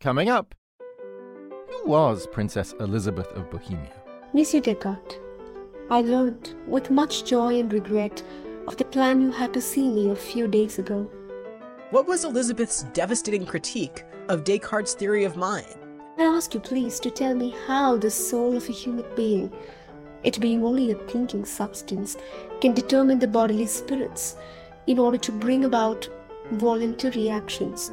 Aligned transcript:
Coming 0.00 0.28
up, 0.28 0.54
who 0.78 1.90
was 1.90 2.28
Princess 2.28 2.72
Elisabeth 2.78 3.26
of 3.32 3.50
Bohemia? 3.50 3.92
Monsieur 4.32 4.60
Descartes, 4.60 5.18
I 5.90 6.02
learned 6.02 6.54
with 6.68 6.88
much 6.88 7.24
joy 7.24 7.58
and 7.58 7.72
regret 7.72 8.22
of 8.68 8.76
the 8.76 8.84
plan 8.84 9.20
you 9.20 9.32
had 9.32 9.52
to 9.54 9.60
see 9.60 9.90
me 9.90 10.10
a 10.10 10.14
few 10.14 10.46
days 10.46 10.78
ago. 10.78 11.10
What 11.90 12.06
was 12.06 12.24
Elisabeth's 12.24 12.84
devastating 12.92 13.44
critique 13.44 14.04
of 14.28 14.44
Descartes' 14.44 14.94
theory 14.94 15.24
of 15.24 15.36
mind? 15.36 15.74
I 16.16 16.22
ask 16.22 16.54
you 16.54 16.60
please 16.60 17.00
to 17.00 17.10
tell 17.10 17.34
me 17.34 17.52
how 17.66 17.96
the 17.96 18.12
soul 18.12 18.56
of 18.56 18.68
a 18.68 18.72
human 18.72 19.04
being, 19.16 19.52
it 20.22 20.38
being 20.38 20.62
only 20.62 20.92
a 20.92 20.94
thinking 20.94 21.44
substance, 21.44 22.16
can 22.60 22.72
determine 22.72 23.18
the 23.18 23.26
bodily 23.26 23.66
spirits 23.66 24.36
in 24.86 25.00
order 25.00 25.18
to 25.18 25.32
bring 25.32 25.64
about 25.64 26.08
voluntary 26.52 27.28
actions. 27.28 27.90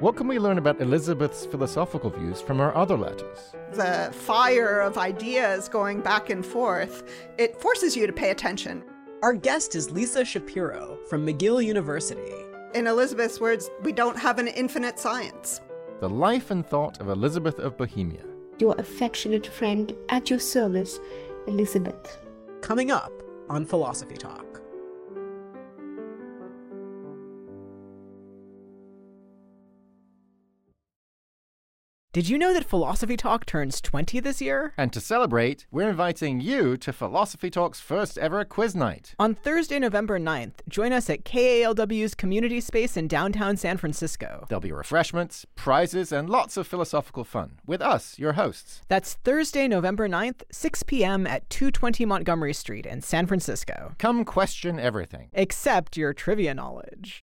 What 0.00 0.16
can 0.16 0.26
we 0.26 0.40
learn 0.40 0.58
about 0.58 0.80
Elisabeth's 0.80 1.46
philosophical 1.46 2.10
views 2.10 2.40
from 2.40 2.58
her 2.58 2.76
other 2.76 2.96
letters? 2.96 3.54
The 3.74 4.10
fire 4.12 4.80
of 4.80 4.98
ideas 4.98 5.68
going 5.68 6.00
back 6.00 6.30
and 6.30 6.44
forth, 6.44 7.04
it 7.38 7.60
forces 7.60 7.96
you 7.96 8.04
to 8.08 8.12
pay 8.12 8.30
attention. 8.30 8.82
Our 9.22 9.34
guest 9.34 9.76
is 9.76 9.92
Lisa 9.92 10.24
Shapiro 10.24 10.98
from 11.08 11.24
McGill 11.24 11.64
University. 11.64 12.34
In 12.74 12.88
Elisabeth's 12.88 13.40
words, 13.40 13.70
we 13.84 13.92
don't 13.92 14.18
have 14.18 14.40
an 14.40 14.48
infinite 14.48 14.98
science. 14.98 15.60
The 16.00 16.10
life 16.10 16.50
and 16.50 16.66
thought 16.66 17.00
of 17.00 17.08
Elisabeth 17.08 17.60
of 17.60 17.76
Bohemia. 17.76 18.24
Your 18.58 18.74
affectionate 18.78 19.46
friend 19.46 19.94
at 20.08 20.28
your 20.28 20.40
service, 20.40 20.98
Elisabeth. 21.46 22.18
Coming 22.62 22.90
up 22.90 23.12
on 23.48 23.64
Philosophy 23.64 24.16
Talk. 24.16 24.43
Did 32.14 32.28
you 32.28 32.38
know 32.38 32.54
that 32.54 32.64
Philosophy 32.64 33.16
Talk 33.16 33.44
turns 33.44 33.80
20 33.80 34.20
this 34.20 34.40
year? 34.40 34.72
And 34.76 34.92
to 34.92 35.00
celebrate, 35.00 35.66
we're 35.72 35.88
inviting 35.88 36.40
you 36.40 36.76
to 36.76 36.92
Philosophy 36.92 37.50
Talk's 37.50 37.80
first 37.80 38.18
ever 38.18 38.44
quiz 38.44 38.76
night. 38.76 39.16
On 39.18 39.34
Thursday, 39.34 39.80
November 39.80 40.20
9th, 40.20 40.60
join 40.68 40.92
us 40.92 41.10
at 41.10 41.24
KALW's 41.24 42.14
community 42.14 42.60
space 42.60 42.96
in 42.96 43.08
downtown 43.08 43.56
San 43.56 43.78
Francisco. 43.78 44.46
There'll 44.48 44.60
be 44.60 44.70
refreshments, 44.70 45.44
prizes, 45.56 46.12
and 46.12 46.30
lots 46.30 46.56
of 46.56 46.68
philosophical 46.68 47.24
fun 47.24 47.58
with 47.66 47.82
us, 47.82 48.16
your 48.16 48.34
hosts. 48.34 48.82
That's 48.86 49.14
Thursday, 49.24 49.66
November 49.66 50.08
9th, 50.08 50.42
6 50.52 50.84
p.m. 50.84 51.26
at 51.26 51.50
220 51.50 52.04
Montgomery 52.04 52.54
Street 52.54 52.86
in 52.86 53.00
San 53.00 53.26
Francisco. 53.26 53.96
Come 53.98 54.24
question 54.24 54.78
everything, 54.78 55.30
except 55.32 55.96
your 55.96 56.14
trivia 56.14 56.54
knowledge. 56.54 57.24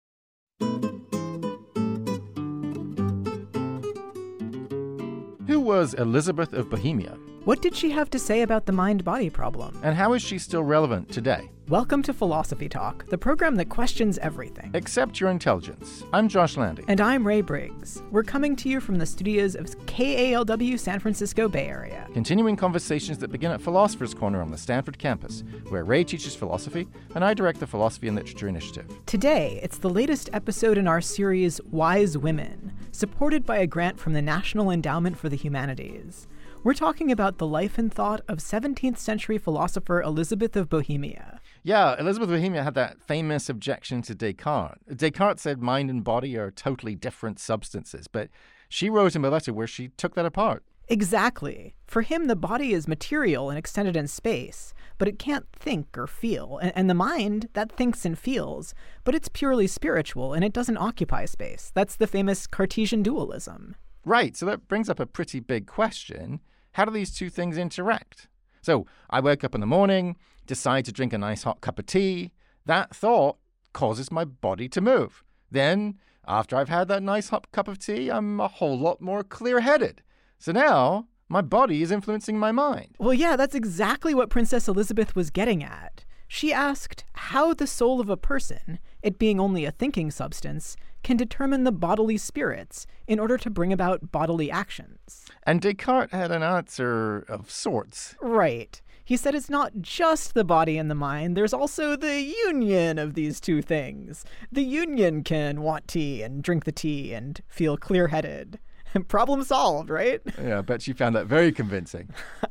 Was 5.60 5.92
Elisabeth 5.92 6.54
of 6.54 6.70
Bohemia? 6.70 7.18
What 7.44 7.62
did 7.62 7.74
she 7.74 7.90
have 7.92 8.10
to 8.10 8.18
say 8.18 8.42
about 8.42 8.66
the 8.66 8.72
mind 8.72 9.02
body 9.02 9.30
problem? 9.30 9.80
And 9.82 9.96
how 9.96 10.12
is 10.12 10.20
she 10.20 10.38
still 10.38 10.62
relevant 10.62 11.08
today? 11.08 11.48
Welcome 11.68 12.02
to 12.02 12.12
Philosophy 12.12 12.68
Talk, 12.68 13.06
the 13.06 13.16
program 13.16 13.54
that 13.54 13.70
questions 13.70 14.18
everything. 14.18 14.70
Except 14.74 15.18
your 15.18 15.30
intelligence. 15.30 16.04
I'm 16.12 16.28
Josh 16.28 16.58
Landy. 16.58 16.84
And 16.86 17.00
I'm 17.00 17.26
Ray 17.26 17.40
Briggs. 17.40 18.02
We're 18.10 18.24
coming 18.24 18.56
to 18.56 18.68
you 18.68 18.78
from 18.78 18.96
the 18.96 19.06
studios 19.06 19.54
of 19.54 19.66
KALW 19.86 20.78
San 20.78 21.00
Francisco 21.00 21.48
Bay 21.48 21.66
Area. 21.66 22.06
Continuing 22.12 22.56
conversations 22.56 23.16
that 23.20 23.32
begin 23.32 23.52
at 23.52 23.62
Philosopher's 23.62 24.12
Corner 24.12 24.42
on 24.42 24.50
the 24.50 24.58
Stanford 24.58 24.98
campus, 24.98 25.42
where 25.70 25.84
Ray 25.84 26.04
teaches 26.04 26.36
philosophy 26.36 26.88
and 27.14 27.24
I 27.24 27.32
direct 27.32 27.60
the 27.60 27.66
Philosophy 27.66 28.08
and 28.08 28.16
Literature 28.18 28.48
Initiative. 28.48 28.86
Today, 29.06 29.60
it's 29.62 29.78
the 29.78 29.88
latest 29.88 30.28
episode 30.34 30.76
in 30.76 30.86
our 30.86 31.00
series 31.00 31.58
Wise 31.70 32.18
Women, 32.18 32.74
supported 32.92 33.46
by 33.46 33.56
a 33.58 33.66
grant 33.66 33.98
from 33.98 34.12
the 34.12 34.20
National 34.20 34.70
Endowment 34.70 35.16
for 35.16 35.30
the 35.30 35.36
Humanities. 35.36 36.28
We're 36.62 36.74
talking 36.74 37.10
about 37.10 37.38
the 37.38 37.46
life 37.46 37.78
and 37.78 37.90
thought 37.90 38.20
of 38.28 38.36
17th 38.36 38.98
century 38.98 39.38
philosopher 39.38 40.02
Elisabeth 40.02 40.54
of 40.56 40.68
Bohemia. 40.68 41.40
Yeah, 41.62 41.98
Elisabeth 41.98 42.28
of 42.28 42.34
Bohemia 42.34 42.62
had 42.62 42.74
that 42.74 43.00
famous 43.00 43.48
objection 43.48 44.02
to 44.02 44.14
Descartes. 44.14 44.78
Descartes 44.94 45.40
said 45.40 45.62
mind 45.62 45.88
and 45.88 46.04
body 46.04 46.36
are 46.36 46.50
totally 46.50 46.94
different 46.94 47.40
substances, 47.40 48.08
but 48.08 48.28
she 48.68 48.90
wrote 48.90 49.16
him 49.16 49.24
a 49.24 49.30
letter 49.30 49.54
where 49.54 49.66
she 49.66 49.88
took 49.88 50.14
that 50.16 50.26
apart. 50.26 50.62
Exactly. 50.86 51.76
For 51.86 52.02
him, 52.02 52.26
the 52.26 52.36
body 52.36 52.74
is 52.74 52.86
material 52.86 53.48
and 53.48 53.58
extended 53.58 53.96
in 53.96 54.06
space, 54.06 54.74
but 54.98 55.08
it 55.08 55.18
can't 55.18 55.46
think 55.58 55.96
or 55.96 56.06
feel. 56.06 56.58
And, 56.58 56.72
and, 56.76 56.90
the 56.90 56.94
mind, 56.94 57.48
that 57.54 57.72
thinks 57.72 58.04
and 58.04 58.18
feels, 58.18 58.74
but 59.04 59.14
it's 59.14 59.30
purely 59.32 59.66
spiritual 59.66 60.34
and 60.34 60.44
it 60.44 60.52
doesn't 60.52 60.76
occupy 60.76 61.24
space. 61.24 61.72
That's 61.74 61.96
the 61.96 62.06
famous 62.06 62.46
Cartesian 62.46 63.02
dualism. 63.02 63.76
Right. 64.04 64.36
So 64.36 64.44
that 64.44 64.68
brings 64.68 64.90
up 64.90 65.00
a 65.00 65.06
pretty 65.06 65.40
big 65.40 65.66
question. 65.66 66.40
How 66.72 66.84
do 66.84 66.90
these 66.90 67.14
two 67.14 67.30
things 67.30 67.58
interact? 67.58 68.28
So 68.62 68.86
I 69.08 69.20
wake 69.20 69.44
up 69.44 69.54
in 69.54 69.60
the 69.60 69.66
morning, 69.66 70.16
decide 70.46 70.84
to 70.84 70.92
drink 70.92 71.12
a 71.12 71.18
nice 71.18 71.42
hot 71.42 71.60
cup 71.60 71.78
of 71.78 71.86
tea. 71.86 72.32
That 72.66 72.94
thought 72.94 73.38
causes 73.72 74.10
my 74.10 74.24
body 74.24 74.68
to 74.68 74.80
move. 74.80 75.24
Then, 75.50 75.98
after 76.26 76.56
I've 76.56 76.68
had 76.68 76.88
that 76.88 77.02
nice 77.02 77.30
hot 77.30 77.50
cup 77.52 77.68
of 77.68 77.78
tea, 77.78 78.10
I'm 78.10 78.38
a 78.40 78.48
whole 78.48 78.78
lot 78.78 79.00
more 79.00 79.24
clear 79.24 79.60
headed. 79.60 80.02
So 80.38 80.52
now 80.52 81.06
my 81.28 81.40
body 81.40 81.82
is 81.82 81.90
influencing 81.90 82.38
my 82.38 82.52
mind. 82.52 82.96
Well, 82.98 83.14
yeah, 83.14 83.36
that's 83.36 83.54
exactly 83.54 84.14
what 84.14 84.30
Princess 84.30 84.68
Elisabeth 84.68 85.16
was 85.16 85.30
getting 85.30 85.62
at. 85.62 86.04
She 86.28 86.52
asked 86.52 87.04
how 87.14 87.54
the 87.54 87.66
soul 87.66 88.00
of 88.00 88.08
a 88.08 88.16
person, 88.16 88.78
it 89.02 89.18
being 89.18 89.40
only 89.40 89.64
a 89.64 89.72
thinking 89.72 90.10
substance, 90.12 90.76
can 91.02 91.16
determine 91.16 91.64
the 91.64 91.72
bodily 91.72 92.16
spirits 92.16 92.86
in 93.06 93.18
order 93.18 93.36
to 93.38 93.50
bring 93.50 93.72
about 93.72 94.12
bodily 94.12 94.50
actions. 94.50 95.26
And 95.44 95.60
Descartes 95.60 96.12
had 96.12 96.30
an 96.30 96.42
answer 96.42 97.24
of 97.28 97.50
sorts. 97.50 98.14
Right. 98.20 98.80
He 99.04 99.16
said 99.16 99.34
it's 99.34 99.50
not 99.50 99.80
just 99.80 100.34
the 100.34 100.44
body 100.44 100.78
and 100.78 100.88
the 100.88 100.94
mind, 100.94 101.36
there's 101.36 101.52
also 101.52 101.96
the 101.96 102.20
union 102.20 102.96
of 102.96 103.14
these 103.14 103.40
two 103.40 103.60
things. 103.60 104.24
The 104.52 104.62
union 104.62 105.24
can 105.24 105.62
want 105.62 105.88
tea 105.88 106.22
and 106.22 106.42
drink 106.44 106.64
the 106.64 106.70
tea 106.70 107.12
and 107.12 107.40
feel 107.48 107.76
clear 107.76 108.08
headed. 108.08 108.60
Problem 109.08 109.42
solved, 109.42 109.90
right? 109.90 110.20
Yeah, 110.40 110.58
I 110.58 110.60
bet 110.62 110.82
she 110.82 110.92
found 110.92 111.14
that 111.16 111.26
very 111.26 111.52
convincing. 111.52 112.10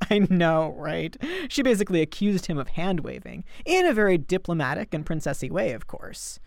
I 0.09 0.19
know, 0.29 0.75
right? 0.77 1.15
She 1.49 1.63
basically 1.63 2.01
accused 2.01 2.45
him 2.45 2.57
of 2.57 2.69
hand 2.69 3.01
waving, 3.01 3.43
in 3.65 3.85
a 3.85 3.93
very 3.93 4.17
diplomatic 4.17 4.93
and 4.93 5.05
princessy 5.05 5.49
way, 5.49 5.71
of 5.71 5.87
course. 5.87 6.39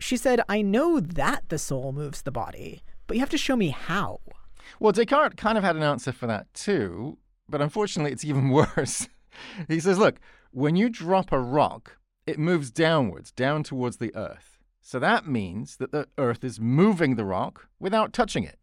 She 0.00 0.16
said, 0.16 0.40
I 0.48 0.62
know 0.62 0.98
that 0.98 1.48
the 1.48 1.58
soul 1.58 1.92
moves 1.92 2.22
the 2.22 2.30
body, 2.32 2.82
but 3.06 3.16
you 3.16 3.20
have 3.20 3.30
to 3.30 3.38
show 3.38 3.54
me 3.54 3.68
how. 3.68 4.20
Well, 4.78 4.92
Descartes 4.92 5.36
kind 5.36 5.58
of 5.58 5.64
had 5.64 5.76
an 5.76 5.82
answer 5.82 6.10
for 6.10 6.26
that 6.26 6.52
too, 6.54 7.18
but 7.48 7.60
unfortunately, 7.60 8.12
it's 8.12 8.24
even 8.24 8.48
worse. 8.76 9.08
he 9.68 9.78
says, 9.78 9.98
look, 9.98 10.18
when 10.52 10.74
you 10.74 10.88
drop 10.88 11.32
a 11.32 11.38
rock, 11.38 11.98
it 12.26 12.38
moves 12.38 12.70
downwards, 12.70 13.30
down 13.30 13.62
towards 13.62 13.98
the 13.98 14.14
earth. 14.14 14.58
So 14.80 14.98
that 14.98 15.26
means 15.26 15.76
that 15.76 15.92
the 15.92 16.08
earth 16.18 16.42
is 16.42 16.58
moving 16.58 17.14
the 17.16 17.24
rock 17.24 17.68
without 17.78 18.12
touching 18.12 18.44
it. 18.44 18.58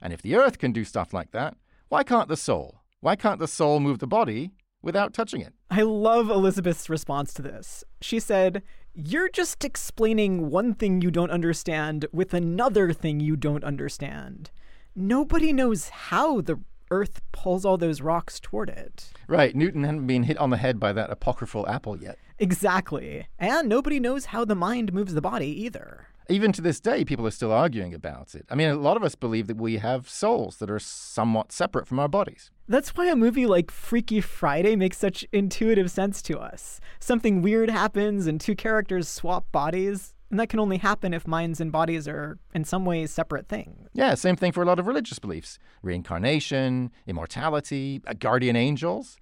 And 0.00 0.12
if 0.12 0.22
the 0.22 0.36
earth 0.36 0.58
can 0.58 0.72
do 0.72 0.84
stuff 0.84 1.12
like 1.12 1.32
that, 1.32 1.56
why 1.88 2.02
can't 2.02 2.28
the 2.28 2.36
soul? 2.36 2.80
Why 3.00 3.14
can't 3.14 3.38
the 3.38 3.48
soul 3.48 3.78
move 3.78 3.98
the 3.98 4.06
body 4.06 4.52
without 4.82 5.12
touching 5.12 5.40
it? 5.40 5.52
I 5.70 5.82
love 5.82 6.30
Elisabeth's 6.30 6.88
response 6.88 7.34
to 7.34 7.42
this. 7.42 7.84
She 8.00 8.18
said, 8.20 8.62
You're 9.00 9.28
just 9.28 9.64
explaining 9.64 10.50
one 10.50 10.74
thing 10.74 11.00
you 11.02 11.12
don't 11.12 11.30
understand 11.30 12.06
with 12.12 12.34
another 12.34 12.92
thing 12.92 13.20
you 13.20 13.36
don't 13.36 13.62
understand. 13.62 14.50
Nobody 14.96 15.52
knows 15.52 15.88
how 15.88 16.40
the 16.40 16.58
earth 16.90 17.20
pulls 17.30 17.64
all 17.64 17.78
those 17.78 18.00
rocks 18.00 18.40
toward 18.40 18.70
it. 18.70 19.12
Right. 19.28 19.54
Newton 19.54 19.84
hadn't 19.84 20.08
been 20.08 20.24
hit 20.24 20.36
on 20.38 20.50
the 20.50 20.56
head 20.56 20.80
by 20.80 20.92
that 20.94 21.10
apocryphal 21.10 21.68
apple 21.68 21.96
yet. 21.96 22.18
Exactly. 22.40 23.28
And 23.38 23.68
nobody 23.68 24.00
knows 24.00 24.24
how 24.24 24.44
the 24.44 24.56
mind 24.56 24.92
moves 24.92 25.14
the 25.14 25.20
body 25.20 25.46
either 25.46 26.08
even 26.28 26.52
to 26.52 26.60
this 26.60 26.78
day, 26.80 27.04
people 27.04 27.26
are 27.26 27.30
still 27.30 27.52
arguing 27.52 27.94
about 27.94 28.34
it. 28.34 28.44
I 28.50 28.54
mean, 28.54 28.68
a 28.68 28.74
lot 28.74 28.96
of 28.96 29.02
us 29.02 29.14
believe 29.14 29.46
that 29.46 29.56
we 29.56 29.78
have 29.78 30.08
souls 30.08 30.58
that 30.58 30.70
are 30.70 30.78
somewhat 30.78 31.52
separate 31.52 31.88
from 31.88 31.98
our 31.98 32.08
bodies. 32.08 32.50
That's 32.68 32.90
why 32.90 33.06
a 33.06 33.16
movie 33.16 33.46
like 33.46 33.70
Freaky 33.70 34.20
Friday 34.20 34.76
makes 34.76 34.98
such 34.98 35.24
intuitive 35.32 35.90
sense 35.90 36.20
to 36.22 36.38
us. 36.38 36.80
Something 37.00 37.40
weird 37.40 37.70
happens 37.70 38.26
and 38.26 38.38
two 38.40 38.54
characters 38.54 39.08
swap 39.08 39.50
bodies. 39.52 40.14
And 40.30 40.38
that 40.38 40.50
can 40.50 40.60
only 40.60 40.76
happen 40.76 41.14
if 41.14 41.26
minds 41.26 41.58
and 41.58 41.72
bodies 41.72 42.06
are, 42.06 42.38
in 42.54 42.64
some 42.64 42.84
ways, 42.84 43.10
separate 43.10 43.48
things. 43.48 43.88
Yeah, 43.94 44.14
same 44.14 44.36
thing 44.36 44.52
for 44.52 44.62
a 44.62 44.66
lot 44.66 44.78
of 44.78 44.86
religious 44.86 45.18
beliefs 45.18 45.58
reincarnation, 45.82 46.90
immortality, 47.06 48.02
uh, 48.06 48.12
guardian 48.18 48.54
angels. 48.54 49.16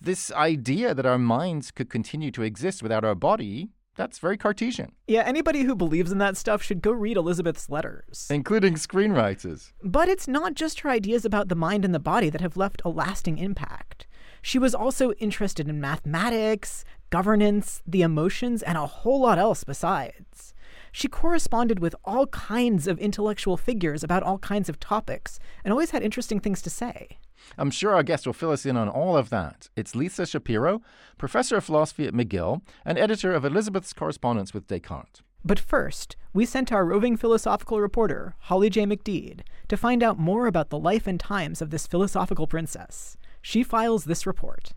This 0.00 0.30
idea 0.30 0.94
that 0.94 1.06
our 1.06 1.18
minds 1.18 1.72
could 1.72 1.90
continue 1.90 2.30
to 2.30 2.42
exist 2.42 2.82
without 2.82 3.04
our 3.04 3.16
body 3.16 3.70
that's 3.96 4.18
very 4.18 4.36
Cartesian. 4.36 4.92
Yeah, 5.06 5.22
anybody 5.22 5.62
who 5.62 5.74
believes 5.74 6.12
in 6.12 6.18
that 6.18 6.36
stuff 6.36 6.62
should 6.62 6.82
go 6.82 6.90
read 6.90 7.16
Elisabeth's 7.16 7.70
letters, 7.70 8.26
including 8.30 8.74
screenwriters. 8.74 9.72
But 9.82 10.08
it's 10.08 10.28
not 10.28 10.54
just 10.54 10.80
her 10.80 10.90
ideas 10.90 11.24
about 11.24 11.48
the 11.48 11.54
mind 11.54 11.84
and 11.84 11.94
the 11.94 12.00
body 12.00 12.30
that 12.30 12.40
have 12.40 12.56
left 12.56 12.82
a 12.84 12.88
lasting 12.88 13.38
impact. 13.38 14.06
She 14.42 14.58
was 14.58 14.74
also 14.74 15.12
interested 15.12 15.68
in 15.68 15.80
mathematics, 15.80 16.84
governance, 17.10 17.82
the 17.86 18.02
emotions, 18.02 18.62
and 18.62 18.76
a 18.76 18.86
whole 18.86 19.20
lot 19.20 19.38
else 19.38 19.64
besides. 19.64 20.52
She 20.92 21.08
corresponded 21.08 21.78
with 21.80 21.96
all 22.04 22.26
kinds 22.26 22.86
of 22.86 22.98
intellectual 22.98 23.56
figures 23.56 24.04
about 24.04 24.22
all 24.22 24.38
kinds 24.38 24.68
of 24.68 24.78
topics 24.78 25.38
and 25.64 25.72
always 25.72 25.90
had 25.90 26.02
interesting 26.02 26.40
things 26.40 26.62
to 26.62 26.70
say. 26.70 27.18
I'm 27.58 27.70
sure 27.70 27.94
our 27.94 28.02
guest 28.02 28.26
will 28.26 28.32
fill 28.32 28.50
us 28.50 28.66
in 28.66 28.76
on 28.76 28.88
all 28.88 29.16
of 29.16 29.30
that. 29.30 29.68
It's 29.76 29.94
Lisa 29.94 30.26
Shapiro, 30.26 30.82
professor 31.18 31.56
of 31.56 31.64
philosophy 31.64 32.06
at 32.06 32.14
McGill 32.14 32.62
and 32.84 32.98
editor 32.98 33.32
of 33.32 33.44
Elisabeth's 33.44 33.92
correspondence 33.92 34.52
with 34.52 34.66
Descartes. 34.66 35.22
But 35.44 35.58
first, 35.58 36.16
we 36.32 36.46
sent 36.46 36.72
our 36.72 36.84
roving 36.84 37.16
philosophical 37.16 37.80
reporter, 37.80 38.34
Holly 38.40 38.70
J. 38.70 38.86
McDede, 38.86 39.40
to 39.68 39.76
find 39.76 40.02
out 40.02 40.18
more 40.18 40.46
about 40.46 40.70
the 40.70 40.78
life 40.78 41.06
and 41.06 41.20
times 41.20 41.60
of 41.60 41.70
this 41.70 41.86
philosophical 41.86 42.46
princess. 42.46 43.16
She 43.42 43.62
files 43.62 44.04
this 44.04 44.26
report. 44.26 44.72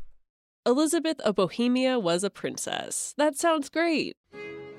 Elisabeth 0.66 1.22
of 1.22 1.36
Bohemia 1.36 1.98
was 1.98 2.26
a 2.26 2.30
princess. 2.30 3.14
That 3.18 3.38
sounds 3.38 3.70
great. 3.70 4.18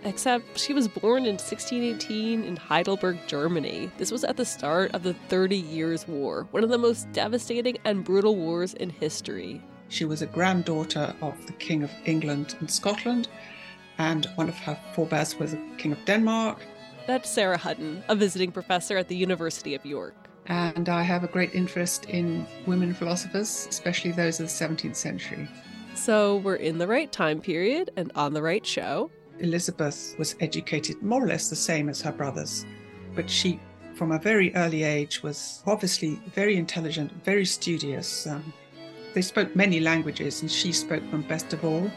Except 0.04 0.58
she 0.58 0.72
was 0.72 0.86
born 0.86 1.24
in 1.24 1.34
1618 1.34 2.44
in 2.44 2.56
Heidelberg, 2.56 3.18
Germany. 3.26 3.90
This 3.98 4.12
was 4.12 4.24
at 4.24 4.36
the 4.36 4.44
start 4.44 4.94
of 4.94 5.02
the 5.02 5.14
Thirty 5.28 5.56
Years' 5.56 6.06
War, 6.06 6.46
one 6.52 6.62
of 6.62 6.70
the 6.70 6.78
most 6.78 7.10
devastating 7.12 7.78
and 7.84 8.04
brutal 8.04 8.36
wars 8.36 8.74
in 8.74 8.90
history. 8.90 9.60
She 9.88 10.04
was 10.04 10.22
a 10.22 10.26
granddaughter 10.26 11.14
of 11.20 11.34
the 11.46 11.52
King 11.54 11.82
of 11.82 11.90
England 12.04 12.54
and 12.60 12.70
Scotland, 12.70 13.28
and 13.98 14.26
one 14.36 14.48
of 14.48 14.56
her 14.58 14.78
forebears 14.94 15.38
was 15.38 15.52
the 15.52 15.60
King 15.78 15.92
of 15.92 16.04
Denmark. 16.04 16.58
That's 17.06 17.28
Sarah 17.28 17.56
Hutton, 17.56 18.04
a 18.08 18.14
visiting 18.14 18.52
professor 18.52 18.98
at 18.98 19.08
the 19.08 19.16
University 19.16 19.74
of 19.74 19.84
York. 19.84 20.14
And 20.46 20.88
I 20.88 21.02
have 21.02 21.24
a 21.24 21.28
great 21.28 21.54
interest 21.54 22.04
in 22.06 22.46
women 22.66 22.94
philosophers, 22.94 23.66
especially 23.68 24.12
those 24.12 24.40
of 24.40 24.46
the 24.46 24.52
17th 24.52 24.96
century. 24.96 25.48
So 25.94 26.36
we're 26.36 26.54
in 26.54 26.78
the 26.78 26.86
right 26.86 27.10
time 27.10 27.40
period 27.40 27.90
and 27.96 28.12
on 28.14 28.32
the 28.32 28.42
right 28.42 28.64
show. 28.64 29.10
Elisabeth 29.40 30.14
was 30.18 30.36
educated 30.40 31.02
more 31.02 31.24
or 31.24 31.26
less 31.26 31.48
the 31.48 31.56
same 31.56 31.88
as 31.88 32.00
her 32.02 32.12
brothers, 32.12 32.64
but 33.14 33.28
she, 33.28 33.60
from 33.94 34.12
a 34.12 34.18
very 34.18 34.54
early 34.54 34.82
age, 34.82 35.22
was 35.22 35.62
obviously 35.66 36.20
very 36.34 36.56
intelligent, 36.56 37.12
very 37.24 37.44
studious. 37.44 38.26
Um, 38.26 38.52
they 39.14 39.22
spoke 39.22 39.54
many 39.56 39.80
languages, 39.80 40.42
and 40.42 40.50
she 40.50 40.72
spoke 40.72 41.08
them 41.10 41.22
best 41.22 41.52
of 41.52 41.64
all. 41.64 41.90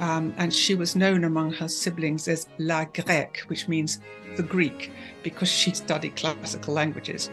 Um, 0.00 0.34
and 0.38 0.52
she 0.52 0.74
was 0.74 0.96
known 0.96 1.24
among 1.24 1.52
her 1.52 1.68
siblings 1.68 2.26
as 2.26 2.48
La 2.58 2.84
Grecque, 2.84 3.42
which 3.46 3.68
means 3.68 4.00
the 4.36 4.42
Greek, 4.42 4.90
because 5.22 5.48
she 5.48 5.72
studied 5.72 6.16
classical 6.16 6.74
languages. 6.74 7.30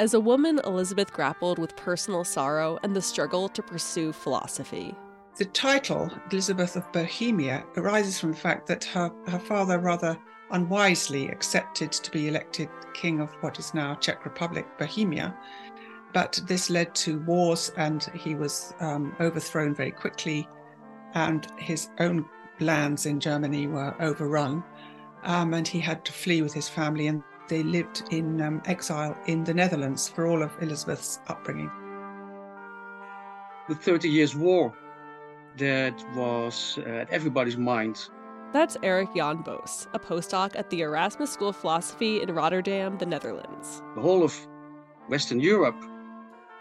As 0.00 0.14
a 0.14 0.20
woman, 0.20 0.60
Elisabeth 0.64 1.12
grappled 1.12 1.58
with 1.58 1.74
personal 1.76 2.24
sorrow 2.24 2.78
and 2.82 2.94
the 2.94 3.02
struggle 3.02 3.48
to 3.48 3.62
pursue 3.62 4.12
philosophy. 4.12 4.94
The 5.38 5.44
title, 5.44 6.10
Elisabeth 6.32 6.74
of 6.74 6.90
Bohemia, 6.90 7.64
arises 7.76 8.18
from 8.18 8.32
the 8.32 8.36
fact 8.36 8.66
that 8.66 8.82
her, 8.86 9.12
her 9.28 9.38
father 9.38 9.78
rather 9.78 10.18
unwisely 10.50 11.28
accepted 11.28 11.92
to 11.92 12.10
be 12.10 12.26
elected 12.26 12.68
king 12.92 13.20
of 13.20 13.30
what 13.40 13.60
is 13.60 13.72
now 13.72 13.94
Czech 13.94 14.24
Republic, 14.24 14.66
Bohemia. 14.78 15.36
But 16.12 16.40
this 16.48 16.70
led 16.70 16.92
to 16.96 17.20
wars, 17.20 17.70
and 17.76 18.02
he 18.14 18.34
was 18.34 18.74
um, 18.80 19.14
overthrown 19.20 19.76
very 19.76 19.92
quickly, 19.92 20.48
and 21.14 21.46
his 21.56 21.90
own 22.00 22.28
lands 22.58 23.06
in 23.06 23.20
Germany 23.20 23.68
were 23.68 23.94
overrun, 24.02 24.64
um, 25.22 25.54
and 25.54 25.68
he 25.68 25.78
had 25.78 26.04
to 26.06 26.12
flee 26.12 26.42
with 26.42 26.52
his 26.52 26.68
family, 26.68 27.06
and 27.06 27.22
they 27.48 27.62
lived 27.62 28.02
in 28.10 28.42
um, 28.42 28.60
exile 28.64 29.16
in 29.26 29.44
the 29.44 29.54
Netherlands 29.54 30.08
for 30.08 30.26
all 30.26 30.42
of 30.42 30.50
Elisabeth's 30.60 31.20
upbringing. 31.28 31.70
The 33.68 33.76
Thirty 33.76 34.08
Years' 34.08 34.34
War 34.34 34.74
that 35.58 36.04
was 36.14 36.78
uh, 36.78 36.90
at 37.02 37.10
everybody's 37.10 37.56
mind. 37.56 38.08
That's 38.52 38.76
Erik-Jan 38.82 39.42
Bos, 39.42 39.88
a 39.92 39.98
postdoc 39.98 40.56
at 40.56 40.70
the 40.70 40.80
Erasmus 40.80 41.32
School 41.32 41.50
of 41.50 41.56
Philosophy 41.56 42.22
in 42.22 42.34
Rotterdam, 42.34 42.96
the 42.96 43.06
Netherlands. 43.06 43.82
The 43.94 44.00
whole 44.00 44.24
of 44.24 44.34
Western 45.08 45.40
Europe 45.40 45.76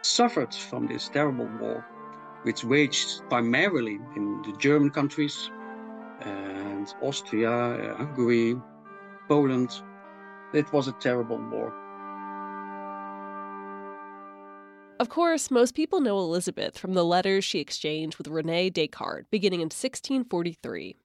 suffered 0.02 0.54
from 0.54 0.88
this 0.88 1.08
terrible 1.08 1.48
war, 1.60 1.86
which 2.44 2.64
waged 2.64 3.22
primarily 3.30 4.00
in 4.16 4.42
the 4.42 4.54
German 4.58 4.90
countries 4.90 5.50
and 6.22 6.94
Austria, 7.02 7.52
uh, 7.52 7.98
Hungary, 7.98 8.60
Poland. 9.28 9.82
It 10.54 10.72
was 10.74 10.88
a 10.88 10.94
terrible 10.94 11.38
war. 11.38 11.74
Of 15.00 15.10
course, 15.10 15.52
most 15.52 15.76
people 15.76 16.02
know 16.02 16.18
Elisabeth 16.18 16.76
from 16.76 16.96
the 16.96 17.06
letters 17.06 17.46
she 17.46 17.60
exchanged 17.60 18.18
with 18.18 18.28
Rene 18.28 18.72
Descartes 18.72 19.28
beginning 19.30 19.60
in 19.60 19.66
1643. 19.66 20.96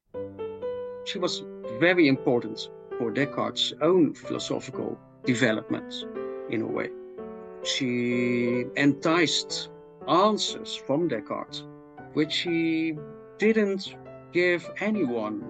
She 1.05 1.19
was 1.19 1.45
very 1.79 2.09
important 2.09 2.71
for 2.97 3.11
Descartes' 3.11 3.75
own 3.83 4.15
philosophical 4.15 4.99
development, 5.25 6.07
in 6.49 6.63
a 6.63 6.67
way. 6.67 6.89
She 7.65 8.65
enticed 8.77 9.69
answers 10.09 10.75
from 10.75 11.09
Descartes, 11.09 11.65
which 12.15 12.39
he 12.39 12.97
didn't 13.37 13.95
give 14.33 14.71
anyone. 14.81 15.45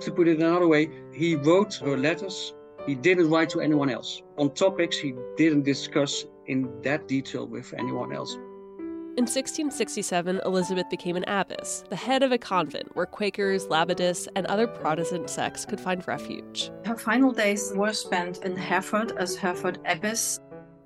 To 0.00 0.10
put 0.10 0.26
it 0.26 0.38
another 0.38 0.68
way, 0.68 0.88
he 1.12 1.36
wrote 1.36 1.74
her 1.74 1.98
letters 1.98 2.54
he 2.86 2.94
didn't 2.94 3.30
write 3.30 3.48
to 3.50 3.60
anyone 3.60 3.88
else 3.88 4.22
on 4.36 4.50
topics 4.50 4.98
he 4.98 5.14
didn't 5.36 5.62
discuss 5.62 6.26
in 6.46 6.70
that 6.82 7.08
detail 7.08 7.46
with 7.46 7.72
anyone 7.78 8.12
else. 8.12 8.36
In 9.16 9.26
1667, 9.26 10.40
Elisabeth 10.44 10.90
became 10.90 11.14
an 11.14 11.24
abbess, 11.28 11.84
the 11.88 11.94
head 11.94 12.24
of 12.24 12.32
a 12.32 12.38
convent 12.38 12.96
where 12.96 13.06
Quakers, 13.06 13.68
Labadists, 13.68 14.26
and 14.34 14.44
other 14.46 14.66
Protestant 14.66 15.30
sects 15.30 15.64
could 15.64 15.80
find 15.80 16.06
refuge. 16.08 16.72
Her 16.84 16.96
final 16.96 17.30
days 17.30 17.72
were 17.76 17.92
spent 17.92 18.38
in 18.44 18.56
Herford 18.56 19.12
as 19.16 19.36
Herford 19.36 19.78
abbess. 19.86 20.40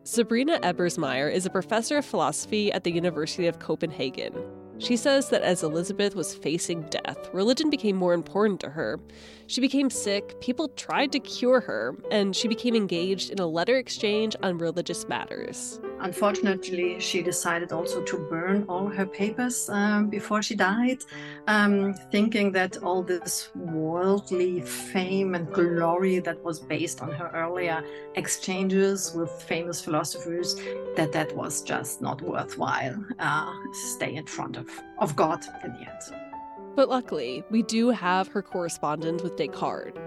Sabrina 0.05 0.59
Ebbersmeyer 0.61 1.33
is 1.33 1.47
a 1.47 1.51
professor 1.51 1.97
of 1.97 2.05
philosophy 2.05 2.71
at 2.71 2.85
the 2.85 2.93
University 2.93 3.47
of 3.47 3.61
Copenhagen. 3.61 4.35
She 4.79 4.97
says 4.97 5.29
that 5.31 5.43
as 5.43 5.65
Elisabeth 5.65 6.15
was 6.15 6.35
facing 6.35 6.83
death, 6.83 7.29
religion 7.33 7.69
became 7.69 7.97
more 7.97 8.15
important 8.15 8.61
to 8.61 8.71
her. 8.71 9.01
She 9.49 9.61
became 9.61 9.91
sick, 9.91 10.41
people 10.41 10.69
tried 10.69 11.11
to 11.13 11.19
cure 11.19 11.61
her, 11.61 11.97
and 12.13 12.35
she 12.35 12.47
became 12.47 12.77
engaged 12.77 13.31
in 13.31 13.41
a 13.41 13.47
letter 13.47 13.77
exchange 13.77 14.37
on 14.43 14.59
religious 14.59 15.09
matters. 15.09 15.81
Unfortunately, 16.01 17.01
she 17.01 17.23
decided 17.23 17.73
also 17.73 18.03
to 18.03 18.19
burn 18.31 18.65
all 18.69 18.87
her 18.87 19.05
papers 19.05 19.69
um, 19.69 20.09
before 20.09 20.43
she 20.43 20.55
died, 20.55 21.03
um, 21.49 21.95
thinking 22.13 22.53
that 22.53 22.77
all 22.79 23.03
this 23.03 23.51
worldly 23.55 24.61
fame 24.61 25.35
and 25.35 25.53
glory 25.53 26.21
that 26.21 26.43
was 26.45 26.61
based 26.61 27.03
on 27.03 27.11
her 27.11 27.31
earlier 27.35 27.83
exchanges 28.15 29.13
with 29.15 29.31
famous 29.43 29.81
philosophers, 29.81 30.55
that 30.97 31.11
that 31.13 31.35
was 31.35 31.63
just 31.63 32.01
not 32.01 32.23
worthwhile. 32.23 32.97
Uh, 33.19 33.53
stay 33.73 34.15
in 34.15 34.27
front 34.27 34.57
of, 34.57 34.69
of 34.99 35.17
God 35.17 35.45
in 35.65 35.73
the 35.73 35.81
end. 35.81 36.29
But 36.77 36.89
luckily, 36.89 37.43
we 37.51 37.63
do 37.63 37.91
have 37.91 38.29
her 38.29 38.43
correspondence 38.43 39.23
with 39.23 39.37
Descartes. 39.37 39.99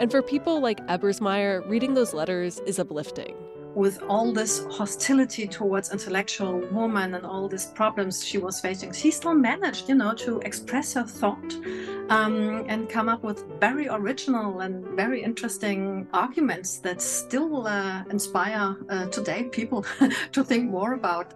And 0.00 0.10
for 0.10 0.22
people 0.22 0.60
like 0.60 0.84
Ebbersmeyer, 0.86 1.68
reading 1.68 1.94
those 1.94 2.14
letters 2.14 2.60
is 2.60 2.78
uplifting. 2.78 3.36
With 3.74 4.00
all 4.08 4.32
this 4.32 4.64
hostility 4.70 5.48
towards 5.48 5.92
intellectual 5.92 6.60
women 6.70 7.14
and 7.14 7.26
all 7.26 7.48
these 7.48 7.66
problems 7.66 8.24
she 8.24 8.38
was 8.38 8.60
facing, 8.60 8.92
she 8.92 9.10
still 9.10 9.34
managed, 9.34 9.88
you 9.88 9.96
know, 9.96 10.14
to 10.14 10.38
express 10.40 10.94
her 10.94 11.02
thought 11.02 11.54
um, 12.08 12.64
and 12.68 12.88
come 12.88 13.08
up 13.08 13.24
with 13.24 13.44
very 13.58 13.88
original 13.88 14.60
and 14.60 14.86
very 14.96 15.22
interesting 15.22 16.06
arguments 16.12 16.78
that 16.78 17.02
still 17.02 17.66
uh, 17.66 18.04
inspire 18.10 18.76
uh, 18.88 19.06
today 19.06 19.44
people 19.44 19.84
to 20.32 20.44
think 20.44 20.70
more 20.70 20.92
about. 20.92 21.34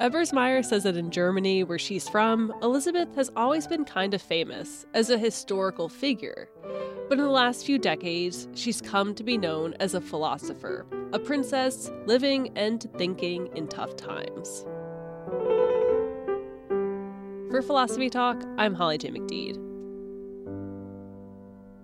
Ebbersmeyer 0.00 0.64
says 0.64 0.84
that 0.84 0.96
in 0.96 1.10
Germany, 1.10 1.64
where 1.64 1.78
she's 1.78 2.08
from, 2.08 2.52
Elisabeth 2.62 3.12
has 3.16 3.32
always 3.34 3.66
been 3.66 3.84
kind 3.84 4.14
of 4.14 4.22
famous 4.22 4.86
as 4.94 5.10
a 5.10 5.18
historical 5.18 5.88
figure. 5.88 6.48
But 7.08 7.16
in 7.18 7.24
the 7.24 7.30
last 7.30 7.64
few 7.64 7.78
decades, 7.78 8.48
she's 8.54 8.82
come 8.82 9.14
to 9.14 9.24
be 9.24 9.38
known 9.38 9.72
as 9.80 9.94
a 9.94 10.00
philosopher, 10.00 10.84
a 11.14 11.18
princess 11.18 11.90
living 12.04 12.50
and 12.54 12.86
thinking 12.98 13.48
in 13.56 13.66
tough 13.66 13.96
times. 13.96 14.66
For 17.50 17.62
Philosophy 17.62 18.10
Talk, 18.10 18.44
I'm 18.58 18.74
Holly 18.74 18.98
J. 18.98 19.08
McDede. 19.08 19.58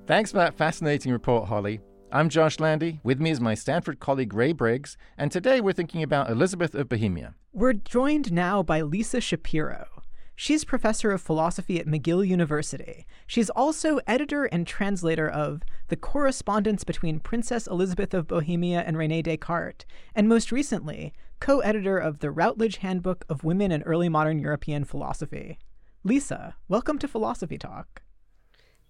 Thanks 0.06 0.30
for 0.30 0.36
that 0.36 0.58
fascinating 0.58 1.10
report, 1.10 1.48
Holly. 1.48 1.80
I'm 2.12 2.28
Josh 2.28 2.60
Landy. 2.60 3.00
With 3.02 3.18
me 3.18 3.30
is 3.30 3.40
my 3.40 3.54
Stanford 3.54 4.00
colleague 4.00 4.34
Ray 4.34 4.52
Briggs, 4.52 4.98
and 5.16 5.32
today 5.32 5.62
we're 5.62 5.72
thinking 5.72 6.02
about 6.02 6.30
Elisabeth 6.30 6.74
of 6.74 6.90
Bohemia. 6.90 7.34
We're 7.54 7.72
joined 7.72 8.30
now 8.30 8.62
by 8.62 8.82
Lisa 8.82 9.22
Shapiro. 9.22 9.86
She's 10.36 10.64
professor 10.64 11.12
of 11.12 11.22
philosophy 11.22 11.78
at 11.78 11.86
McGill 11.86 12.26
University. 12.26 13.06
She's 13.26 13.50
also 13.50 14.00
editor 14.06 14.46
and 14.46 14.66
translator 14.66 15.28
of 15.28 15.62
The 15.88 15.96
Correspondence 15.96 16.82
Between 16.82 17.20
Princess 17.20 17.68
Elisabeth 17.68 18.12
of 18.12 18.26
Bohemia 18.26 18.82
and 18.84 18.98
Rene 18.98 19.22
Descartes, 19.22 19.86
and 20.12 20.28
most 20.28 20.50
recently, 20.50 21.12
co 21.38 21.60
editor 21.60 21.98
of 21.98 22.18
the 22.18 22.32
Routledge 22.32 22.78
Handbook 22.78 23.24
of 23.28 23.44
Women 23.44 23.70
in 23.70 23.82
Early 23.82 24.08
Modern 24.08 24.40
European 24.40 24.84
Philosophy. 24.84 25.58
Lisa, 26.02 26.56
welcome 26.68 26.98
to 26.98 27.06
Philosophy 27.06 27.56
Talk. 27.56 28.02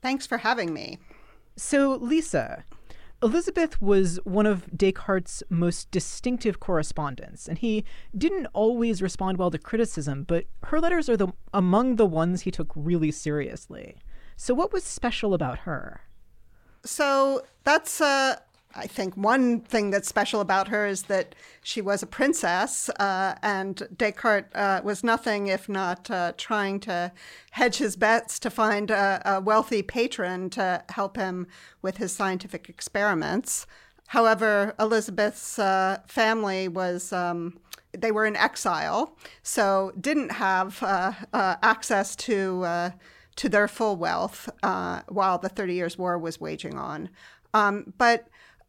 Thanks 0.01 0.27
for 0.27 0.39
having 0.39 0.73
me. 0.73 0.99
So, 1.57 1.97
Lisa, 1.97 2.65
Elisabeth 3.25 3.81
was 3.81 4.21
one 4.25 4.45
of 4.45 4.67
Descartes' 4.77 5.43
most 5.49 5.91
distinctive 5.91 6.61
correspondents, 6.61 7.49
and 7.49 7.57
he 7.57 7.83
didn't 8.17 8.47
always 8.53 9.01
respond 9.01 9.39
well 9.39 9.51
to 9.51 9.57
criticism, 9.57 10.25
but 10.25 10.45
her 10.65 10.79
letters 10.79 11.09
are 11.09 11.17
the, 11.17 11.29
among 11.55 11.97
the 11.97 12.05
ones 12.05 12.43
he 12.43 12.51
took 12.51 12.71
really 12.77 13.11
seriously. 13.11 13.97
So, 14.37 14.53
what 14.53 14.75
was 14.75 14.85
special 14.85 15.33
about 15.33 15.61
her? 15.61 16.03
So, 16.85 17.43
that's 17.65 17.99
uh, 18.03 18.37
I 18.77 18.87
think 18.87 19.17
one 19.17 19.61
thing 19.61 19.91
that's 19.91 20.09
special 20.09 20.41
about 20.41 20.69
her 20.69 20.87
is 20.87 21.05
that 21.05 21.35
she 21.63 21.81
was 21.81 22.03
a 22.03 22.07
princess, 22.07 22.89
uh, 22.99 23.37
and 23.43 23.87
Descartes 23.97 24.55
uh, 24.55 24.81
was 24.83 25.05
nothing 25.05 25.47
if 25.47 25.69
not 25.69 26.11
uh, 26.11 26.33
trying 26.37 26.81
to 26.81 27.13
hedge 27.53 27.77
his 27.77 27.95
bets 27.97 28.39
to 28.41 28.51
find 28.51 28.91
a, 28.91 29.23
a, 29.25 29.41
wealthy 29.41 29.83
patron 29.83 30.51
to 30.51 30.83
help 30.89 31.17
him 31.17 31.47
with 31.83 31.99
his 31.99 32.13
scientific 32.13 32.69
experiments. 32.69 33.67
However, 34.09 34.75
Elisabeth's 34.79 35.59
uh, 35.59 35.99
family 36.07 36.69
was. 36.69 37.13
Um, 37.13 37.59
they 37.97 38.11
were 38.11 38.27
in 38.27 38.35
exile, 38.35 39.17
so 39.45 39.93
didn't 40.01 40.33
have 40.33 40.83
uh, 40.83 41.13
uh, 41.33 41.55
access 41.63 42.17
to 42.17 42.93
to 43.37 43.49
their 43.49 43.69
full 43.69 43.95
wealth 43.95 44.51
while 45.09 45.39
the 45.39 45.49
Thirty 45.49 45.75
Years' 45.75 45.97
War 45.97 46.19
was 46.19 46.41
waging 46.41 46.77
on. 46.77 47.09
Um, 47.53 47.95
but 47.97 48.27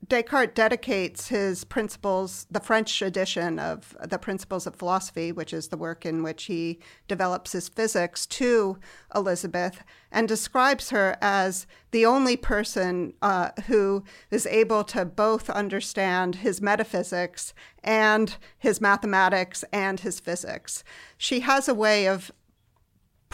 Descartes 0.08 0.54
dedicates 0.54 1.30
his 1.30 1.64
principles, 1.64 2.46
the 2.52 2.60
French 2.60 3.02
edition 3.02 3.58
of 3.58 3.98
the 4.04 4.20
Principles 4.20 4.68
of 4.68 4.76
Philosophy, 4.76 5.32
which 5.32 5.54
is 5.54 5.70
the 5.70 5.78
work 5.78 6.06
in 6.06 6.22
which 6.22 6.44
he 6.44 6.80
develops 7.08 7.54
his 7.54 7.70
physics, 7.70 8.26
to 8.28 8.78
Elisabeth 9.16 9.82
and 10.12 10.28
describes 10.28 10.90
her 10.90 11.18
as 11.22 11.66
the 11.92 12.06
only 12.06 12.38
person 12.38 13.14
uh, 13.22 13.50
who 13.68 14.04
is 14.30 14.46
able 14.48 14.84
to 14.84 15.06
both 15.06 15.50
understand 15.50 16.36
his 16.36 16.62
metaphysics 16.62 17.54
and 17.84 18.38
his 18.58 18.80
mathematics 18.80 19.64
and 19.72 20.02
his 20.02 20.20
physics. 20.20 20.84
She 21.18 21.40
has 21.40 21.68
a 21.68 21.74
way 21.74 22.08
of 22.08 22.32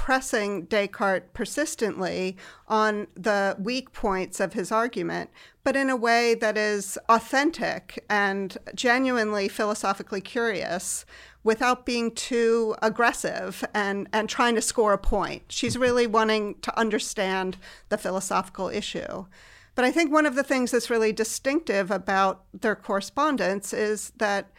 pressing 0.02 0.64
Descartes 0.64 1.28
persistently 1.32 2.36
on 2.68 3.06
the 3.14 3.56
weak 3.60 3.94
points 3.94 4.40
of 4.40 4.54
his 4.54 4.72
argument, 4.72 5.30
but 5.64 5.76
in 5.76 5.92
a 5.92 5.96
way 5.96 6.34
that 6.34 6.58
is 6.58 6.98
authentic 7.08 8.04
and 8.10 8.58
genuinely 8.74 9.48
philosophically 9.48 10.20
curious 10.20 11.06
without 11.44 11.86
being 11.86 12.10
too 12.16 12.76
aggressive 12.82 13.64
and, 13.76 14.10
and 14.12 14.28
trying 14.28 14.56
to 14.56 14.62
score 14.62 14.92
a 14.92 14.98
point. 14.98 15.44
She's 15.50 15.74
mm-hmm. 15.74 15.84
really 15.84 16.08
wanting 16.08 16.56
to 16.62 16.80
understand 16.80 17.58
the 17.90 17.98
philosophical 18.00 18.70
issue. 18.70 19.28
But 19.76 19.86
I 19.86 19.92
think 19.92 20.12
one 20.12 20.26
of 20.26 20.34
the 20.34 20.42
things 20.44 20.72
that's 20.72 20.90
really 20.90 21.14
distinctive 21.14 21.92
about 21.92 22.46
their 22.60 22.76
correspondence 22.76 23.72
is 23.72 24.14
that, 24.18 24.50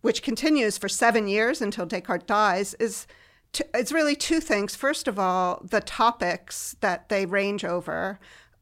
which 0.00 0.22
continues 0.22 0.78
for 0.78 0.88
seven 0.88 1.28
years 1.28 1.60
until 1.60 1.84
Descartes 1.84 2.24
dies, 2.24 2.72
is 2.80 3.06
it's 3.74 3.92
really 3.92 4.16
two 4.16 4.40
things. 4.40 4.74
First 4.74 5.08
of 5.08 5.18
all, 5.18 5.62
the 5.68 5.80
topics 5.80 6.76
that 6.80 7.08
they 7.08 7.26
range 7.26 7.64
over. 7.64 8.18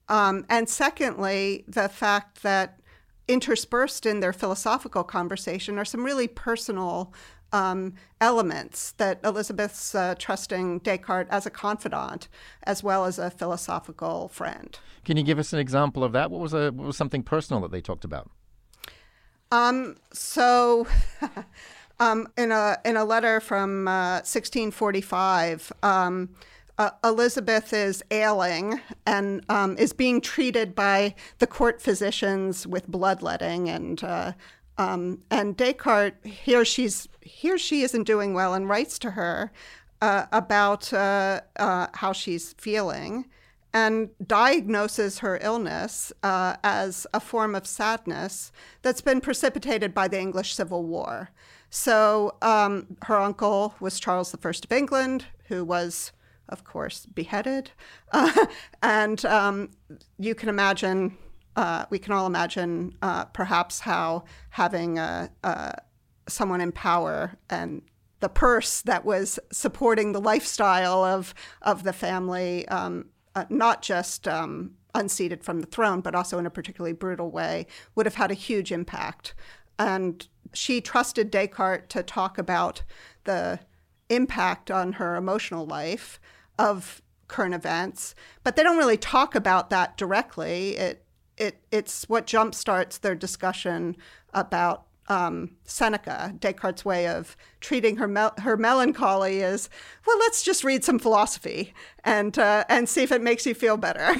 Um, 0.09 0.45
and 0.49 0.69
secondly, 0.69 1.65
the 1.67 1.89
fact 1.89 2.43
that 2.43 2.81
interspersed 3.27 4.05
in 4.05 4.21
their 4.21 4.33
philosophical 4.33 5.03
conversation 5.03 5.79
are 5.79 5.85
some 5.85 6.05
really 6.05 6.29
personal 6.29 7.13
um, 7.53 7.95
elements 8.21 8.93
that 8.93 9.21
Elisabeth's 9.23 9.95
uh, 9.95 10.15
trusting 10.19 10.81
Descartes 10.81 11.31
as 11.31 11.47
a 11.47 11.51
confidant 11.51 12.29
as 12.65 12.83
well 12.83 13.05
as 13.05 13.19
a 13.19 13.31
philosophical 13.31 14.29
friend. 14.29 14.79
Can 15.05 15.17
you 15.17 15.23
give 15.23 15.39
us 15.39 15.53
an 15.53 15.61
example 15.61 16.03
of 16.03 16.13
that? 16.13 16.31
What 16.31 16.41
was 16.41 16.53
a 16.53 16.73
what 16.73 16.87
was 16.87 16.97
something 16.97 17.23
personal 17.23 17.63
that 17.63 17.71
they 17.71 17.81
talked 17.81 18.05
about? 18.05 18.31
Um, 19.53 19.97
so 20.13 20.87
Um, 22.01 22.29
in 22.37 22.51
a 22.51 22.79
in 22.85 22.97
a 22.97 23.05
letter 23.05 23.41
from 23.41 23.87
uh, 23.87 24.17
1645, 24.25 25.73
um, 25.83 26.31
uh, 26.77 26.91
Elisabeth 27.05 27.73
is 27.73 28.03
ailing 28.11 28.81
and 29.07 29.45
um, 29.49 29.79
is 29.79 29.93
being 29.93 30.21
treated 30.21 30.75
by 30.75 31.15
the 31.39 31.47
court 31.47 31.81
physicians 31.81 32.67
with 32.67 32.89
bloodletting, 32.89 33.69
and 33.69 34.03
uh, 34.03 34.33
um, 34.77 35.21
and 35.31 35.57
Descartes 35.57 36.27
here 36.27 36.65
she's 36.65 37.09
here 37.21 37.59
she 37.59 37.83
isn't 37.83 38.05
doing 38.05 38.35
well 38.35 38.55
and 38.55 38.69
writes 38.69 38.99
to 38.99 39.13
her 39.13 39.53
uh, 40.03 40.27
about 40.33 40.93
uh, 40.93 41.43
uh, 41.57 41.87
how 41.95 42.13
she's 42.13 42.55
feeling 42.55 43.27
and 43.73 44.11
diagnoses 44.25 45.19
her 45.19 45.39
illness 45.43 46.13
as 46.23 47.09
a 47.13 47.19
form 47.19 47.57
of 47.57 47.67
sadness 47.67 48.53
that's 48.83 49.01
been 49.01 49.21
precipitated 49.21 49.93
by 49.93 50.07
the 50.07 50.19
English 50.19 50.55
Civil 50.55 50.85
War. 50.85 51.31
So 51.75 52.37
um, 52.41 52.97
her 53.03 53.17
uncle 53.17 53.75
was 53.81 53.99
Charles 53.99 54.33
I 54.33 54.49
of 54.49 54.71
England, 54.71 55.27
who 55.49 55.65
was, 55.65 56.13
of 56.49 56.63
course, 56.63 57.05
beheaded. 57.05 57.73
Uh, 58.13 58.47
and 58.83 59.25
um, 59.25 59.71
you 60.17 60.37
can 60.37 60.49
imagine, 60.49 61.19
uh, 61.57 61.87
we 61.91 61.99
can 61.99 62.13
all 62.13 62.29
imagine 62.29 62.95
uh, 63.03 63.25
perhaps 63.25 63.81
how 63.81 64.23
having 64.51 65.01
someone 66.29 66.61
in 66.61 66.71
power 66.71 67.37
and 67.51 67.83
the 68.21 68.29
purse 68.29 68.81
that 68.83 69.05
was 69.05 69.41
supporting 69.51 70.13
the 70.13 70.21
lifestyle 70.21 71.03
of, 71.03 71.35
of 71.61 71.83
the 71.83 71.93
family, 71.93 72.69
um, 72.69 73.07
uh, 73.35 73.47
not 73.49 73.83
just 73.83 74.29
um, 74.29 74.71
unseated 74.95 75.43
from 75.43 75.59
the 75.59 75.67
throne, 75.67 76.01
but 76.01 76.15
also 76.15 76.39
in 76.39 76.47
a 76.47 76.51
particularly 76.51 76.95
brutal 76.95 77.33
way, 77.33 77.67
would 77.97 78.07
have 78.07 78.15
had 78.15 78.31
a 78.31 78.35
huge 78.35 78.71
impact. 78.71 79.35
And 79.77 80.29
she 80.55 80.81
trusted 80.81 81.31
Descartes 81.31 81.89
to 81.91 82.03
talk 82.03 82.39
about 82.39 82.83
the 83.25 83.61
impact 84.09 84.71
on 84.71 84.95
her 84.95 85.17
emotional 85.17 85.67
life 85.67 86.21
of 86.59 87.03
current 87.29 87.55
events, 87.55 88.15
but 88.43 88.57
they 88.57 88.63
don't 88.63 88.79
really 88.79 88.97
talk 88.97 89.35
about 89.35 89.71
that 89.71 89.97
directly. 89.97 90.77
It 90.77 91.05
it 91.37 91.61
it's 91.71 92.09
what 92.09 92.27
jumpstarts 92.27 93.01
their 93.01 93.15
discussion 93.15 93.97
about 94.33 94.87
um, 95.09 95.57
Seneca, 95.65 96.35
Descartes' 96.39 96.85
way 96.85 97.07
of 97.07 97.37
treating 97.61 97.97
her 97.97 98.09
mel- 98.09 98.35
her 98.39 98.57
melancholy 98.57 99.41
is, 99.41 99.69
well, 100.07 100.19
let's 100.19 100.43
just 100.43 100.65
read 100.65 100.85
some 100.85 100.99
philosophy 100.99 101.75
and 102.05 102.39
uh, 102.39 102.65
and 102.69 102.89
see 102.89 103.03
if 103.03 103.13
it 103.13 103.23
makes 103.23 103.47
you 103.47 103.55
feel 103.55 103.77
better. 103.77 104.15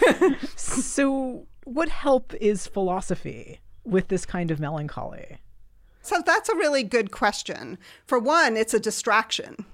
so, 0.57 1.47
what 1.65 1.89
help 1.89 2.35
is 2.35 2.67
philosophy 2.67 3.61
with 3.85 4.09
this 4.09 4.27
kind 4.27 4.51
of 4.51 4.61
melancholy? 4.61 5.39
So 6.05 6.23
that's 6.25 6.51
a 6.51 6.55
really 6.55 6.83
good 6.83 7.11
question. 7.11 7.79
For 8.07 8.19
one, 8.19 8.59
it's 8.59 8.75
a 8.75 8.79
distraction. 8.79 9.65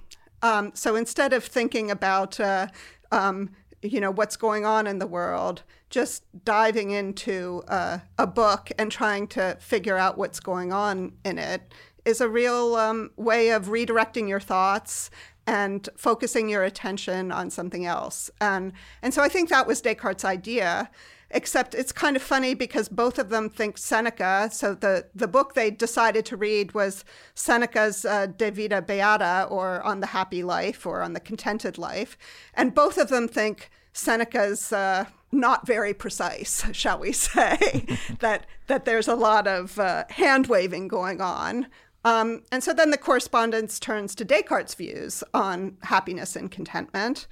Um, 0.43 0.71
so 0.75 0.95
instead 0.95 1.33
of 1.33 1.45
thinking 1.45 1.91
about, 1.91 2.39
uh, 2.39 2.69
um, 3.11 3.51
you 3.83 4.01
know, 4.01 4.13
what's 4.13 4.37
going 4.37 4.65
on 4.65 4.87
in 4.87 5.01
the 5.01 5.09
world, 5.09 5.65
just 5.91 6.23
diving 6.45 6.93
into 6.93 7.65
uh, 7.67 7.99
a 8.17 8.29
book 8.29 8.71
and 8.79 8.93
trying 8.93 9.27
to 9.29 9.57
figure 9.59 9.97
out 9.97 10.17
what's 10.17 10.39
going 10.39 10.73
on 10.73 11.15
in 11.25 11.37
it 11.37 11.75
is 12.05 12.21
a 12.21 12.29
real 12.29 12.77
um, 12.77 13.11
way 13.17 13.51
of 13.51 13.67
redirecting 13.67 14.29
your 14.29 14.41
thoughts 14.41 15.11
and 15.49 15.89
focusing 15.97 16.49
your 16.49 16.63
attention 16.63 17.33
on 17.33 17.51
something 17.51 17.87
else. 17.87 18.31
And 18.41 18.73
and 19.03 19.13
so 19.13 19.21
I 19.21 19.29
think 19.29 19.49
that 19.49 19.67
was 19.67 19.81
Descartes' 19.81 20.25
idea 20.25 20.91
except 21.31 21.75
it's 21.75 21.93
kind 21.93 22.17
of 22.17 22.23
funny 22.23 22.55
because 22.55 22.89
both 22.89 23.19
of 23.19 23.29
them 23.29 23.49
think 23.49 23.79
Seneca. 23.79 24.49
So 24.53 24.75
the, 24.75 25.07
the 25.15 25.29
book 25.29 25.55
they 25.55 25.71
decided 25.71 26.25
to 26.27 26.37
read 26.37 26.73
was 26.73 27.05
Seneca's 27.35 28.05
uh, 28.05 28.27
De 28.27 28.51
Vita 28.51 28.83
Beata, 28.83 29.47
or 29.49 29.83
On 29.83 30.01
the 30.01 30.09
Happy 30.09 30.43
Life, 30.43 30.87
or 30.87 31.03
On 31.03 31.13
the 31.13 31.21
Contented 31.21 31.79
Life. 31.79 32.19
And 32.55 32.75
both 32.75 32.99
of 32.99 33.09
them 33.09 33.29
think 33.29 33.71
Seneca's 33.93 34.73
uh, 34.73 35.07
not 35.33 35.67
very 35.67 35.95
precise, 35.95 36.65
shall 36.73 36.99
we 36.99 37.13
say, 37.13 37.87
that, 38.21 38.47
that 38.67 38.85
there's 38.85 39.09
a 39.09 39.15
lot 39.15 39.47
of 39.47 39.79
uh, 39.79 40.05
hand 40.11 40.49
waving 40.49 40.89
going 40.89 41.21
on. 41.21 41.69
Um, 42.05 42.43
and 42.51 42.65
so 42.65 42.73
then 42.73 42.91
the 42.91 42.99
correspondence 42.99 43.79
turns 43.79 44.15
to 44.17 44.25
Descartes' 44.25 44.75
views 44.75 45.23
on 45.35 45.77
happiness 45.83 46.35
and 46.35 46.51
contentment. 46.51 47.27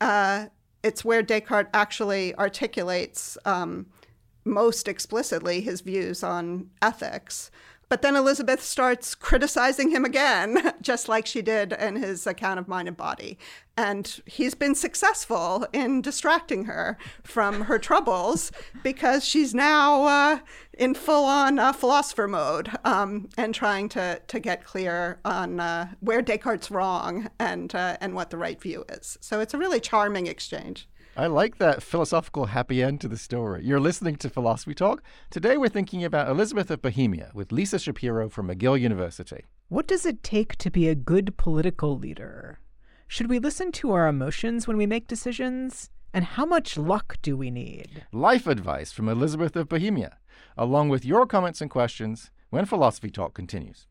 Uh, 0.00 0.46
it's 0.84 1.04
where 1.04 1.22
Descartes 1.22 1.70
actually 1.72 2.34
articulates 2.36 3.38
um, 3.46 3.86
most 4.44 4.86
explicitly 4.86 5.62
his 5.62 5.80
views 5.80 6.22
on 6.22 6.70
ethics. 6.82 7.50
But 7.94 8.02
then 8.02 8.16
Elisabeth 8.16 8.60
starts 8.60 9.14
criticizing 9.14 9.90
him 9.90 10.04
again, 10.04 10.72
just 10.82 11.08
like 11.08 11.26
she 11.26 11.42
did 11.42 11.72
in 11.72 11.94
his 11.94 12.26
account 12.26 12.58
of 12.58 12.66
mind 12.66 12.88
and 12.88 12.96
body. 12.96 13.38
And 13.76 14.20
he's 14.26 14.56
been 14.56 14.74
successful 14.74 15.64
in 15.72 16.02
distracting 16.02 16.64
her 16.64 16.98
from 17.22 17.66
her 17.66 17.78
troubles 17.78 18.50
because 18.82 19.24
she's 19.24 19.54
now 19.54 20.06
uh, 20.06 20.38
in 20.76 20.94
full 20.96 21.24
on 21.24 21.60
uh, 21.60 21.72
philosopher 21.72 22.26
mode 22.26 22.68
um, 22.84 23.28
and 23.38 23.54
trying 23.54 23.88
to, 23.90 24.20
to 24.26 24.40
get 24.40 24.64
clear 24.64 25.20
on 25.24 25.60
uh, 25.60 25.92
where 26.00 26.20
Descartes' 26.20 26.72
wrong 26.72 27.30
and, 27.38 27.76
uh, 27.76 27.96
and 28.00 28.16
what 28.16 28.30
the 28.30 28.36
right 28.36 28.60
view 28.60 28.84
is. 28.88 29.18
So 29.20 29.38
it's 29.38 29.54
a 29.54 29.58
really 29.58 29.78
charming 29.78 30.26
exchange. 30.26 30.88
I 31.16 31.28
like 31.28 31.58
that 31.58 31.80
philosophical 31.80 32.46
happy 32.46 32.82
end 32.82 33.00
to 33.02 33.08
the 33.08 33.16
story. 33.16 33.64
You're 33.64 33.78
listening 33.78 34.16
to 34.16 34.28
Philosophy 34.28 34.74
Talk. 34.74 35.00
Today 35.30 35.56
we're 35.56 35.68
thinking 35.68 36.02
about 36.02 36.28
Elisabeth 36.28 36.72
of 36.72 36.82
Bohemia 36.82 37.30
with 37.32 37.52
Lisa 37.52 37.78
Shapiro 37.78 38.28
from 38.28 38.48
McGill 38.48 38.80
University. 38.80 39.44
What 39.68 39.86
does 39.86 40.04
it 40.04 40.24
take 40.24 40.56
to 40.56 40.72
be 40.72 40.88
a 40.88 40.96
good 40.96 41.36
political 41.36 41.96
leader? 41.96 42.58
Should 43.06 43.30
we 43.30 43.38
listen 43.38 43.70
to 43.72 43.92
our 43.92 44.08
emotions 44.08 44.66
when 44.66 44.76
we 44.76 44.86
make 44.86 45.06
decisions? 45.06 45.88
And 46.12 46.24
how 46.24 46.44
much 46.44 46.76
luck 46.76 47.18
do 47.22 47.36
we 47.36 47.48
need? 47.48 48.06
Life 48.10 48.48
advice 48.48 48.90
from 48.90 49.08
Elisabeth 49.08 49.54
of 49.54 49.68
Bohemia, 49.68 50.18
along 50.58 50.88
with 50.88 51.04
your 51.04 51.26
comments 51.26 51.60
and 51.60 51.70
questions 51.70 52.32
when 52.50 52.64
Philosophy 52.64 53.10
Talk 53.10 53.34
continues. 53.34 53.86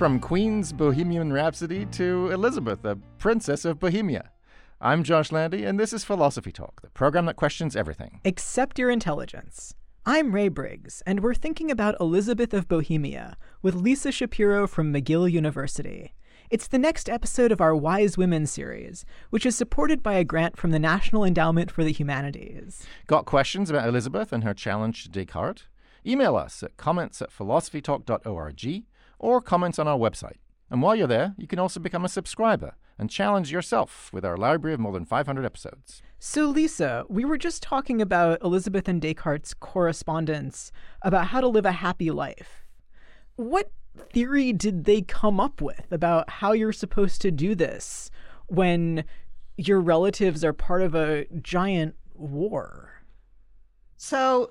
From 0.00 0.18
Queen's 0.18 0.72
Bohemian 0.72 1.30
Rhapsody 1.30 1.84
to 1.84 2.30
Elisabeth, 2.30 2.80
the 2.80 2.96
Princess 3.18 3.66
of 3.66 3.78
Bohemia. 3.78 4.30
I'm 4.80 5.04
Josh 5.04 5.30
Landy, 5.30 5.64
and 5.64 5.78
this 5.78 5.92
is 5.92 6.04
Philosophy 6.04 6.50
Talk, 6.50 6.80
the 6.80 6.88
program 6.88 7.26
that 7.26 7.36
questions 7.36 7.76
everything. 7.76 8.18
Except 8.24 8.78
your 8.78 8.88
intelligence. 8.88 9.74
I'm 10.06 10.34
Ray 10.34 10.48
Briggs, 10.48 11.02
and 11.04 11.20
we're 11.20 11.34
thinking 11.34 11.70
about 11.70 12.00
Elisabeth 12.00 12.54
of 12.54 12.66
Bohemia 12.66 13.36
with 13.60 13.74
Lisa 13.74 14.10
Shapiro 14.10 14.66
from 14.66 14.90
McGill 14.90 15.30
University. 15.30 16.14
It's 16.48 16.66
the 16.66 16.78
next 16.78 17.10
episode 17.10 17.52
of 17.52 17.60
our 17.60 17.76
Wise 17.76 18.16
Women 18.16 18.46
series, 18.46 19.04
which 19.28 19.44
is 19.44 19.54
supported 19.54 20.02
by 20.02 20.14
a 20.14 20.24
grant 20.24 20.56
from 20.56 20.70
the 20.70 20.78
National 20.78 21.24
Endowment 21.24 21.70
for 21.70 21.84
the 21.84 21.92
Humanities. 21.92 22.86
Got 23.06 23.26
questions 23.26 23.68
about 23.68 23.86
Elisabeth 23.86 24.32
and 24.32 24.44
her 24.44 24.54
challenge 24.54 25.02
to 25.02 25.10
Descartes? 25.10 25.64
Email 26.06 26.36
us 26.36 26.62
at 26.62 26.78
comments 26.78 27.20
at 27.20 27.30
philosophytalk.org 27.30 28.84
or 29.20 29.40
comments 29.40 29.78
on 29.78 29.86
our 29.86 29.98
website. 29.98 30.38
And 30.70 30.82
while 30.82 30.96
you're 30.96 31.06
there, 31.06 31.34
you 31.36 31.46
can 31.46 31.58
also 31.58 31.78
become 31.78 32.04
a 32.04 32.08
subscriber 32.08 32.76
and 32.98 33.10
challenge 33.10 33.52
yourself 33.52 34.10
with 34.12 34.24
our 34.24 34.36
library 34.36 34.74
of 34.74 34.80
more 34.80 34.92
than 34.92 35.04
500 35.04 35.44
episodes. 35.44 36.02
So, 36.18 36.46
Lisa, 36.46 37.04
we 37.08 37.24
were 37.24 37.38
just 37.38 37.62
talking 37.62 38.00
about 38.02 38.42
Elisabeth 38.42 38.88
and 38.88 39.00
Descartes' 39.00 39.54
correspondence 39.54 40.70
about 41.02 41.28
how 41.28 41.40
to 41.40 41.48
live 41.48 41.64
a 41.64 41.72
happy 41.72 42.10
life. 42.10 42.66
What 43.36 43.72
theory 44.12 44.52
did 44.52 44.84
they 44.84 45.02
come 45.02 45.40
up 45.40 45.60
with 45.60 45.90
about 45.90 46.28
how 46.28 46.52
you're 46.52 46.72
supposed 46.72 47.20
to 47.22 47.30
do 47.30 47.54
this 47.54 48.10
when 48.46 49.04
your 49.56 49.80
relatives 49.80 50.44
are 50.44 50.52
part 50.52 50.82
of 50.82 50.94
a 50.94 51.26
giant 51.40 51.96
war? 52.14 53.02
So, 53.96 54.50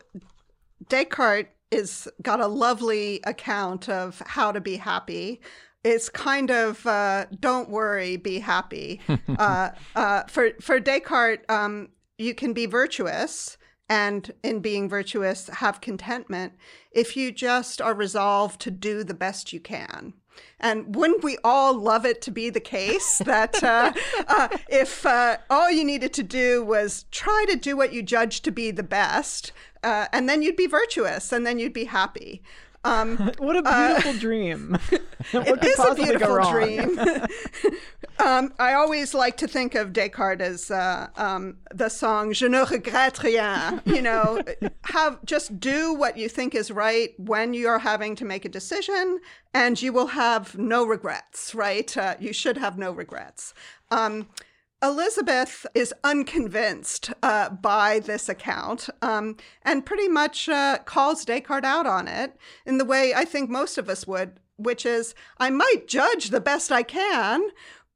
Descartes 0.87 1.49
is 1.71 2.07
got 2.21 2.39
a 2.39 2.47
lovely 2.47 3.19
account 3.23 3.89
of 3.89 4.21
how 4.25 4.51
to 4.51 4.61
be 4.61 4.77
happy. 4.77 5.41
It's 5.83 6.09
kind 6.09 6.51
of 6.51 6.85
uh, 6.85 7.25
don't 7.39 7.69
worry, 7.69 8.17
be 8.17 8.39
happy. 8.39 9.01
uh, 9.37 9.69
uh, 9.95 10.23
for 10.23 10.51
for 10.61 10.79
Descartes, 10.79 11.45
um, 11.49 11.89
you 12.17 12.33
can 12.33 12.53
be 12.53 12.65
virtuous, 12.65 13.57
and 13.87 14.31
in 14.43 14.59
being 14.59 14.89
virtuous, 14.89 15.47
have 15.47 15.81
contentment 15.81 16.53
if 16.91 17.15
you 17.15 17.31
just 17.31 17.81
are 17.81 17.93
resolved 17.93 18.59
to 18.61 18.71
do 18.71 19.03
the 19.03 19.13
best 19.13 19.53
you 19.53 19.59
can. 19.59 20.13
And 20.59 20.95
wouldn't 20.95 21.23
we 21.23 21.37
all 21.43 21.73
love 21.73 22.05
it 22.05 22.21
to 22.23 22.31
be 22.31 22.49
the 22.49 22.59
case 22.59 23.17
that 23.25 23.63
uh, 23.63 23.93
uh, 24.27 24.49
if 24.67 25.05
uh, 25.05 25.37
all 25.49 25.71
you 25.71 25.83
needed 25.83 26.13
to 26.13 26.23
do 26.23 26.63
was 26.63 27.05
try 27.11 27.45
to 27.49 27.55
do 27.55 27.77
what 27.77 27.93
you 27.93 28.03
judge 28.03 28.41
to 28.41 28.51
be 28.51 28.71
the 28.71 28.83
best, 28.83 29.51
uh, 29.83 30.07
and 30.11 30.27
then 30.27 30.41
you'd 30.41 30.57
be 30.57 30.67
virtuous, 30.67 31.31
and 31.31 31.45
then 31.45 31.59
you'd 31.59 31.73
be 31.73 31.85
happy. 31.85 32.41
Um, 32.83 33.17
what 33.39 33.55
a 33.55 33.61
beautiful 33.61 34.13
dream! 34.13 34.77
it 35.33 35.63
is 35.63 35.79
a 35.79 35.95
beautiful 35.95 36.49
dream. 36.49 36.97
um, 38.19 38.53
I 38.57 38.73
always 38.73 39.13
like 39.13 39.37
to 39.37 39.47
think 39.47 39.75
of 39.75 39.91
Descartes 39.91 40.41
as 40.41 40.71
uh, 40.71 41.07
um, 41.17 41.57
the 41.73 41.89
song 41.89 42.31
"Je 42.33 42.47
ne 42.47 42.63
regrette 42.63 43.21
rien." 43.21 43.81
You 43.85 44.01
know, 44.01 44.41
have 44.85 45.23
just 45.25 45.59
do 45.59 45.93
what 45.93 46.17
you 46.17 46.29
think 46.29 46.55
is 46.55 46.71
right 46.71 47.13
when 47.17 47.53
you 47.53 47.67
are 47.67 47.79
having 47.79 48.15
to 48.15 48.25
make 48.25 48.45
a 48.45 48.49
decision, 48.49 49.19
and 49.53 49.81
you 49.81 49.91
will 49.91 50.07
have 50.07 50.57
no 50.57 50.85
regrets. 50.85 51.53
Right? 51.53 51.95
Uh, 51.97 52.15
you 52.19 52.31
should 52.31 52.57
have 52.57 52.77
no 52.77 52.91
regrets. 52.91 53.53
Um, 53.91 54.27
Elisabeth 54.81 55.65
is 55.73 55.93
unconvinced 56.03 57.11
uh, 57.21 57.49
by 57.49 57.99
this 57.99 58.29
account 58.29 58.89
um, 59.01 59.35
and 59.63 59.85
pretty 59.85 60.07
much 60.07 60.47
uh, 60.47 60.77
calls 60.85 61.25
Descartes 61.25 61.65
out 61.65 61.85
on 61.85 62.07
it 62.07 62.37
in 62.65 62.77
the 62.77 62.85
way 62.85 63.13
I 63.13 63.25
think 63.25 63.49
most 63.49 63.77
of 63.77 63.89
us 63.89 64.07
would, 64.07 64.39
which 64.55 64.85
is 64.85 65.13
I 65.37 65.49
might 65.49 65.87
judge 65.87 66.29
the 66.29 66.39
best 66.39 66.71
I 66.71 66.83
can, 66.83 67.49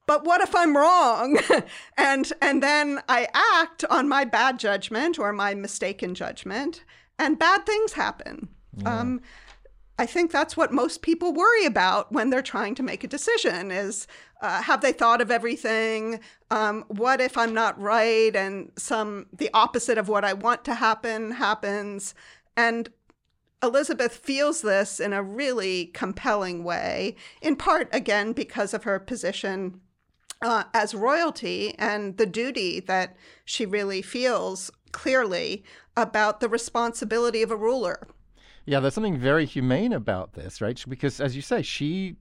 but 0.06 0.26
what 0.26 0.42
if 0.42 0.54
I'm 0.54 0.76
wrong? 0.76 1.40
and 1.98 2.32
and 2.42 2.62
then 2.62 3.02
I 3.08 3.28
act 3.34 3.86
on 3.90 4.10
my 4.10 4.26
bad 4.26 4.60
judgment 4.60 5.18
or 5.18 5.32
my 5.32 5.54
mistaken 5.54 6.14
judgment, 6.14 6.84
and 7.18 7.40
bad 7.40 7.66
things 7.66 7.94
happen. 7.94 8.50
Yeah. 8.78 9.00
Um, 9.00 9.22
I 10.00 10.08
think 10.08 10.32
that's 10.32 10.58
what 10.58 10.74
most 10.74 11.04
people 11.04 11.34
worry 11.34 11.66
about 11.66 12.12
when 12.12 12.30
they're 12.30 12.42
trying 12.42 12.74
to 12.76 12.84
make 12.84 13.04
a 13.04 13.08
decision 13.08 13.70
is 13.70 14.08
uh, 14.42 14.62
have 14.64 14.82
they 14.82 14.92
thought 14.92 15.22
of 15.22 15.30
everything? 15.30 16.20
Um, 16.50 16.84
what 16.88 17.22
if 17.22 17.38
I'm 17.38 17.54
not 17.54 17.80
right 17.80 18.36
and 18.36 18.72
some 18.76 19.28
the 19.32 19.52
opposite 19.54 19.98
of 19.98 20.10
what 20.10 20.26
I 20.26 20.34
want 20.34 20.66
to 20.66 20.74
happen 20.74 21.32
happens? 21.32 22.16
And 22.58 22.90
Elisabeth 23.62 24.18
feels 24.18 24.62
this 24.62 25.00
in 25.00 25.14
a 25.14 25.24
really 25.24 25.86
compelling 25.88 26.64
way, 26.64 27.16
in 27.42 27.56
part 27.56 27.88
again 27.94 28.34
because 28.34 28.74
of 28.74 28.84
her 28.84 29.00
position 29.00 29.80
uh, 30.42 30.66
as 30.74 30.94
royalty 30.94 31.74
and 31.80 32.18
the 32.18 32.26
duty 32.26 32.80
that 32.82 33.16
she 33.46 33.66
really 33.66 34.02
feels 34.02 34.70
clearly 34.92 35.64
about 35.96 36.40
the 36.40 36.50
responsibility 36.50 37.42
of 37.42 37.52
a 37.52 37.56
ruler. 37.56 38.08
Yeah, 38.66 38.80
there's 38.80 38.94
something 38.94 39.18
very 39.18 39.46
humane 39.46 39.94
about 39.94 40.34
this, 40.34 40.62
right? 40.62 40.82
Because 40.88 41.20
as 41.20 41.36
you 41.36 41.42
say, 41.42 41.62
she 41.62 42.16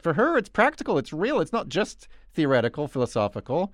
for 0.00 0.14
her 0.14 0.36
it's 0.36 0.48
practical, 0.48 0.98
it's 0.98 1.12
real. 1.12 1.40
It's 1.40 1.52
not 1.52 1.68
just 1.68 2.08
theoretical, 2.34 2.88
philosophical. 2.88 3.72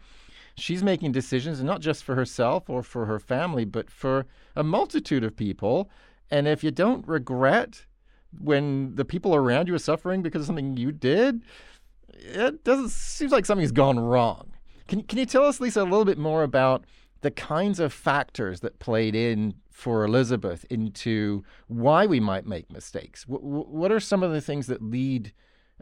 She's 0.57 0.83
making 0.83 1.13
decisions 1.13 1.63
not 1.63 1.81
just 1.81 2.05
for 2.05 2.15
herself 2.15 2.71
or 2.71 2.83
for 2.83 3.07
her 3.07 3.19
family, 3.19 3.65
but 3.65 3.91
for 3.91 4.27
a 4.55 4.63
multitude 4.63 5.25
of 5.25 5.37
people. 5.37 5.91
And 6.31 6.47
if 6.47 6.63
you 6.63 6.71
don't 6.71 7.07
regret 7.07 7.85
when 8.39 8.95
the 8.95 9.05
people 9.05 9.35
around 9.35 9.69
you 9.69 9.75
are 9.75 9.79
suffering 9.79 10.23
because 10.23 10.43
of 10.43 10.47
something 10.47 10.77
you 10.77 10.93
did, 10.93 11.43
it 12.09 12.65
doesn't 12.65 12.91
seems 12.91 13.33
like 13.33 13.47
something's 13.47 13.73
gone 13.73 13.99
wrong. 13.99 14.53
Can 14.87 15.03
can 15.03 15.19
you 15.19 15.27
tell 15.27 15.45
us, 15.45 15.61
Lisa, 15.61 15.83
a 15.83 15.85
little 15.85 16.05
bit 16.05 16.19
more 16.19 16.43
about 16.43 16.85
the 17.23 17.31
kinds 17.31 17.81
of 17.81 17.93
factors 17.93 18.61
that 18.61 18.79
played 18.79 19.15
in 19.15 19.55
for 19.75 20.05
Elisabeth 20.05 20.65
into 20.71 21.45
why 21.67 22.07
we 22.07 22.21
might 22.21 22.47
make 22.47 22.71
mistakes. 22.71 23.25
W- 23.25 23.67
what 23.69 23.91
are 23.91 23.99
some 23.99 24.23
of 24.23 24.31
the 24.31 24.41
things 24.41 24.69
that 24.69 24.81
lead 24.81 25.33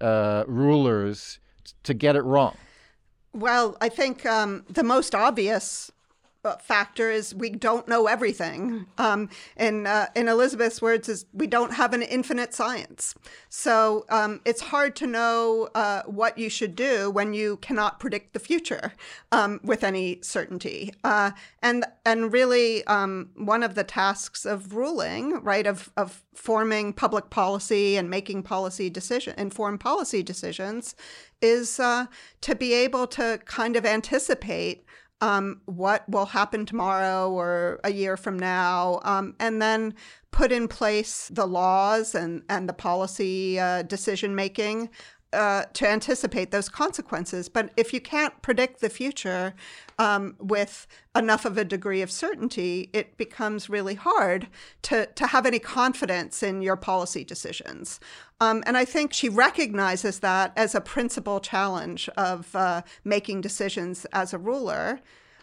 uh, 0.01 0.45
rulers 0.47 1.39
t- 1.63 1.75
to 1.83 1.93
get 1.95 2.17
it 2.17 2.23
wrong? 2.23 2.57
Well, 3.35 3.77
I 3.83 3.91
think 3.91 4.25
um, 4.25 4.65
the 4.69 4.83
most 4.83 5.15
obvious 5.15 5.91
factor 6.61 7.11
is 7.11 7.35
we 7.35 7.51
don't 7.51 7.87
know 7.87 8.07
everything. 8.07 8.87
Um, 8.99 9.29
in 9.57 9.87
uh, 9.87 10.09
in 10.15 10.29
Elisabeth's 10.29 10.83
words, 10.83 11.09
is 11.09 11.27
we 11.33 11.47
don't 11.47 11.73
have 11.75 11.93
an 11.93 12.03
infinite 12.03 12.55
science. 12.55 13.15
So 13.49 14.05
um, 14.09 14.41
it's 14.45 14.61
hard 14.61 14.97
to 14.97 15.07
know 15.07 15.69
uh, 15.75 16.03
what 16.07 16.39
you 16.39 16.49
should 16.49 16.75
do 16.75 17.11
when 17.11 17.33
you 17.33 17.57
cannot 17.59 18.01
predict 18.01 18.33
the 18.33 18.39
future 18.39 18.93
um, 19.31 19.61
with 19.63 19.85
any 19.85 20.21
certainty. 20.23 20.93
Uh, 21.05 21.33
and 21.63 21.85
and 22.05 22.33
really, 22.33 22.85
um, 22.87 23.31
one 23.37 23.63
of 23.63 23.75
the 23.75 23.85
tasks 23.85 24.45
of 24.45 24.75
ruling, 24.75 25.43
right, 25.43 25.67
of 25.67 25.91
of 25.97 26.23
forming 26.35 26.93
public 26.93 27.31
policy 27.31 27.97
and 27.97 28.09
making 28.09 28.43
policy 28.43 28.91
decision, 28.91 29.35
informed 29.39 29.81
policy 29.81 30.23
decisions, 30.23 30.95
is 31.41 31.79
uh, 31.79 32.07
to 32.41 32.55
be 32.55 32.73
able 32.73 33.07
to 33.07 33.39
kind 33.45 33.77
of 33.77 33.85
anticipate 33.85 34.85
um, 35.23 35.61
what 35.67 36.07
will 36.09 36.27
happen 36.27 36.67
tomorrow 36.67 37.31
or 37.31 37.81
a 37.85 37.93
year 37.93 38.17
from 38.17 38.37
now, 38.39 39.01
um, 39.05 39.35
and 39.39 39.63
then 39.63 39.95
put 40.33 40.51
in 40.51 40.67
place 40.67 41.29
the 41.33 41.47
laws 41.47 42.15
and, 42.15 42.43
and 42.49 42.69
the 42.69 42.73
policy 42.73 43.59
uh, 43.59 43.83
decision 43.83 44.35
making 44.35 44.91
uh, 45.33 45.65
to 45.73 45.89
anticipate 45.89 46.51
those 46.51 46.69
consequences. 46.69 47.49
But 47.49 47.71
if 47.77 47.93
you 47.93 48.01
can't 48.01 48.41
predict 48.43 48.81
the 48.81 48.91
future 48.91 49.55
um, 49.99 50.37
with 50.39 50.87
enough 51.17 51.45
of 51.45 51.57
a 51.57 51.65
degree 51.65 52.03
of 52.03 52.11
certainty, 52.11 52.91
it 52.93 53.17
becomes 53.17 53.71
really 53.71 53.95
hard 53.95 54.49
to, 54.83 55.07
to 55.07 55.27
have 55.29 55.47
any 55.47 55.59
confidence 55.59 56.43
in 56.43 56.63
your 56.63 56.77
policy 56.77 57.25
decisions. 57.25 58.01
Um, 58.41 58.63
and 58.67 58.77
I 58.77 58.85
think 58.85 59.13
she 59.13 59.29
recognizes 59.29 60.19
that 60.21 60.53
as 60.57 60.75
a 60.75 60.81
principal 60.81 61.41
challenge 61.41 62.09
of 62.17 62.55
uh, 62.55 62.83
making 63.05 63.41
decisions 63.41 64.05
as 64.13 64.33
a 64.33 64.39
ruler. 64.39 65.01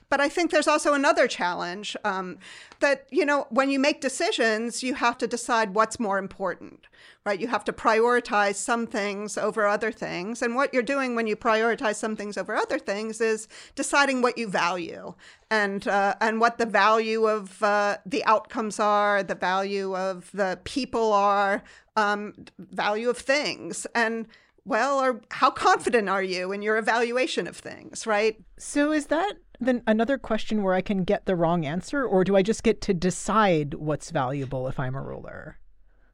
But 0.09 0.19
I 0.19 0.27
think 0.27 0.49
there's 0.49 0.67
also 0.67 0.93
another 0.93 1.27
challenge 1.27 1.95
um, 2.03 2.39
that, 2.79 3.05
you 3.11 3.25
know, 3.25 3.45
when 3.49 3.69
you 3.69 3.79
make 3.79 4.01
decisions, 4.01 4.81
you 4.81 4.95
have 4.95 5.17
to 5.19 5.27
decide 5.27 5.75
what's 5.75 5.99
more 5.99 6.17
important, 6.17 6.87
right? 7.25 7.39
You 7.39 7.47
have 7.47 7.63
to 7.65 7.73
prioritize 7.73 8.55
some 8.55 8.87
things 8.87 9.37
over 9.37 9.67
other 9.67 9.91
things. 9.91 10.41
And 10.41 10.55
what 10.55 10.73
you're 10.73 10.81
doing 10.81 11.13
when 11.13 11.27
you 11.27 11.35
prioritize 11.35 11.95
some 11.95 12.15
things 12.15 12.37
over 12.37 12.55
other 12.55 12.79
things 12.79 13.21
is 13.21 13.47
deciding 13.75 14.23
what 14.23 14.37
you 14.37 14.47
value 14.47 15.13
and, 15.51 15.87
uh, 15.87 16.15
and 16.19 16.39
what 16.39 16.57
the 16.57 16.65
value 16.65 17.27
of 17.27 17.61
uh, 17.61 17.97
the 18.03 18.25
outcomes 18.25 18.79
are, 18.79 19.21
the 19.21 19.35
value 19.35 19.95
of 19.95 20.31
the 20.33 20.59
people 20.63 21.13
are, 21.13 21.63
um, 21.95 22.33
value 22.57 23.09
of 23.09 23.17
things. 23.17 23.85
And 23.93 24.27
well, 24.69 24.99
or 24.99 25.21
how 25.31 25.49
confident 25.49 26.07
are 26.07 26.23
you 26.23 26.51
in 26.51 26.61
your 26.61 26.77
evaluation 26.77 27.47
of 27.47 27.57
things, 27.57 28.07
right? 28.07 28.37
So 28.57 28.91
is 28.91 29.07
that 29.07 29.33
then 29.59 29.83
another 29.87 30.17
question 30.17 30.63
where 30.63 30.75
I 30.75 30.81
can 30.81 31.03
get 31.03 31.25
the 31.25 31.35
wrong 31.35 31.65
answer, 31.65 32.05
or 32.05 32.23
do 32.23 32.35
I 32.35 32.41
just 32.41 32.63
get 32.63 32.79
to 32.81 32.93
decide 32.93 33.73
what's 33.73 34.11
valuable 34.11 34.67
if 34.67 34.79
I'm 34.79 34.95
a 34.95 35.01
ruler? 35.01 35.57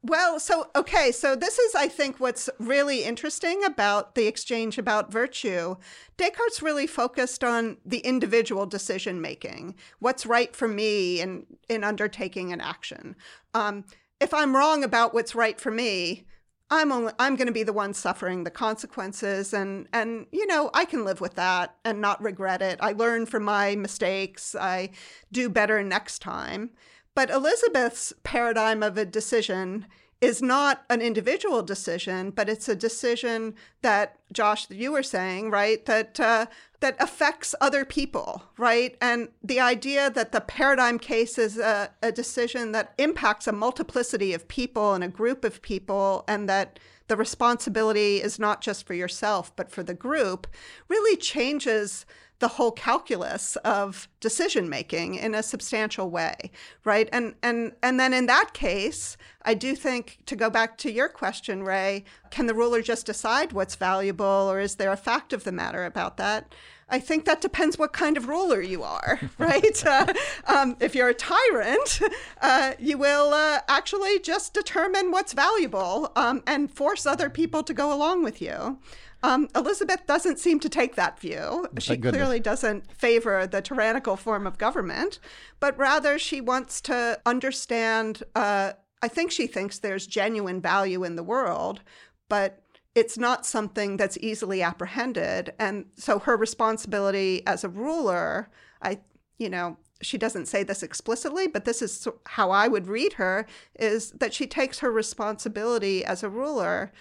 Well, 0.02 0.38
so, 0.38 0.70
okay, 0.74 1.10
so 1.10 1.34
this 1.34 1.58
is, 1.58 1.74
I 1.74 1.88
think, 1.88 2.18
what's 2.18 2.48
really 2.58 3.04
interesting 3.04 3.64
about 3.64 4.14
the 4.14 4.26
exchange 4.26 4.78
about 4.78 5.12
virtue. 5.12 5.76
Descartes 6.16 6.62
really 6.62 6.86
focused 6.86 7.42
on 7.42 7.76
the 7.84 7.98
individual 7.98 8.66
decision 8.66 9.20
making, 9.20 9.74
what's 9.98 10.24
right 10.24 10.54
for 10.54 10.68
me 10.68 11.20
in, 11.20 11.44
in 11.68 11.82
undertaking 11.82 12.52
an 12.52 12.60
action. 12.60 13.16
Um, 13.52 13.84
if 14.20 14.32
I'm 14.32 14.54
wrong 14.56 14.84
about 14.84 15.12
what's 15.12 15.34
right 15.34 15.60
for 15.60 15.70
me, 15.70 16.24
I'm 16.70 16.90
only 16.90 17.12
I'm 17.18 17.36
going 17.36 17.46
to 17.46 17.52
be 17.52 17.62
the 17.62 17.72
one 17.72 17.94
suffering 17.94 18.44
the 18.44 18.50
consequences 18.50 19.54
and 19.54 19.88
and 19.92 20.26
you 20.32 20.46
know 20.46 20.70
I 20.74 20.84
can 20.84 21.04
live 21.04 21.20
with 21.20 21.34
that 21.34 21.76
and 21.84 22.00
not 22.00 22.22
regret 22.22 22.60
it. 22.60 22.78
I 22.80 22.92
learn 22.92 23.26
from 23.26 23.44
my 23.44 23.76
mistakes. 23.76 24.54
I 24.54 24.90
do 25.30 25.48
better 25.48 25.82
next 25.82 26.20
time. 26.20 26.70
But 27.14 27.30
Elisabeth's 27.30 28.12
paradigm 28.24 28.82
of 28.82 28.98
a 28.98 29.06
decision 29.06 29.86
is 30.20 30.42
not 30.42 30.84
an 30.88 31.02
individual 31.02 31.62
decision, 31.62 32.30
but 32.30 32.48
it's 32.48 32.68
a 32.68 32.76
decision 32.76 33.54
that 33.82 34.18
Josh, 34.32 34.68
you 34.70 34.92
were 34.92 35.02
saying, 35.02 35.50
right? 35.50 35.84
That 35.86 36.18
uh, 36.18 36.46
that 36.80 36.96
affects 37.00 37.54
other 37.60 37.84
people, 37.84 38.42
right? 38.58 38.96
And 39.00 39.28
the 39.42 39.60
idea 39.60 40.10
that 40.10 40.32
the 40.32 40.40
paradigm 40.40 40.98
case 40.98 41.38
is 41.38 41.58
a, 41.58 41.90
a 42.02 42.12
decision 42.12 42.72
that 42.72 42.92
impacts 42.98 43.46
a 43.46 43.52
multiplicity 43.52 44.34
of 44.34 44.48
people 44.48 44.94
and 44.94 45.02
a 45.02 45.08
group 45.08 45.44
of 45.44 45.62
people, 45.62 46.24
and 46.28 46.48
that 46.48 46.78
the 47.08 47.16
responsibility 47.16 48.16
is 48.20 48.38
not 48.38 48.60
just 48.60 48.86
for 48.86 48.94
yourself 48.94 49.54
but 49.54 49.70
for 49.70 49.82
the 49.82 49.94
group, 49.94 50.46
really 50.88 51.16
changes 51.16 52.04
the 52.38 52.48
whole 52.48 52.70
calculus 52.70 53.56
of 53.56 54.08
decision 54.20 54.68
making 54.68 55.14
in 55.14 55.34
a 55.34 55.42
substantial 55.42 56.10
way 56.10 56.50
right 56.84 57.08
and 57.12 57.34
and 57.42 57.72
and 57.82 57.98
then 57.98 58.12
in 58.12 58.26
that 58.26 58.52
case 58.52 59.16
i 59.42 59.54
do 59.54 59.74
think 59.74 60.18
to 60.26 60.36
go 60.36 60.50
back 60.50 60.76
to 60.76 60.92
your 60.92 61.08
question 61.08 61.62
ray 61.62 62.04
can 62.30 62.46
the 62.46 62.54
ruler 62.54 62.82
just 62.82 63.06
decide 63.06 63.52
what's 63.52 63.76
valuable 63.76 64.24
or 64.24 64.60
is 64.60 64.76
there 64.76 64.92
a 64.92 64.96
fact 64.96 65.32
of 65.32 65.44
the 65.44 65.52
matter 65.52 65.84
about 65.84 66.16
that 66.16 66.52
I 66.88 67.00
think 67.00 67.24
that 67.24 67.40
depends 67.40 67.78
what 67.78 67.92
kind 67.92 68.16
of 68.16 68.28
ruler 68.28 68.60
you 68.60 68.84
are, 68.84 69.18
right? 69.38 69.84
uh, 69.86 70.06
um, 70.46 70.76
if 70.80 70.94
you're 70.94 71.08
a 71.08 71.14
tyrant, 71.14 72.00
uh, 72.40 72.74
you 72.78 72.96
will 72.96 73.34
uh, 73.34 73.60
actually 73.68 74.20
just 74.20 74.54
determine 74.54 75.10
what's 75.10 75.32
valuable 75.32 76.12
um, 76.14 76.42
and 76.46 76.70
force 76.70 77.04
other 77.04 77.28
people 77.28 77.64
to 77.64 77.74
go 77.74 77.92
along 77.92 78.22
with 78.22 78.40
you. 78.40 78.78
Um, 79.22 79.48
Elisabeth 79.54 80.06
doesn't 80.06 80.38
seem 80.38 80.60
to 80.60 80.68
take 80.68 80.94
that 80.96 81.18
view. 81.18 81.66
Thank 81.72 81.80
she 81.80 81.96
goodness. 81.96 82.12
clearly 82.12 82.40
doesn't 82.40 82.92
favor 82.92 83.46
the 83.46 83.62
tyrannical 83.62 84.16
form 84.16 84.46
of 84.46 84.58
government, 84.58 85.18
but 85.58 85.76
rather 85.78 86.18
she 86.18 86.40
wants 86.40 86.80
to 86.82 87.18
understand. 87.26 88.22
Uh, 88.34 88.72
I 89.02 89.08
think 89.08 89.30
she 89.30 89.46
thinks 89.46 89.78
there's 89.78 90.06
genuine 90.06 90.60
value 90.60 91.04
in 91.04 91.16
the 91.16 91.22
world, 91.22 91.80
but 92.28 92.62
it's 92.94 93.18
not 93.18 93.44
something 93.44 93.96
that's 93.96 94.16
easily 94.22 94.62
apprehended. 94.62 95.52
And 95.58 95.86
so 95.96 96.18
her 96.20 96.36
responsibility 96.36 97.46
as 97.46 97.62
a 97.62 97.68
ruler, 97.68 98.48
I, 98.80 99.00
you 99.38 99.50
know, 99.50 99.76
she 100.02 100.18
doesn't 100.18 100.46
say 100.46 100.62
this 100.62 100.82
explicitly, 100.82 101.46
but 101.46 101.64
this 101.64 101.82
is 101.82 102.08
how 102.24 102.50
I 102.50 102.68
would 102.68 102.86
read 102.86 103.14
her 103.14 103.46
is 103.78 104.12
that 104.12 104.34
she 104.34 104.46
takes 104.46 104.78
her 104.80 104.90
responsibility 104.90 106.04
as 106.04 106.22
a 106.22 106.30
ruler 106.30 106.92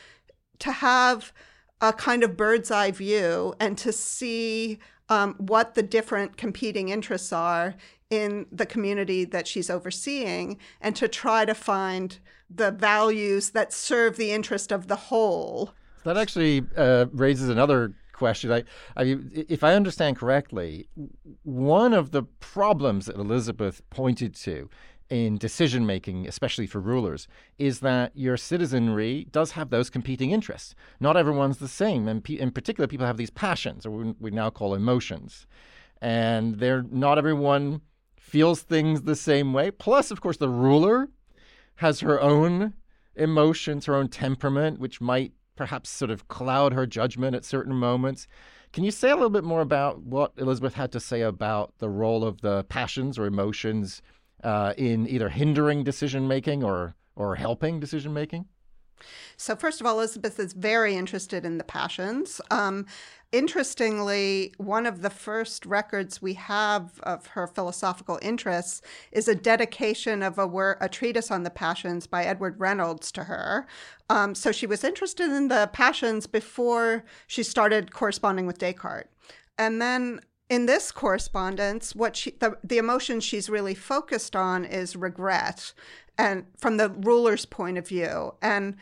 to 0.60 0.72
have 0.72 1.34
a 1.82 1.94
kind 1.94 2.24
of 2.24 2.38
bird's 2.38 2.72
eye 2.72 2.92
view 2.92 3.54
and 3.60 3.78
to 3.78 3.92
see 3.92 4.80
um, 5.10 5.36
what 5.38 5.76
the 5.76 5.84
different 5.84 6.38
competing 6.38 6.90
interests 6.90 7.32
are 7.32 7.76
in 8.10 8.46
the 8.52 8.66
community 8.66 9.26
that 9.26 9.48
she's 9.48 9.70
overseeing 9.70 10.58
and 10.82 10.96
to 10.96 11.08
try 11.08 11.46
to 11.46 11.54
find 11.54 12.20
the 12.50 12.72
values 12.72 13.52
that 13.52 13.74
serve 13.74 14.18
the 14.18 14.32
interest 14.32 14.72
of 14.72 14.88
the 14.88 14.96
whole. 14.96 15.74
That 16.04 16.18
actually 16.18 16.64
uh, 16.78 17.08
raises 17.12 17.50
another 17.50 17.94
question. 18.14 18.52
I, 18.52 18.64
I, 18.96 19.18
if 19.34 19.64
I 19.64 19.74
understand 19.74 20.18
correctly, 20.18 20.88
one 21.44 21.94
of 21.94 22.12
the 22.12 22.24
problems 22.24 23.08
that 23.08 23.16
Elisabeth 23.16 23.82
pointed 23.90 24.36
to 24.36 24.70
in 25.10 25.38
decision 25.38 25.86
making, 25.86 26.28
especially 26.28 26.66
for 26.66 26.80
rulers, 26.80 27.28
is 27.60 27.80
that 27.82 28.12
your 28.16 28.38
citizenry 28.38 29.28
does 29.32 29.52
have 29.52 29.70
those 29.70 29.90
competing 29.90 30.32
interests. 30.32 30.74
Not 31.00 31.18
everyone's 31.18 31.58
the 31.58 31.68
same, 31.68 32.08
and 32.08 32.24
pe- 32.24 32.40
in 32.40 32.52
particular, 32.52 32.88
people 32.88 33.06
have 33.06 33.18
these 33.18 33.30
passions, 33.30 33.86
or 33.86 33.92
we, 33.92 34.16
we 34.20 34.32
now 34.32 34.50
call 34.50 34.74
emotions, 34.74 35.46
and 36.02 36.56
they're 36.56 36.84
not 36.84 37.18
everyone 37.18 37.82
feels 38.18 38.62
things 38.62 39.04
the 39.04 39.16
same 39.16 39.54
way. 39.54 39.70
Plus, 39.70 40.10
of 40.10 40.22
course, 40.22 40.38
the 40.38 40.50
ruler 40.50 41.10
has 41.76 42.00
her 42.00 42.20
own 42.20 42.74
emotions, 43.16 43.86
her 43.86 43.96
own 43.96 44.08
temperament, 44.08 44.80
which 44.80 45.00
might 45.00 45.34
perhaps 45.56 45.90
sort 45.90 46.12
of 46.12 46.28
cloud 46.28 46.74
her 46.74 46.86
judgment 46.86 47.36
at 47.36 47.46
certain 47.46 47.76
moments. 47.76 48.28
Can 48.74 48.84
you 48.84 48.92
say 48.92 49.10
a 49.10 49.16
little 49.16 49.30
bit 49.30 49.44
more 49.44 49.62
about 49.62 50.02
what 50.02 50.34
Elisabeth 50.38 50.74
had 50.74 50.92
to 50.92 51.00
say 51.00 51.22
about 51.22 51.78
the 51.78 51.90
role 51.90 52.26
of 52.26 52.42
the 52.42 52.66
passions 52.66 53.18
or 53.18 53.26
emotions 53.26 54.02
uh, 54.46 54.74
in 54.78 55.08
either 55.10 55.30
hindering 55.30 55.84
decision 55.84 56.28
making 56.28 56.64
or 56.64 56.96
or 57.16 57.36
helping 57.36 57.80
decision 57.80 58.14
making? 58.14 58.46
So, 59.38 59.56
first 59.56 59.82
of 59.82 59.88
all, 59.88 60.00
Elisabeth 60.00 60.40
is 60.40 60.54
very 60.54 60.96
interested 60.96 61.46
in 61.46 61.58
the 61.58 61.64
passions. 61.64 62.40
Um, 62.50 62.86
interestingly, 63.32 64.54
one 64.58 64.86
of 64.86 65.02
the 65.02 65.10
first 65.10 65.66
records 65.66 66.22
we 66.22 66.34
have 66.36 67.00
of 67.04 67.28
her 67.28 67.48
philosophical 67.48 68.18
interests 68.22 68.82
is 69.12 69.28
a 69.28 69.36
dedication 69.36 70.24
of 70.24 70.38
a, 70.38 70.48
wor- 70.48 70.78
a 70.80 70.88
treatise 70.88 71.32
on 71.32 71.44
the 71.44 71.50
passions 71.50 72.08
by 72.08 72.24
Edward 72.24 72.58
Reynolds 72.58 73.12
to 73.14 73.26
her. 73.26 73.68
Um, 74.10 74.36
so, 74.36 74.52
she 74.52 74.68
was 74.68 74.84
interested 74.84 75.30
in 75.30 75.50
the 75.50 75.70
passions 75.74 76.28
before 76.28 77.04
she 77.28 77.44
started 77.44 77.94
corresponding 77.94 78.46
with 78.46 78.60
Descartes. 78.60 79.10
And 79.58 79.82
then 79.82 80.22
in 80.50 80.66
this 80.66 80.92
correspondence, 80.92 81.96
what 81.96 82.16
she 82.16 82.32
the, 82.32 82.58
the 82.64 82.78
emotion 82.78 83.20
she's 83.20 83.50
really 83.50 83.76
focused 83.76 84.36
on 84.36 84.66
is 84.66 84.96
regret, 84.96 85.74
and 86.18 86.46
from 86.58 86.78
the 86.78 86.90
ruler's 86.90 87.46
point 87.46 87.78
of 87.78 87.88
view, 87.88 88.36
and 88.42 88.76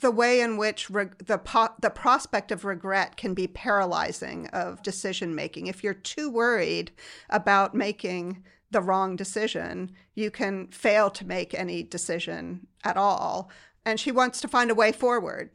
the 0.00 0.10
way 0.10 0.40
in 0.40 0.56
which 0.56 0.88
the 0.88 1.40
po- 1.42 1.74
the 1.80 1.90
prospect 1.90 2.52
of 2.52 2.64
regret 2.64 3.16
can 3.16 3.34
be 3.34 3.46
paralyzing 3.46 4.46
of 4.48 4.82
decision 4.82 5.34
making. 5.34 5.66
If 5.66 5.82
you're 5.82 5.94
too 5.94 6.30
worried 6.30 6.92
about 7.30 7.74
making 7.74 8.44
the 8.70 8.82
wrong 8.82 9.16
decision, 9.16 9.92
you 10.14 10.30
can 10.30 10.68
fail 10.68 11.10
to 11.10 11.26
make 11.26 11.54
any 11.54 11.82
decision 11.82 12.66
at 12.82 12.96
all. 12.96 13.50
And 13.86 14.00
she 14.00 14.10
wants 14.10 14.40
to 14.40 14.48
find 14.48 14.70
a 14.70 14.74
way 14.74 14.92
forward. 14.92 15.50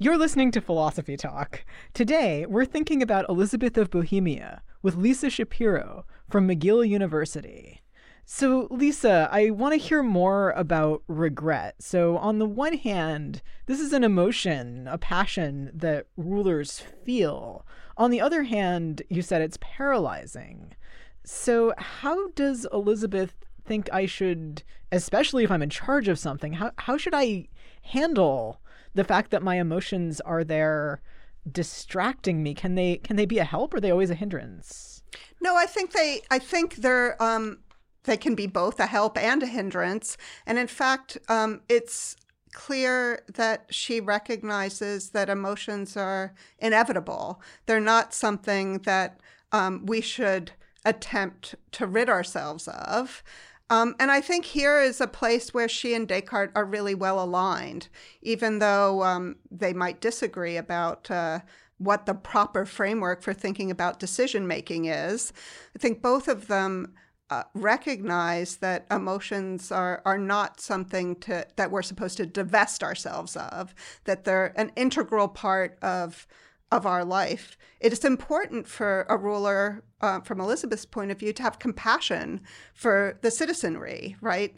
You're 0.00 0.16
listening 0.16 0.52
to 0.52 0.60
Philosophy 0.60 1.16
Talk. 1.16 1.64
Today, 1.92 2.46
we're 2.46 2.64
thinking 2.64 3.02
about 3.02 3.28
Elisabeth 3.28 3.76
of 3.76 3.90
Bohemia 3.90 4.62
with 4.80 4.94
Lisa 4.94 5.28
Shapiro 5.28 6.06
from 6.30 6.46
McGill 6.46 6.88
University. 6.88 7.82
So, 8.24 8.68
Lisa, 8.70 9.28
I 9.32 9.50
want 9.50 9.72
to 9.72 9.88
hear 9.88 10.04
more 10.04 10.52
about 10.52 11.02
regret. 11.08 11.82
So, 11.82 12.16
on 12.16 12.38
the 12.38 12.46
one 12.46 12.74
hand, 12.74 13.42
this 13.66 13.80
is 13.80 13.92
an 13.92 14.04
emotion, 14.04 14.86
a 14.86 14.98
passion 14.98 15.72
that 15.74 16.06
rulers 16.16 16.78
feel. 17.04 17.66
On 17.96 18.12
the 18.12 18.20
other 18.20 18.44
hand, 18.44 19.02
you 19.08 19.20
said 19.20 19.42
it's 19.42 19.58
paralyzing. 19.60 20.76
So, 21.24 21.74
how 21.76 22.28
does 22.36 22.68
Elisabeth 22.72 23.34
think 23.66 23.92
I 23.92 24.06
should, 24.06 24.62
especially 24.92 25.42
if 25.42 25.50
I'm 25.50 25.62
in 25.62 25.70
charge 25.70 26.06
of 26.06 26.20
something, 26.20 26.52
how, 26.52 26.70
how 26.78 26.96
should 26.96 27.14
I 27.16 27.48
handle 27.82 28.60
the 28.94 29.04
fact 29.04 29.30
that 29.30 29.42
my 29.42 29.58
emotions 29.58 30.20
are 30.22 30.44
there 30.44 31.02
distracting 31.50 32.42
me? 32.42 32.54
Can 32.54 32.74
they 32.74 32.96
can 32.96 33.16
they 33.16 33.26
be 33.26 33.38
a 33.38 33.44
help 33.44 33.74
or 33.74 33.78
are 33.78 33.80
they 33.80 33.90
always 33.90 34.10
a 34.10 34.14
hindrance? 34.14 35.02
No, 35.40 35.56
I 35.56 35.66
think 35.66 35.92
they 35.92 36.22
I 36.30 36.38
think 36.38 36.76
they're 36.76 37.20
um 37.22 37.58
they 38.04 38.16
can 38.16 38.34
be 38.34 38.46
both 38.46 38.80
a 38.80 38.86
help 38.86 39.18
and 39.18 39.42
a 39.42 39.46
hindrance. 39.46 40.16
And 40.46 40.58
in 40.58 40.66
fact, 40.66 41.18
um, 41.28 41.60
it's 41.68 42.16
clear 42.52 43.22
that 43.34 43.66
she 43.68 44.00
recognizes 44.00 45.10
that 45.10 45.28
emotions 45.28 45.96
are 45.96 46.34
inevitable. 46.58 47.42
They're 47.66 47.80
not 47.80 48.14
something 48.14 48.78
that 48.80 49.20
um, 49.52 49.84
we 49.84 50.00
should 50.00 50.52
attempt 50.84 51.54
to 51.72 51.86
rid 51.86 52.08
ourselves 52.08 52.66
of. 52.68 53.22
Um, 53.70 53.94
and 54.00 54.10
I 54.10 54.20
think 54.20 54.46
here 54.46 54.80
is 54.80 55.00
a 55.00 55.06
place 55.06 55.52
where 55.52 55.68
she 55.68 55.94
and 55.94 56.08
Descartes 56.08 56.52
are 56.54 56.64
really 56.64 56.94
well 56.94 57.22
aligned, 57.22 57.88
even 58.22 58.60
though 58.60 59.02
um, 59.02 59.36
they 59.50 59.74
might 59.74 60.00
disagree 60.00 60.56
about 60.56 61.10
uh, 61.10 61.40
what 61.76 62.06
the 62.06 62.14
proper 62.14 62.64
framework 62.64 63.22
for 63.22 63.34
thinking 63.34 63.70
about 63.70 64.00
decision 64.00 64.46
making 64.46 64.86
is. 64.86 65.32
I 65.76 65.78
think 65.78 66.00
both 66.00 66.28
of 66.28 66.48
them 66.48 66.94
uh, 67.30 67.42
recognize 67.54 68.56
that 68.56 68.86
emotions 68.90 69.70
are, 69.70 70.00
are 70.06 70.18
not 70.18 70.60
something 70.60 71.14
to, 71.16 71.46
that 71.56 71.70
we're 71.70 71.82
supposed 71.82 72.16
to 72.16 72.26
divest 72.26 72.82
ourselves 72.82 73.36
of, 73.36 73.74
that 74.04 74.24
they're 74.24 74.58
an 74.58 74.72
integral 74.76 75.28
part 75.28 75.78
of 75.82 76.26
of 76.70 76.84
our 76.84 77.04
life. 77.04 77.56
It 77.80 77.92
is 77.92 78.04
important 78.04 78.68
for 78.68 79.06
a 79.08 79.16
ruler, 79.16 79.84
uh, 80.00 80.20
from 80.20 80.40
Elisabeth's 80.40 80.84
point 80.84 81.10
of 81.10 81.18
view, 81.18 81.32
to 81.32 81.42
have 81.42 81.58
compassion 81.58 82.42
for 82.74 83.18
the 83.22 83.30
citizenry, 83.30 84.16
right? 84.20 84.54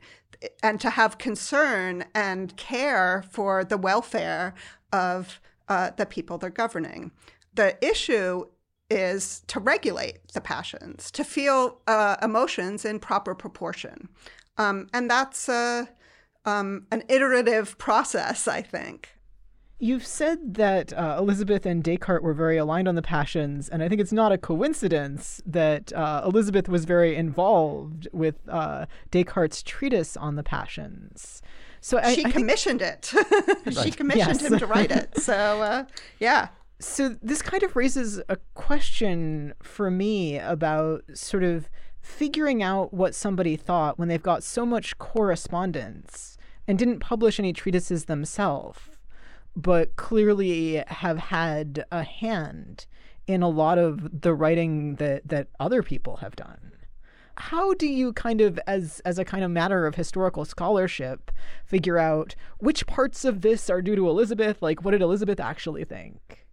And 0.63 0.81
to 0.81 0.91
have 0.91 1.19
concern 1.19 2.05
and 2.15 2.57
care 2.57 3.25
for 3.31 3.65
the 3.65 3.77
welfare 3.77 4.55
of 4.93 5.41
uh, 5.69 5.91
the 5.97 6.07
people 6.07 6.39
they're 6.39 6.51
governing. 6.51 7.13
The 7.55 7.77
issue 7.85 8.47
is 8.91 9.43
to 9.47 9.61
regulate 9.61 10.29
the 10.33 10.41
passions, 10.41 11.13
to 11.13 11.23
feel 11.23 11.81
uh, 11.87 12.17
emotions 12.21 12.85
in 12.85 12.99
proper 12.99 13.37
proportion. 13.37 14.09
Um, 14.59 14.89
and 14.93 15.09
that's 15.09 15.49
a, 15.49 15.89
um, 16.45 16.87
an 16.91 17.05
iterative 17.09 17.79
process, 17.79 18.49
I 18.49 18.63
think. 18.63 19.11
You've 19.83 20.07
said 20.07 20.57
that 20.57 20.93
uh, 20.93 21.17
Elisabeth 21.19 21.65
and 21.65 21.83
Descartes 21.83 22.23
were 22.23 22.35
very 22.35 22.59
aligned 22.59 22.87
on 22.87 22.97
the 22.97 23.03
passions, 23.03 23.67
and 23.67 23.83
I 23.83 23.89
think 23.89 23.99
it's 23.99 24.13
not 24.13 24.31
a 24.31 24.37
coincidence 24.37 25.41
that 25.47 25.91
uh, 25.95 26.21
Elisabeth 26.27 26.69
was 26.69 26.85
very 26.85 27.17
involved 27.17 28.07
with 28.13 28.35
uh, 28.47 28.85
Descartes' 29.11 29.63
treatise 29.63 30.19
on 30.19 30.37
the 30.37 30.43
passions. 30.43 31.41
So 31.81 31.97
I, 31.97 32.15
she 32.15 32.27
I 32.27 32.31
commissioned 32.31 32.81
think... 32.81 33.17
it. 33.67 33.75
she 33.83 33.91
commissioned 33.91 34.43
yes. 34.43 34.45
him 34.45 34.59
to 34.59 34.67
write 34.67 34.91
it. 34.91 35.17
So 35.17 35.35
uh, 35.63 35.85
yeah. 36.19 36.49
So 36.79 37.17
this 37.23 37.41
kind 37.41 37.63
of 37.63 37.75
raises 37.75 38.21
a 38.29 38.37
question 38.53 39.55
for 39.63 39.91
me 39.91 40.39
about 40.39 41.05
sort 41.15 41.43
of 41.43 41.71
figuring 42.03 42.63
out 42.63 42.93
what 42.93 43.15
somebody 43.15 43.57
thought 43.57 43.99
when 43.99 44.09
they've 44.09 44.23
got 44.23 44.43
so 44.43 44.67
much 44.67 44.99
correspondence 44.99 46.37
and 46.69 46.79
didn't 46.79 47.01
publish 47.01 47.39
any 47.39 47.55
treatises 47.55 48.05
themselves 48.05 48.90
but 49.57 49.97
clearly 49.97 50.83
have 50.87 51.19
had 51.19 51.85
a 51.91 52.03
hand 52.03 52.87
in 53.27 53.43
a 53.43 53.49
lot 53.49 53.79
of 53.79 54.23
the 54.23 54.35
writing 54.35 54.97
that 54.97 55.27
that 55.29 55.49
other 55.59 55.83
people 55.83 56.17
have 56.17 56.37
done. 56.37 56.73
How 57.37 57.75
do 57.75 57.87
you 57.87 58.13
kind 58.13 58.41
of 58.41 58.59
as 58.67 59.01
as 59.05 59.19
a 59.19 59.25
kind 59.25 59.45
of 59.45 59.51
matter 59.51 59.87
of 59.87 59.95
historical 59.95 60.45
scholarship 60.45 61.31
figure 61.65 61.99
out 61.99 62.35
which 62.59 62.87
parts 62.87 63.25
of 63.25 63.41
this 63.41 63.71
are 63.71 63.83
due 63.83 63.97
to 63.97 64.09
elisabeth? 64.09 64.61
Like 64.63 64.85
what 64.85 64.93
did 64.93 65.03
elisabeth 65.03 65.41
actually 65.41 65.85
think? 65.85 66.47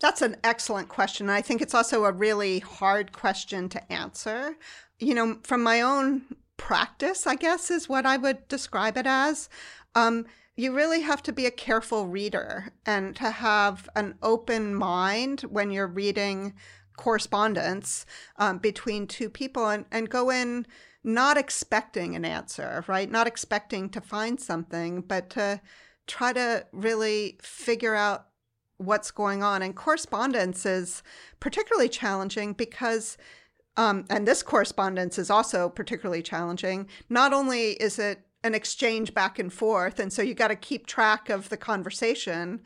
That's 0.00 0.22
an 0.22 0.36
excellent 0.44 0.88
question. 0.88 1.30
I 1.30 1.40
think 1.40 1.62
it's 1.62 1.74
also 1.74 2.04
a 2.04 2.12
really 2.12 2.58
hard 2.58 3.12
question 3.12 3.68
to 3.70 3.92
answer. 3.92 4.56
You 4.98 5.14
know 5.14 5.38
from 5.42 5.62
my 5.62 5.80
own 5.80 6.22
practice 6.56 7.26
i 7.26 7.34
guess 7.34 7.68
is 7.68 7.88
what 7.88 8.06
i 8.06 8.16
would 8.16 8.46
describe 8.48 8.96
it 8.96 9.06
as. 9.06 9.48
Um, 9.96 10.26
you 10.56 10.72
really 10.72 11.00
have 11.00 11.22
to 11.24 11.32
be 11.32 11.46
a 11.46 11.50
careful 11.50 12.06
reader 12.06 12.72
and 12.86 13.16
to 13.16 13.30
have 13.30 13.88
an 13.96 14.14
open 14.22 14.74
mind 14.74 15.42
when 15.42 15.70
you're 15.70 15.86
reading 15.86 16.54
correspondence 16.96 18.06
um, 18.36 18.58
between 18.58 19.06
two 19.06 19.28
people 19.28 19.68
and, 19.68 19.84
and 19.90 20.08
go 20.08 20.30
in 20.30 20.66
not 21.02 21.36
expecting 21.36 22.16
an 22.16 22.24
answer, 22.24 22.84
right? 22.86 23.10
Not 23.10 23.26
expecting 23.26 23.90
to 23.90 24.00
find 24.00 24.40
something, 24.40 25.02
but 25.02 25.28
to 25.30 25.60
try 26.06 26.32
to 26.32 26.66
really 26.72 27.38
figure 27.42 27.94
out 27.94 28.28
what's 28.78 29.10
going 29.10 29.42
on. 29.42 29.60
And 29.60 29.76
correspondence 29.76 30.64
is 30.64 31.02
particularly 31.40 31.88
challenging 31.88 32.54
because, 32.54 33.18
um, 33.76 34.06
and 34.08 34.26
this 34.26 34.42
correspondence 34.42 35.18
is 35.18 35.30
also 35.30 35.68
particularly 35.68 36.22
challenging. 36.22 36.88
Not 37.10 37.32
only 37.32 37.72
is 37.72 37.98
it 37.98 38.20
an 38.44 38.54
exchange 38.54 39.14
back 39.14 39.38
and 39.38 39.52
forth. 39.52 39.98
And 39.98 40.12
so 40.12 40.22
you 40.22 40.34
got 40.34 40.48
to 40.48 40.56
keep 40.56 40.86
track 40.86 41.30
of 41.30 41.48
the 41.48 41.56
conversation. 41.56 42.60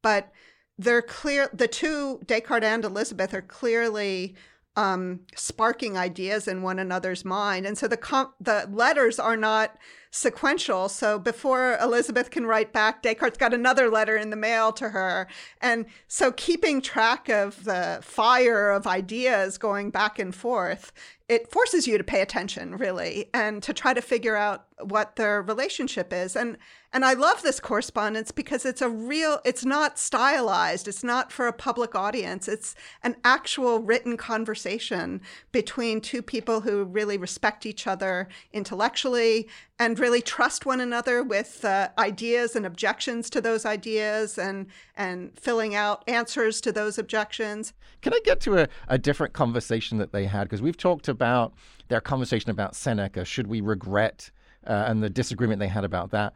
But 0.00 0.32
they're 0.78 1.02
clear, 1.02 1.50
the 1.52 1.68
two, 1.68 2.20
Descartes 2.24 2.64
and 2.64 2.84
Elisabeth, 2.84 3.34
are 3.34 3.42
clearly 3.42 4.34
um, 4.76 5.20
sparking 5.36 5.96
ideas 5.96 6.48
in 6.48 6.62
one 6.62 6.78
another's 6.78 7.24
mind. 7.24 7.66
And 7.66 7.76
so 7.76 7.86
the, 7.86 7.96
com- 7.96 8.32
the 8.40 8.68
letters 8.72 9.18
are 9.18 9.36
not 9.36 9.76
sequential. 10.10 10.88
So 10.88 11.18
before 11.18 11.78
Elisabeth 11.80 12.30
can 12.30 12.46
write 12.46 12.72
back, 12.72 13.02
Descartes 13.02 13.38
got 13.38 13.54
another 13.54 13.90
letter 13.90 14.16
in 14.16 14.30
the 14.30 14.36
mail 14.36 14.72
to 14.72 14.90
her. 14.90 15.28
And 15.60 15.86
so 16.08 16.32
keeping 16.32 16.80
track 16.80 17.28
of 17.28 17.64
the 17.64 18.00
fire 18.02 18.70
of 18.70 18.86
ideas 18.86 19.58
going 19.58 19.90
back 19.90 20.18
and 20.18 20.34
forth 20.34 20.92
it 21.28 21.50
forces 21.50 21.86
you 21.86 21.96
to 21.96 22.04
pay 22.04 22.20
attention 22.20 22.76
really 22.76 23.30
and 23.32 23.62
to 23.62 23.72
try 23.72 23.94
to 23.94 24.02
figure 24.02 24.36
out 24.36 24.66
what 24.80 25.16
their 25.16 25.40
relationship 25.40 26.12
is. 26.12 26.36
And 26.36 26.58
and 26.94 27.04
I 27.04 27.14
love 27.14 27.42
this 27.42 27.58
correspondence 27.58 28.30
because 28.30 28.64
it's 28.64 28.80
a 28.80 28.88
real 28.88 29.40
it's 29.44 29.64
not 29.64 29.98
stylized 29.98 30.88
it's 30.88 31.04
not 31.04 31.32
for 31.32 31.46
a 31.46 31.52
public 31.52 31.94
audience 31.94 32.48
it's 32.48 32.74
an 33.02 33.16
actual 33.24 33.80
written 33.80 34.16
conversation 34.16 35.20
between 35.52 36.00
two 36.00 36.22
people 36.22 36.62
who 36.62 36.84
really 36.84 37.18
respect 37.18 37.66
each 37.66 37.86
other 37.86 38.28
intellectually 38.52 39.48
and 39.78 39.98
really 39.98 40.22
trust 40.22 40.64
one 40.64 40.80
another 40.80 41.22
with 41.22 41.64
uh, 41.64 41.88
ideas 41.98 42.54
and 42.54 42.64
objections 42.64 43.28
to 43.28 43.40
those 43.40 43.66
ideas 43.66 44.38
and 44.38 44.66
and 44.96 45.36
filling 45.38 45.74
out 45.74 46.04
answers 46.08 46.60
to 46.60 46.70
those 46.70 46.96
objections. 46.96 47.72
Can 48.00 48.14
I 48.14 48.20
get 48.24 48.40
to 48.42 48.58
a, 48.58 48.68
a 48.86 48.98
different 48.98 49.32
conversation 49.32 49.98
that 49.98 50.12
they 50.12 50.26
had? 50.26 50.44
Because 50.44 50.62
we've 50.62 50.76
talked 50.76 51.08
about 51.08 51.54
their 51.88 52.00
conversation 52.00 52.50
about 52.50 52.76
Seneca. 52.76 53.24
Should 53.24 53.48
we 53.48 53.60
regret 53.60 54.30
uh, 54.66 54.84
and 54.86 55.02
the 55.02 55.10
disagreement 55.10 55.58
they 55.58 55.68
had 55.68 55.84
about 55.84 56.10
that? 56.12 56.34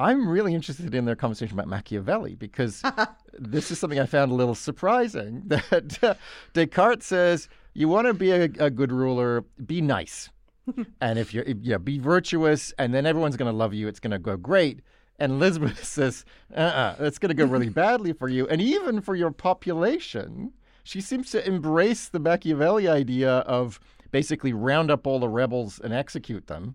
I'm 0.00 0.26
really 0.26 0.54
interested 0.54 0.94
in 0.94 1.04
their 1.04 1.14
conversation 1.14 1.54
about 1.54 1.68
Machiavelli 1.68 2.34
because 2.34 2.82
this 3.38 3.70
is 3.70 3.78
something 3.78 4.00
I 4.00 4.06
found 4.06 4.32
a 4.32 4.34
little 4.34 4.54
surprising. 4.54 5.42
That 5.50 6.02
uh, 6.02 6.14
Descartes 6.54 7.04
says, 7.04 7.48
"You 7.74 7.88
want 7.88 8.06
to 8.06 8.14
be 8.14 8.30
a, 8.30 8.44
a 8.58 8.70
good 8.70 8.92
ruler, 8.92 9.44
be 9.64 9.80
nice." 9.80 10.30
and 11.00 11.18
if 11.18 11.34
you're, 11.34 11.44
yeah, 11.44 11.78
be 11.78 11.98
virtuous, 11.98 12.72
and 12.78 12.94
then 12.94 13.04
everyone's 13.04 13.36
going 13.36 13.50
to 13.50 13.56
love 13.56 13.74
you. 13.74 13.88
It's 13.88 14.00
going 14.00 14.12
to 14.12 14.18
go 14.18 14.36
great. 14.36 14.80
And 15.18 15.32
Elisabeth 15.32 15.84
says, 15.84 16.24
uh-uh, 16.56 16.96
it's 17.00 17.18
going 17.18 17.28
to 17.28 17.34
go 17.34 17.44
really 17.44 17.68
badly 17.68 18.12
for 18.14 18.28
you, 18.28 18.48
and 18.48 18.60
even 18.60 19.00
for 19.00 19.14
your 19.14 19.30
population. 19.30 20.52
She 20.82 21.02
seems 21.02 21.30
to 21.32 21.46
embrace 21.46 22.08
the 22.08 22.18
Machiavelli 22.18 22.88
idea 22.88 23.30
of 23.40 23.78
basically 24.10 24.54
round 24.54 24.90
up 24.90 25.06
all 25.06 25.20
the 25.20 25.28
rebels 25.28 25.78
and 25.78 25.92
execute 25.92 26.46
them. 26.46 26.74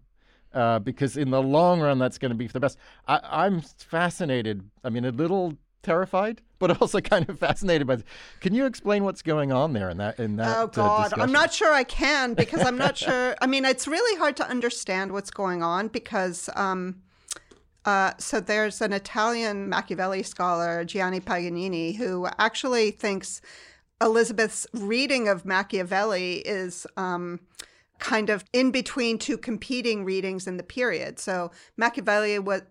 Uh, 0.55 0.79
because 0.79 1.17
in 1.17 1.31
the 1.31 1.41
long 1.41 1.81
run, 1.81 1.99
that's 1.99 2.17
going 2.17 2.31
to 2.31 2.35
be 2.35 2.47
for 2.47 2.53
the 2.53 2.61
best. 2.61 2.77
I, 3.09 3.45
am 3.45 3.61
fascinated. 3.61 4.63
I 4.85 4.89
mean, 4.89 5.03
a 5.03 5.11
little 5.11 5.57
terrified, 5.83 6.41
but 6.59 6.81
also 6.81 7.01
kind 7.01 7.29
of 7.29 7.37
fascinated 7.37 7.85
by. 7.85 7.97
This. 7.97 8.05
Can 8.39 8.55
you 8.55 8.65
explain 8.65 9.03
what's 9.03 9.21
going 9.21 9.51
on 9.51 9.73
there 9.73 9.89
in 9.89 9.97
that 9.97 10.17
in 10.17 10.37
that? 10.37 10.57
Oh 10.57 10.63
uh, 10.63 10.65
God, 10.67 11.13
uh, 11.13 11.21
I'm 11.21 11.33
not 11.33 11.53
sure 11.53 11.73
I 11.73 11.83
can 11.83 12.35
because 12.35 12.61
I'm 12.65 12.77
not 12.77 12.97
sure. 13.05 13.35
I 13.41 13.47
mean, 13.47 13.65
it's 13.65 13.85
really 13.85 14.17
hard 14.17 14.37
to 14.37 14.49
understand 14.49 15.11
what's 15.11 15.31
going 15.31 15.61
on 15.61 15.89
because. 15.89 16.49
Um, 16.55 17.01
uh, 17.83 18.13
so 18.17 18.39
there's 18.39 18.81
an 18.81 18.93
Italian 18.93 19.69
Machiavelli 19.69 20.23
scholar, 20.23 20.83
Gianni 20.85 21.19
Paganini, 21.19 21.95
who 21.95 22.27
actually 22.39 22.89
thinks 22.89 23.41
Elisabeth's 24.01 24.65
reading 24.73 25.27
of 25.27 25.45
Machiavelli 25.45 26.37
is 26.37 26.87
um, 26.97 27.39
kind 27.99 28.29
of 28.29 28.43
in 28.53 28.71
between 28.71 29.17
two 29.17 29.37
competing 29.37 30.03
readings 30.03 30.47
in 30.47 30.57
the 30.57 30.63
period. 30.63 31.19
So 31.19 31.51
Machiavelli 31.77 32.39
was 32.39 32.61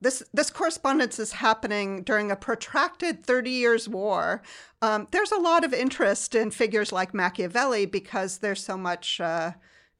this 0.00 0.22
this 0.32 0.50
correspondence 0.50 1.18
is 1.18 1.32
happening 1.32 2.02
during 2.02 2.30
a 2.30 2.36
protracted 2.36 3.24
30 3.24 3.50
years 3.50 3.88
war. 3.88 4.42
Um, 4.80 5.08
there's 5.10 5.32
a 5.32 5.38
lot 5.38 5.64
of 5.64 5.74
interest 5.74 6.34
in 6.34 6.50
figures 6.50 6.90
like 6.90 7.12
Machiavelli 7.12 7.86
because 7.86 8.38
there's 8.38 8.64
so 8.64 8.76
much 8.76 9.20
uh, 9.20 9.52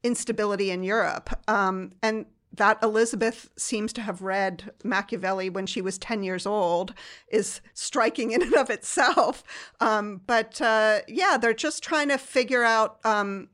instability 0.03 0.71
in 0.71 0.83
Europe. 0.83 1.29
Um, 1.47 1.91
and 2.01 2.25
that 2.53 2.79
Elisabeth 2.83 3.49
seems 3.55 3.93
to 3.93 4.01
have 4.01 4.21
read 4.21 4.71
Machiavelli 4.83 5.49
when 5.49 5.65
she 5.65 5.81
was 5.81 5.97
10 5.97 6.23
years 6.23 6.45
old 6.45 6.93
is 7.29 7.61
striking 7.73 8.31
in 8.31 8.41
and 8.41 8.55
of 8.55 8.69
itself. 8.69 9.43
Um, 9.79 10.21
but 10.27 10.61
uh, 10.61 10.99
yeah, 11.07 11.37
they're 11.39 11.53
just 11.53 11.83
trying 11.83 12.09
to 12.09 12.17
figure 12.17 12.63
out. 12.63 12.99
Um, 13.05 13.49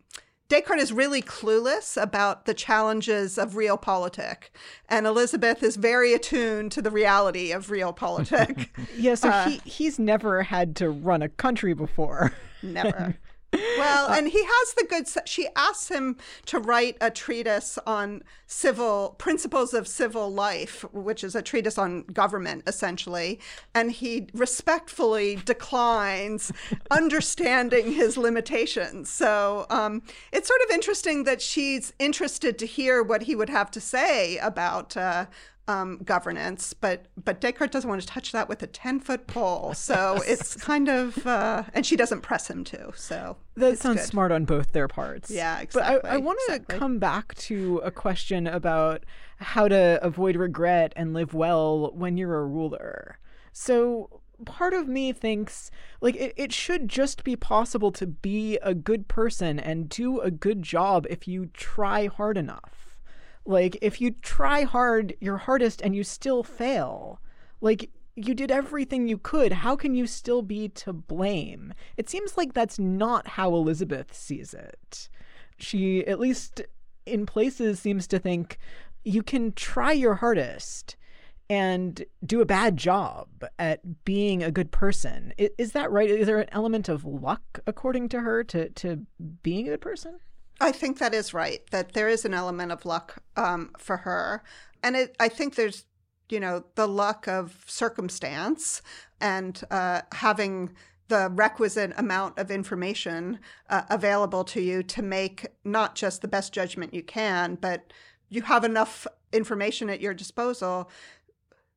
Descartes 0.49 0.81
is 0.81 0.93
really 0.93 1.21
clueless 1.21 2.01
about 2.01 2.45
the 2.45 2.53
challenges 2.53 3.37
of 3.37 3.53
realpolitik, 3.53 4.49
and 4.87 5.05
Elisabeth 5.05 5.61
is 5.61 5.75
very 5.75 6.13
attuned 6.13 6.71
to 6.71 6.81
the 6.81 6.91
reality 6.91 7.51
of 7.51 7.67
realpolitik. 7.67 8.69
yeah, 8.97 9.15
so 9.15 9.29
Uh, 9.29 9.49
he 9.49 9.61
he's 9.65 9.99
never 9.99 10.43
had 10.43 10.75
to 10.77 10.89
run 10.89 11.21
a 11.21 11.29
country 11.29 11.73
before. 11.73 12.33
Never. 12.63 13.17
Well, 13.53 14.11
and 14.11 14.27
he 14.27 14.43
has 14.43 14.73
the 14.73 14.85
good. 14.89 15.07
She 15.27 15.47
asks 15.55 15.89
him 15.89 16.17
to 16.47 16.59
write 16.59 16.97
a 16.99 17.09
treatise 17.09 17.79
on 17.87 18.23
civil 18.45 19.15
principles 19.17 19.73
of 19.73 19.87
civil 19.87 20.31
life, 20.31 20.83
which 20.93 21.23
is 21.23 21.33
a 21.35 21.41
treatise 21.41 21.77
on 21.77 22.03
government, 22.03 22.63
essentially. 22.67 23.39
And 23.73 23.91
he 23.91 24.27
respectfully 24.33 25.37
declines, 25.45 26.51
understanding 26.91 27.93
his 27.93 28.17
limitations. 28.17 29.09
So 29.09 29.65
um, 29.69 30.01
it's 30.33 30.47
sort 30.47 30.61
of 30.61 30.71
interesting 30.71 31.23
that 31.23 31.41
she's 31.41 31.93
interested 31.99 32.59
to 32.59 32.65
hear 32.65 33.01
what 33.01 33.23
he 33.23 33.35
would 33.35 33.49
have 33.49 33.71
to 33.71 33.79
say 33.79 34.37
about. 34.39 34.97
Uh, 34.97 35.27
um, 35.67 35.97
governance, 36.03 36.73
but 36.73 37.07
but 37.23 37.41
Descartes 37.41 37.71
doesn't 37.71 37.89
want 37.89 38.01
to 38.01 38.07
touch 38.07 38.31
that 38.31 38.47
with 38.47 38.63
a 38.63 38.67
ten 38.67 38.99
foot 38.99 39.27
pole. 39.27 39.73
So 39.73 40.21
it's 40.27 40.55
kind 40.55 40.87
of, 40.87 41.25
uh, 41.27 41.63
and 41.73 41.85
she 41.85 41.95
doesn't 41.95 42.21
press 42.21 42.49
him 42.49 42.63
to. 42.65 42.91
So 42.95 43.37
That 43.55 43.77
sounds 43.77 44.01
good. 44.01 44.07
smart 44.07 44.31
on 44.31 44.45
both 44.45 44.71
their 44.71 44.87
parts. 44.87 45.29
Yeah, 45.29 45.59
exactly. 45.59 45.99
But 46.01 46.09
I, 46.09 46.15
I 46.15 46.17
want 46.17 46.39
to 46.47 46.55
exactly. 46.55 46.79
come 46.79 46.99
back 46.99 47.35
to 47.35 47.81
a 47.83 47.91
question 47.91 48.47
about 48.47 49.03
how 49.39 49.67
to 49.67 49.99
avoid 50.01 50.35
regret 50.35 50.93
and 50.95 51.13
live 51.13 51.33
well 51.33 51.91
when 51.93 52.17
you're 52.17 52.37
a 52.37 52.45
ruler. 52.45 53.19
So 53.51 54.21
part 54.45 54.73
of 54.73 54.87
me 54.87 55.11
thinks 55.11 55.71
like 55.99 56.15
it, 56.15 56.33
it 56.37 56.53
should 56.53 56.87
just 56.87 57.23
be 57.23 57.35
possible 57.35 57.91
to 57.91 58.05
be 58.07 58.57
a 58.61 58.73
good 58.73 59.07
person 59.07 59.59
and 59.59 59.89
do 59.89 60.19
a 60.19 60.31
good 60.31 60.61
job 60.61 61.07
if 61.09 61.27
you 61.27 61.47
try 61.53 62.07
hard 62.07 62.37
enough. 62.37 62.86
Like 63.47 63.77
if 63.81 64.01
you 64.01 64.11
try 64.11 64.63
hard, 64.63 65.15
your 65.21 65.37
hardest, 65.37 65.81
and 65.81 65.95
you 65.95 66.03
still 66.03 66.43
fail, 66.43 67.21
like 67.61 67.89
you 68.15 68.33
did 68.33 68.51
everything 68.51 69.07
you 69.07 69.17
could. 69.17 69.53
How 69.53 69.75
can 69.75 69.93
you 69.95 70.05
still 70.07 70.41
be 70.41 70.69
to 70.69 70.91
blame? 70.91 71.73
It 71.95 72.09
seems 72.09 72.35
like 72.35 72.53
that's 72.53 72.77
not 72.77 73.27
how 73.27 73.53
Elisabeth 73.53 74.13
sees 74.13 74.53
it. 74.53 75.07
She, 75.57 76.05
at 76.05 76.19
least 76.19 76.61
in 77.05 77.25
places, 77.25 77.79
seems 77.79 78.07
to 78.07 78.19
think 78.19 78.57
you 79.03 79.23
can 79.23 79.53
try 79.53 79.91
your 79.91 80.15
hardest 80.15 80.97
and 81.49 82.03
do 82.25 82.41
a 82.41 82.45
bad 82.45 82.75
job 82.75 83.29
at 83.57 84.03
being 84.03 84.43
a 84.43 84.51
good 84.51 84.71
person. 84.71 85.33
Is 85.37 85.71
that 85.71 85.91
right? 85.91 86.09
Is 86.09 86.25
there 86.25 86.39
an 86.39 86.49
element 86.51 86.89
of 86.89 87.05
luck, 87.05 87.59
according 87.65 88.09
to 88.09 88.21
her, 88.21 88.43
to, 88.45 88.69
to 88.69 89.05
being 89.43 89.67
a 89.67 89.71
good 89.71 89.81
person? 89.81 90.19
I 90.59 90.71
think 90.71 90.99
that 90.99 91.13
is 91.13 91.33
right. 91.33 91.61
That 91.71 91.93
there 91.93 92.09
is 92.09 92.25
an 92.25 92.33
element 92.33 92.71
of 92.71 92.85
luck 92.85 93.21
um, 93.35 93.71
for 93.77 93.97
her, 93.97 94.43
and 94.83 94.95
it, 94.95 95.15
I 95.19 95.29
think 95.29 95.55
there's, 95.55 95.85
you 96.29 96.39
know, 96.39 96.63
the 96.75 96.87
luck 96.87 97.27
of 97.27 97.63
circumstance 97.67 98.81
and 99.21 99.61
uh, 99.71 100.01
having 100.11 100.71
the 101.07 101.29
requisite 101.33 101.93
amount 101.97 102.37
of 102.37 102.51
information 102.51 103.39
uh, 103.69 103.83
available 103.89 104.43
to 104.43 104.61
you 104.61 104.83
to 104.83 105.01
make 105.01 105.47
not 105.63 105.95
just 105.95 106.21
the 106.21 106.27
best 106.27 106.53
judgment 106.53 106.93
you 106.93 107.03
can, 107.03 107.55
but 107.55 107.93
you 108.29 108.41
have 108.41 108.63
enough 108.63 109.07
information 109.31 109.89
at 109.89 110.01
your 110.01 110.13
disposal 110.13 110.89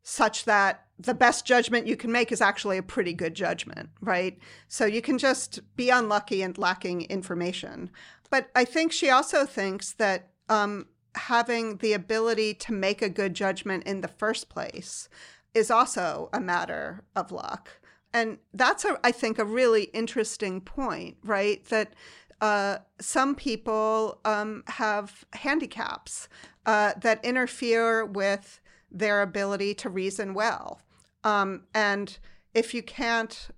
such 0.03 0.45
that 0.47 0.87
the 1.03 1.15
best 1.15 1.47
judgment 1.47 1.87
you 1.87 1.97
can 1.97 2.13
make 2.13 2.31
is 2.31 2.41
actually 2.41 2.79
a 2.79 2.83
pretty 2.83 3.13
good 3.13 3.35
judgment, 3.35 3.89
right? 4.01 4.39
So 4.69 4.85
you 4.85 5.01
can 5.01 5.19
just 5.19 5.61
be 5.77 5.91
unlucky 5.91 6.43
and 6.43 6.57
lacking 6.59 7.03
information. 7.03 7.91
But 8.31 8.51
I 8.55 8.65
think 8.65 8.93
she 8.93 9.09
also 9.09 9.47
thinks 9.47 9.93
that 9.95 10.29
um, 10.49 10.87
having 11.15 11.79
the 11.79 11.95
ability 11.95 12.55
to 12.55 12.73
make 12.73 13.03
a 13.03 13.09
good 13.09 13.35
judgment 13.35 13.85
in 13.85 14.03
the 14.03 14.09
first 14.09 14.49
place 14.49 15.09
is 15.55 15.71
also 15.71 16.29
a 16.33 16.41
matter 16.41 17.03
of 17.17 17.33
luck. 17.33 17.71
And 18.13 18.39
that's, 18.53 18.85
a, 18.85 18.99
I 19.03 19.13
think, 19.13 19.39
a 19.39 19.45
really 19.45 19.85
interesting 19.85 20.61
point, 20.61 21.17
right? 21.25 21.65
That 21.67 21.95
uh, 22.41 22.79
some 23.01 23.35
people 23.35 24.21
um, 24.25 24.65
have 24.67 25.25
handicaps 25.33 26.29
uh, 26.67 26.93
that 27.01 27.25
interfere 27.25 28.05
with 28.05 28.61
their 28.91 29.23
ability 29.23 29.75
to 29.75 29.89
reason 29.89 30.35
well. 30.35 30.81
Um, 31.25 31.65
and 31.75 32.19
if 32.55 32.75
you 32.75 32.83
can't 32.83 33.49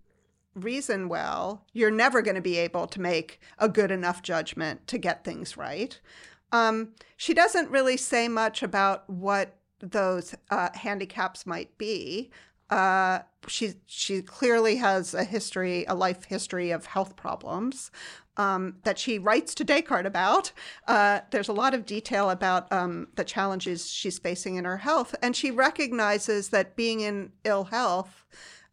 reason 0.55 1.09
well, 1.09 1.65
you're 1.73 1.91
never 1.91 2.23
going 2.23 2.35
to 2.35 2.43
be 2.43 2.59
able 2.59 2.87
to 2.87 3.01
make 3.01 3.41
a 3.59 3.69
good 3.69 3.91
enough 3.91 4.23
judgment 4.23 4.87
to 4.89 4.99
get 4.99 5.25
things 5.25 5.57
right. 5.57 5.99
Um, 6.53 6.91
she 7.17 7.33
doesn't 7.33 7.71
really 7.71 7.97
say 7.97 8.29
much 8.29 8.63
about 8.63 9.09
what 9.09 9.57
those 9.81 10.35
uh, 10.51 10.69
handicaps 10.75 11.47
might 11.47 11.77
be. 11.79 12.31
Uh, 12.73 13.23
she 13.49 13.75
she 13.87 14.23
clearly 14.23 14.77
has 14.77 15.13
a 15.13 15.25
history, 15.25 15.85
a 15.89 15.95
life 15.95 16.25
history 16.25 16.71
of 16.71 16.87
health 16.87 17.17
problems 17.17 17.91
um, 18.39 18.77
that 18.85 18.99
she 18.99 19.19
writes 19.19 19.55
to 19.55 19.63
Descartes 19.63 20.07
about. 20.07 20.53
Uh, 20.89 21.21
there's 21.33 21.49
a 21.51 21.53
lot 21.53 21.75
of 21.75 21.85
detail 21.85 22.31
about 22.31 22.73
um, 22.73 23.09
the 23.17 23.25
challenges 23.25 23.91
she's 23.91 24.19
facing 24.19 24.57
in 24.57 24.65
her 24.65 24.79
health, 24.79 25.15
and 25.23 25.37
she 25.37 25.51
recognizes 25.51 26.49
that 26.49 26.75
being 26.75 27.01
in 27.01 27.33
ill 27.45 27.65
health 27.65 28.25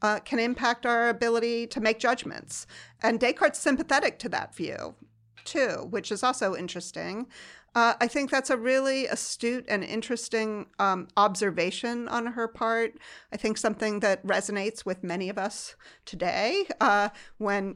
uh, 0.01 0.19
can 0.19 0.39
impact 0.39 0.85
our 0.85 1.09
ability 1.09 1.67
to 1.67 1.81
make 1.81 1.99
judgments. 1.99 2.65
And 3.01 3.19
Descartes' 3.19 3.59
sympathetic 3.59 4.17
to 4.19 4.29
that 4.29 4.55
view, 4.55 4.95
too, 5.43 5.87
which 5.89 6.09
is 6.09 6.23
also 6.23 6.55
interesting. 6.55 7.27
Uh, 7.75 7.93
I 7.99 8.07
think 8.07 8.31
that's 8.31 8.49
a 8.49 8.57
really 8.57 9.05
astute 9.05 9.65
and 9.67 9.83
interesting 9.83 10.67
um, 10.79 11.07
observation 11.17 12.07
on 12.07 12.27
her 12.27 12.47
part. 12.47 12.93
I 13.31 13.37
think 13.37 13.57
something 13.57 13.99
that 13.99 14.25
resonates 14.25 14.85
with 14.85 15.03
many 15.03 15.29
of 15.29 15.37
us 15.37 15.75
today 16.05 16.65
uh, 16.81 17.09
when 17.37 17.75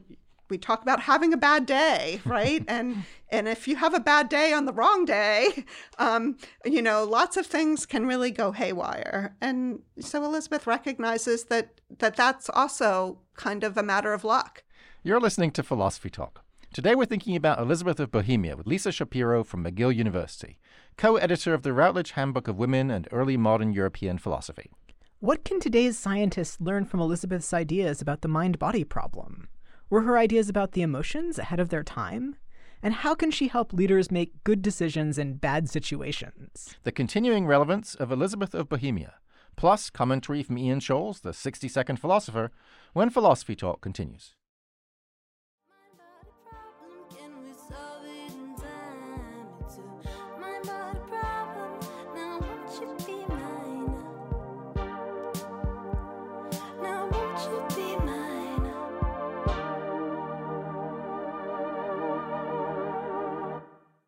we 0.50 0.58
talk 0.58 0.82
about 0.82 1.00
having 1.00 1.32
a 1.32 1.36
bad 1.36 1.66
day, 1.66 2.20
right? 2.24 2.64
and 2.68 3.04
and 3.30 3.48
if 3.48 3.66
you 3.66 3.76
have 3.76 3.94
a 3.94 4.00
bad 4.00 4.28
day 4.28 4.52
on 4.52 4.66
the 4.66 4.72
wrong 4.72 5.04
day, 5.04 5.64
um, 5.98 6.36
you 6.64 6.82
know, 6.82 7.04
lots 7.04 7.36
of 7.36 7.46
things 7.46 7.86
can 7.86 8.06
really 8.06 8.30
go 8.30 8.52
haywire. 8.52 9.36
And 9.40 9.80
so 10.00 10.24
Elisabeth 10.24 10.66
recognizes 10.66 11.44
that 11.44 11.80
that 11.98 12.16
that's 12.16 12.48
also 12.50 13.18
kind 13.34 13.64
of 13.64 13.76
a 13.76 13.82
matter 13.82 14.12
of 14.12 14.24
luck. 14.24 14.62
You're 15.02 15.20
listening 15.20 15.50
to 15.52 15.62
Philosophy 15.62 16.10
Talk. 16.10 16.43
Today 16.74 16.96
we're 16.96 17.04
thinking 17.04 17.36
about 17.36 17.60
Elisabeth 17.60 18.00
of 18.00 18.10
Bohemia 18.10 18.56
with 18.56 18.66
Lisa 18.66 18.90
Shapiro 18.90 19.44
from 19.44 19.62
McGill 19.62 19.94
University, 19.94 20.58
co 20.96 21.14
editor 21.14 21.54
of 21.54 21.62
the 21.62 21.72
Routledge 21.72 22.10
Handbook 22.10 22.48
of 22.48 22.58
Women 22.58 22.90
and 22.90 23.06
Early 23.12 23.36
Modern 23.36 23.72
European 23.72 24.18
Philosophy. 24.18 24.72
What 25.20 25.44
can 25.44 25.60
today's 25.60 25.96
scientists 25.96 26.60
learn 26.60 26.84
from 26.84 26.98
Elisabeth's 26.98 27.54
ideas 27.54 28.02
about 28.02 28.22
the 28.22 28.28
mind 28.28 28.58
body 28.58 28.82
problem? 28.82 29.46
Were 29.88 30.00
her 30.00 30.18
ideas 30.18 30.48
about 30.48 30.72
the 30.72 30.82
emotions 30.82 31.38
ahead 31.38 31.60
of 31.60 31.68
their 31.68 31.84
time? 31.84 32.34
And 32.82 32.92
how 32.92 33.14
can 33.14 33.30
she 33.30 33.46
help 33.46 33.72
leaders 33.72 34.10
make 34.10 34.42
good 34.42 34.60
decisions 34.60 35.16
in 35.16 35.34
bad 35.34 35.70
situations? 35.70 36.74
The 36.82 36.90
continuing 36.90 37.46
relevance 37.46 37.94
of 37.94 38.10
Elisabeth 38.10 38.52
of 38.52 38.68
Bohemia, 38.68 39.14
plus 39.54 39.90
commentary 39.90 40.42
from 40.42 40.58
Ian 40.58 40.80
Shoales, 40.80 41.20
the 41.20 41.32
60 41.32 41.68
second 41.68 42.00
philosopher, 42.00 42.50
when 42.94 43.10
Philosophy 43.10 43.54
Talk 43.54 43.80
continues. 43.80 44.34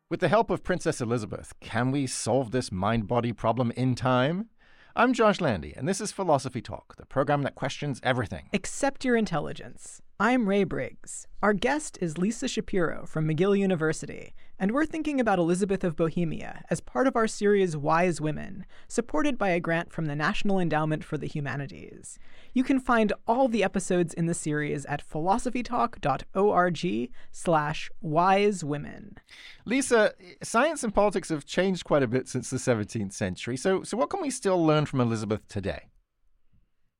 With 0.09 0.21
the 0.21 0.29
help 0.29 0.49
of 0.49 0.63
Princess 0.63 1.01
Elisabeth, 1.01 1.51
can 1.59 1.91
we 1.91 2.07
solve 2.07 2.51
this 2.51 2.71
mind 2.71 3.09
body 3.09 3.33
problem 3.33 3.71
in 3.71 3.93
time? 3.93 4.47
I'm 4.95 5.11
Josh 5.11 5.41
Landy, 5.41 5.73
and 5.75 5.85
this 5.85 5.99
is 5.99 6.13
Philosophy 6.13 6.61
Talk, 6.61 6.95
the 6.95 7.05
program 7.05 7.41
that 7.41 7.55
questions 7.55 7.99
everything. 8.03 8.47
Accept 8.53 9.03
your 9.03 9.17
intelligence. 9.17 10.01
I'm 10.17 10.47
Ray 10.47 10.63
Briggs. 10.63 11.27
Our 11.43 11.51
guest 11.51 11.97
is 11.99 12.17
Lisa 12.17 12.47
Shapiro 12.47 13.05
from 13.05 13.27
McGill 13.27 13.59
University, 13.59 14.33
and 14.59 14.71
we're 14.71 14.85
thinking 14.85 15.19
about 15.19 15.39
Elisabeth 15.39 15.83
of 15.83 15.95
Bohemia 15.95 16.63
as 16.69 16.81
part 16.81 17.07
of 17.07 17.15
our 17.15 17.27
series 17.27 17.77
Wise 17.77 18.19
Women, 18.19 18.65
supported 18.87 19.37
by 19.37 19.49
a 19.49 19.59
grant 19.59 19.91
from 19.91 20.05
the 20.05 20.15
National 20.15 20.59
Endowment 20.59 21.03
for 21.03 21.17
the 21.17 21.27
Humanities. 21.27 22.17
You 22.53 22.63
can 22.63 22.79
find 22.79 23.13
all 23.27 23.47
the 23.47 23.63
episodes 23.63 24.13
in 24.13 24.25
the 24.25 24.33
series 24.33 24.85
at 24.85 25.07
philosophytalk.org 25.07 27.11
slash 27.31 27.91
wisewomen. 28.03 29.17
Lisa, 29.65 30.13
science 30.41 30.83
and 30.83 30.93
politics 30.93 31.29
have 31.29 31.45
changed 31.45 31.83
quite 31.83 32.03
a 32.03 32.07
bit 32.07 32.27
since 32.27 32.49
the 32.49 32.57
17th 32.57 33.13
century, 33.13 33.57
so, 33.57 33.83
so 33.83 33.95
what 33.95 34.09
can 34.09 34.21
we 34.21 34.31
still 34.31 34.65
learn 34.65 34.85
from 34.85 35.01
Elisabeth 35.01 35.47
today? 35.47 35.83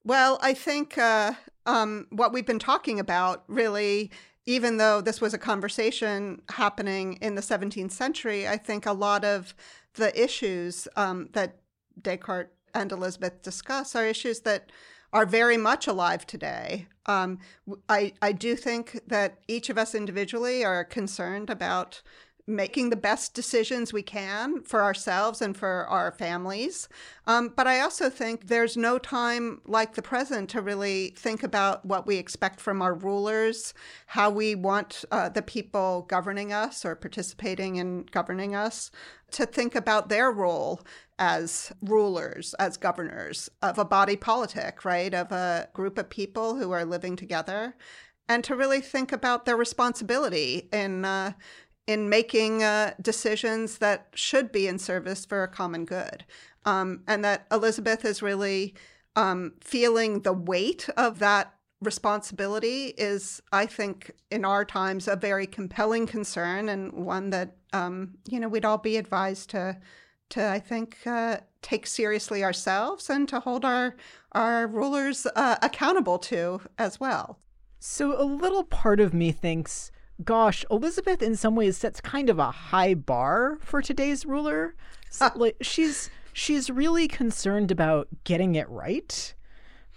Well, 0.04 0.40
I 0.42 0.54
think 0.54 0.98
uh, 0.98 1.34
um, 1.66 2.08
what 2.12 2.32
we've 2.32 2.46
been 2.46 2.60
talking 2.60 3.00
about 3.00 3.44
really 3.48 4.12
even 4.48 4.78
though 4.78 5.02
this 5.02 5.20
was 5.20 5.34
a 5.34 5.38
conversation 5.38 6.42
happening 6.50 7.20
in 7.22 7.36
the 7.36 7.42
17th 7.42 7.92
century, 7.92 8.48
I 8.48 8.58
think 8.58 8.86
a 8.86 8.94
lot 8.94 9.26
of 9.26 9.54
the 9.96 10.20
issues 10.20 10.88
um, 10.96 11.30
that 11.34 11.58
Descartes 12.02 12.50
and 12.74 12.92
Elisabeth 12.92 13.42
discuss 13.42 13.94
are 13.94 14.06
issues 14.06 14.40
that 14.42 14.72
are 15.12 15.26
very 15.26 15.58
much 15.58 15.86
alive 15.86 16.26
today. 16.26 16.88
Um, 17.08 17.40
I, 17.90 18.14
I 18.22 18.32
do 18.32 18.56
think 18.56 19.02
that 19.08 19.40
each 19.50 19.70
of 19.70 19.78
us 19.78 19.94
individually 19.94 20.64
are 20.64 20.84
concerned 20.86 21.50
about 21.50 22.02
making 22.48 22.90
the 22.90 22.96
best 22.96 23.34
decisions 23.34 23.92
we 23.92 24.02
can 24.02 24.62
for 24.64 24.82
ourselves 24.82 25.42
and 25.42 25.56
for 25.56 25.86
our 25.88 26.14
families. 26.14 26.88
Um, 27.28 27.54
but 27.56 27.68
I 27.68 27.82
also 27.82 28.10
think 28.10 28.48
there's 28.48 28.78
no 28.78 28.98
time 28.98 29.60
like 29.66 29.96
the 29.96 30.02
present 30.02 30.50
to 30.52 30.62
really 30.62 31.14
think 31.18 31.44
about 31.44 31.86
what 31.86 32.08
we 32.08 32.16
expect 32.16 32.62
from 32.62 32.82
our 32.82 32.94
rulers, 32.94 33.74
how 34.08 34.30
we 34.30 34.56
want 34.56 35.04
uh, 35.12 35.28
the 35.28 35.42
people 35.42 36.06
governing 36.08 36.54
us 36.54 36.86
or 36.86 36.96
participating 36.96 37.76
in 37.76 38.06
governing 38.12 38.56
us 38.56 38.92
to 39.32 39.46
think 39.46 39.76
about 39.76 40.08
their 40.08 40.32
role 40.32 40.82
as 41.20 41.74
rulers, 41.82 42.54
as 42.60 42.78
governors 42.78 43.50
of 43.62 43.78
a 43.78 43.84
body 43.84 44.16
politic, 44.16 44.86
right? 44.86 45.14
Of 45.14 45.34
a 45.34 45.68
group 45.74 45.98
of 45.98 46.10
people 46.10 46.56
who 46.56 46.72
are 46.72 46.86
living 46.86 47.18
together. 47.18 47.76
And 48.30 48.44
to 48.44 48.56
really 48.56 48.82
think 48.82 49.14
about 49.14 49.46
their 49.46 49.56
responsibility 49.56 50.68
in 50.74 51.06
uh, 51.06 51.32
in 51.88 52.10
making 52.10 52.64
uh, 52.64 52.94
decisions 53.02 53.78
that 53.80 54.08
should 54.14 54.52
be 54.52 54.68
in 54.68 54.78
service 54.78 55.26
for 55.26 55.44
a 55.44 55.48
common 55.48 55.86
good. 55.86 56.26
Um, 56.66 57.04
and 57.08 57.24
that 57.24 57.48
Elisabeth 57.50 58.04
is 58.04 58.22
really 58.22 58.76
um, 59.16 59.54
feeling 59.62 60.22
the 60.22 60.34
weight 60.34 60.90
of 60.98 61.20
that 61.20 61.54
responsibility 61.82 62.94
is, 62.98 63.42
I 63.52 63.66
think, 63.66 64.12
in 64.30 64.44
our 64.44 64.66
times, 64.66 65.08
a 65.08 65.16
very 65.16 65.48
compelling 65.48 66.08
concern 66.08 66.70
and 66.70 66.92
one 66.92 67.30
that 67.30 67.56
um, 67.74 68.16
you 68.28 68.40
know 68.40 68.48
we'd 68.48 68.66
all 68.66 68.78
be 68.78 68.98
advised 68.98 69.50
to 69.52 69.78
to 70.30 70.46
I 70.46 70.60
think 70.60 70.98
uh, 71.06 71.38
take 71.62 71.88
seriously 71.88 72.44
ourselves 72.44 73.10
and 73.10 73.28
to 73.30 73.40
hold 73.40 73.64
our 73.64 73.96
our 74.34 74.68
rulers 74.68 75.26
uh, 75.36 75.58
accountable 75.62 76.20
to 76.20 76.62
as 76.78 77.00
well. 77.00 77.40
So 77.80 78.20
a 78.20 78.26
little 78.26 78.64
part 78.64 79.00
of 79.00 79.14
me 79.14 79.32
thinks 79.32 79.92
gosh, 80.24 80.66
Elisabeth 80.70 81.22
in 81.22 81.36
some 81.36 81.56
ways 81.56 81.78
sets 81.78 82.02
kind 82.02 82.30
of 82.30 82.40
a 82.40 82.52
high 82.52 82.94
bar 82.94 83.58
for 83.62 83.82
today's 83.82 84.26
ruler. 84.26 84.76
So, 85.10 85.30
like 85.36 85.58
she's 85.62 86.10
she's 86.34 86.70
really 86.70 87.08
concerned 87.08 87.72
about 87.72 88.08
getting 88.24 88.56
it 88.56 88.70
right 88.70 89.34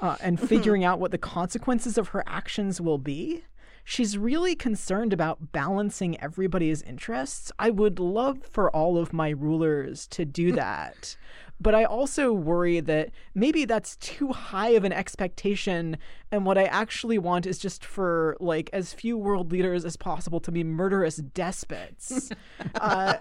uh, 0.00 0.16
and 0.20 0.38
mm-hmm. 0.38 0.46
figuring 0.46 0.84
out 0.84 1.00
what 1.00 1.10
the 1.10 1.18
consequences 1.18 1.98
of 1.98 2.08
her 2.08 2.24
actions 2.26 2.80
will 2.80 2.98
be. 2.98 3.44
She's 3.84 4.16
really 4.16 4.54
concerned 4.54 5.12
about 5.12 5.52
balancing 5.52 6.20
everybody's 6.20 6.82
interests. 6.82 7.50
I 7.58 7.70
would 7.70 7.98
love 7.98 8.44
for 8.44 8.70
all 8.70 8.98
of 8.98 9.12
my 9.12 9.30
rulers 9.30 10.06
to 10.08 10.24
do 10.24 10.52
that. 10.56 11.16
But 11.60 11.74
I 11.74 11.84
also 11.84 12.32
worry 12.32 12.80
that 12.80 13.10
maybe 13.34 13.64
that's 13.64 13.96
too 13.96 14.28
high 14.32 14.70
of 14.70 14.84
an 14.84 14.92
expectation. 14.92 15.98
And 16.32 16.46
what 16.46 16.56
I 16.56 16.64
actually 16.64 17.18
want 17.18 17.46
is 17.46 17.58
just 17.58 17.84
for 17.84 18.36
like 18.40 18.70
as 18.72 18.92
few 18.92 19.18
world 19.18 19.52
leaders 19.52 19.84
as 19.84 19.96
possible 19.96 20.40
to 20.40 20.50
be 20.50 20.64
murderous 20.64 21.16
despots. 21.16 22.30
uh, 22.76 23.16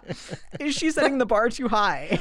is 0.59 0.75
she 0.75 0.89
setting 0.91 1.17
the 1.17 1.25
bar 1.25 1.49
too 1.49 1.67
high? 1.67 2.19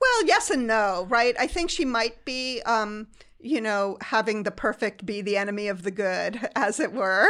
well, 0.00 0.26
yes 0.26 0.50
and 0.50 0.66
no, 0.66 1.06
right? 1.08 1.36
I 1.38 1.46
think 1.46 1.70
she 1.70 1.84
might 1.84 2.24
be. 2.24 2.60
Um, 2.62 3.08
you 3.44 3.60
know, 3.60 3.98
having 4.00 4.44
the 4.44 4.50
perfect 4.50 5.04
be 5.04 5.20
the 5.20 5.36
enemy 5.36 5.68
of 5.68 5.82
the 5.82 5.90
good, 5.90 6.48
as 6.56 6.80
it 6.80 6.94
were, 6.94 7.28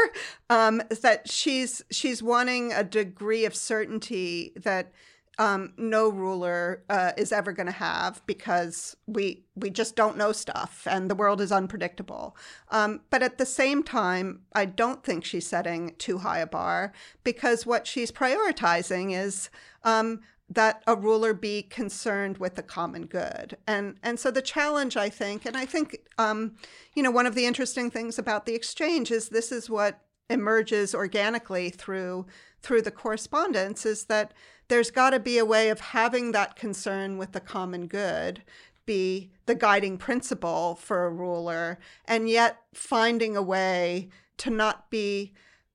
um, 0.49 0.81
that 1.03 1.29
she's 1.29 1.83
she's 1.91 2.23
wanting 2.23 2.73
a 2.73 2.85
degree 2.85 3.45
of 3.45 3.55
certainty 3.55 4.53
that 4.55 4.93
um, 5.39 5.73
no 5.77 6.09
ruler 6.09 6.85
uh, 6.89 7.13
is 7.17 7.33
ever 7.33 7.53
going 7.53 7.67
to 7.67 7.73
have 7.73 8.23
because 8.27 8.97
we 9.07 9.45
we 9.57 9.71
just 9.71 9.97
don't 9.97 10.17
know 10.17 10.33
stuff 10.33 10.87
and 10.91 11.11
the 11.11 11.15
world 11.15 11.41
is 11.41 11.53
unpredictable. 11.53 12.37
Um, 12.71 13.01
but 13.11 13.23
at 13.23 13.39
the 13.39 13.47
same 13.47 13.83
time, 13.83 14.43
I 14.53 14.65
don't 14.65 15.05
think 15.05 15.25
she's 15.25 15.47
setting 15.47 15.95
too 15.99 16.19
high 16.19 16.39
a 16.39 16.47
bar 16.47 16.93
because 17.23 17.67
what 17.67 17.87
she's 17.87 18.13
prioritizing 18.13 19.17
is 19.17 19.51
um, 19.83 20.21
that 20.49 20.83
a 20.87 20.95
ruler 20.95 21.33
be 21.35 21.63
concerned 21.63 22.39
with 22.39 22.55
the 22.55 22.63
common 22.63 23.07
good. 23.07 23.57
And 23.67 23.97
and 24.03 24.19
so 24.21 24.31
the 24.31 24.43
challenge, 24.43 24.97
I 24.97 25.09
think, 25.09 25.47
and 25.47 25.57
I 25.57 25.67
think 25.67 25.99
um, 26.19 26.57
you 26.95 27.03
know 27.03 27.11
one 27.11 27.27
of 27.27 27.35
the 27.35 27.47
interesting 27.47 27.91
things 27.91 28.19
about 28.19 28.47
the 28.47 28.55
exchange 28.55 29.11
is 29.11 29.29
this 29.29 29.51
is 29.51 29.69
what 29.69 30.01
emerges 30.31 30.95
organically 30.95 31.71
through 31.71 32.27
through 32.65 32.83
the 32.83 32.91
correspondence 32.91 33.87
is 33.87 34.07
that 34.07 34.33
there's 34.69 34.91
got 34.91 35.11
to 35.11 35.21
be 35.21 35.39
a 35.39 35.45
way 35.45 35.69
of 35.69 35.79
having 35.79 36.33
that 36.33 36.57
concern 36.57 37.19
with 37.19 37.33
the 37.33 37.41
common 37.41 37.87
good 37.87 38.43
be 38.87 39.31
the 39.47 39.55
guiding 39.55 39.97
principle 39.97 40.75
for 40.75 41.07
a 41.07 41.11
ruler, 41.11 41.79
and 42.07 42.29
yet 42.29 42.59
finding 42.73 43.37
a 43.37 43.43
way 43.43 44.09
to 44.37 44.51
not 44.51 44.91
be 44.91 45.33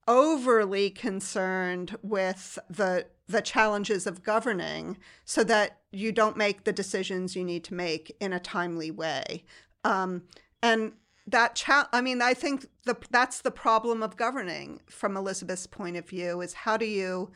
overly 0.07 0.89
concerned 0.89 1.95
with 2.01 2.57
the 2.69 3.05
the 3.27 3.41
challenges 3.41 4.07
of 4.07 4.23
governing 4.23 4.97
so 5.23 5.43
that 5.43 5.81
you 5.91 6.11
don't 6.11 6.35
make 6.35 6.63
the 6.63 6.73
decisions 6.73 7.35
you 7.35 7.43
need 7.43 7.63
to 7.63 7.75
make 7.75 8.15
in 8.19 8.33
a 8.33 8.39
timely 8.39 8.89
way. 8.89 9.43
Um, 9.83 10.23
and 10.63 10.93
that 11.31 11.55
cha- 11.55 11.89
I 11.91 12.01
mean, 12.01 12.21
I 12.21 12.33
think 12.33 12.67
the 12.85 12.97
that's 13.09 13.41
the 13.41 13.51
problem 13.51 14.03
of 14.03 14.17
governing 14.17 14.81
from 14.87 15.15
Elisabeth's 15.15 15.67
point 15.67 15.97
of 15.97 16.07
view 16.07 16.41
is 16.41 16.53
how 16.53 16.77
do 16.77 16.85
you 16.85 17.31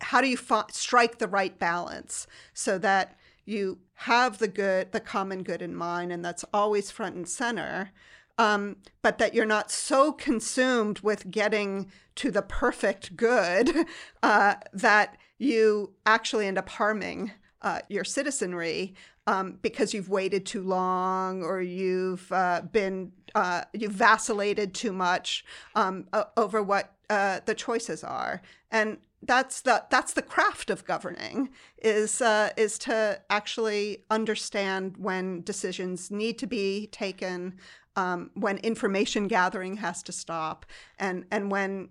how 0.00 0.20
do 0.20 0.28
you 0.28 0.38
strike 0.70 1.18
the 1.18 1.28
right 1.28 1.58
balance 1.58 2.26
so 2.52 2.78
that 2.78 3.16
you 3.44 3.78
have 3.94 4.38
the 4.38 4.48
good, 4.48 4.92
the 4.92 5.00
common 5.00 5.42
good 5.42 5.62
in 5.62 5.74
mind, 5.74 6.12
and 6.12 6.24
that's 6.24 6.44
always 6.52 6.90
front 6.90 7.16
and 7.16 7.28
center, 7.28 7.90
um, 8.36 8.76
but 9.02 9.18
that 9.18 9.34
you're 9.34 9.46
not 9.46 9.70
so 9.70 10.12
consumed 10.12 11.00
with 11.00 11.30
getting 11.30 11.90
to 12.16 12.30
the 12.30 12.42
perfect 12.42 13.16
good 13.16 13.86
uh, 14.22 14.54
that 14.72 15.16
you 15.38 15.94
actually 16.04 16.46
end 16.46 16.58
up 16.58 16.68
harming 16.68 17.32
uh, 17.62 17.80
your 17.88 18.04
citizenry 18.04 18.94
um, 19.28 19.58
because 19.60 19.92
you've 19.92 20.08
waited 20.08 20.46
too 20.46 20.62
long 20.62 21.42
or 21.42 21.60
you've 21.60 22.32
uh, 22.32 22.62
been 22.72 23.12
uh, 23.34 23.62
you've 23.74 23.92
vacillated 23.92 24.72
too 24.72 24.90
much 24.90 25.44
um, 25.74 26.06
over 26.38 26.62
what 26.62 26.94
uh, 27.10 27.40
the 27.44 27.54
choices 27.54 28.02
are. 28.02 28.40
And 28.70 28.96
that's 29.22 29.60
the 29.60 29.84
that's 29.90 30.14
the 30.14 30.22
craft 30.22 30.70
of 30.70 30.86
governing 30.86 31.50
is 31.76 32.22
uh, 32.22 32.50
is 32.56 32.78
to 32.78 33.20
actually 33.28 34.04
understand 34.10 34.96
when 34.96 35.42
decisions 35.42 36.10
need 36.10 36.38
to 36.38 36.46
be 36.46 36.86
taken, 36.86 37.58
um, 37.96 38.30
when 38.32 38.56
information 38.58 39.28
gathering 39.28 39.76
has 39.76 40.02
to 40.04 40.12
stop, 40.12 40.64
and 40.98 41.26
and 41.30 41.50
when 41.50 41.90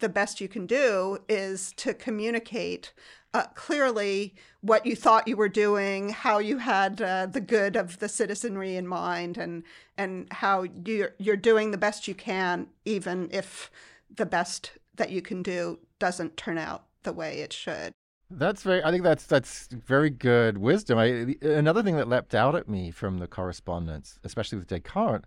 the 0.00 0.08
best 0.08 0.40
you 0.40 0.48
can 0.48 0.66
do 0.66 1.18
is 1.28 1.72
to 1.76 1.94
communicate 1.94 2.92
uh, 3.34 3.46
clearly 3.54 4.34
what 4.60 4.86
you 4.86 4.96
thought 4.96 5.28
you 5.28 5.36
were 5.36 5.48
doing, 5.48 6.10
how 6.10 6.38
you 6.38 6.58
had 6.58 7.00
uh, 7.00 7.26
the 7.26 7.40
good 7.40 7.76
of 7.76 7.98
the 7.98 8.08
citizenry 8.08 8.76
in 8.76 8.86
mind, 8.86 9.36
and 9.36 9.62
and 9.96 10.26
how 10.32 10.64
you're 10.84 11.14
you're 11.18 11.36
doing 11.36 11.70
the 11.70 11.78
best 11.78 12.08
you 12.08 12.14
can, 12.14 12.68
even 12.84 13.28
if 13.32 13.70
the 14.14 14.26
best 14.26 14.72
that 14.96 15.10
you 15.10 15.22
can 15.22 15.42
do 15.42 15.78
doesn't 15.98 16.36
turn 16.36 16.58
out 16.58 16.84
the 17.02 17.12
way 17.12 17.38
it 17.38 17.52
should. 17.52 17.92
That's 18.30 18.62
very. 18.62 18.82
I 18.82 18.90
think 18.90 19.02
that's 19.02 19.24
that's 19.24 19.68
very 19.68 20.10
good 20.10 20.58
wisdom. 20.58 20.98
I, 20.98 21.36
another 21.42 21.82
thing 21.82 21.96
that 21.96 22.08
leapt 22.08 22.34
out 22.34 22.54
at 22.54 22.68
me 22.68 22.90
from 22.90 23.18
the 23.18 23.26
correspondence, 23.26 24.18
especially 24.24 24.58
with 24.58 24.68
Descartes, 24.68 25.24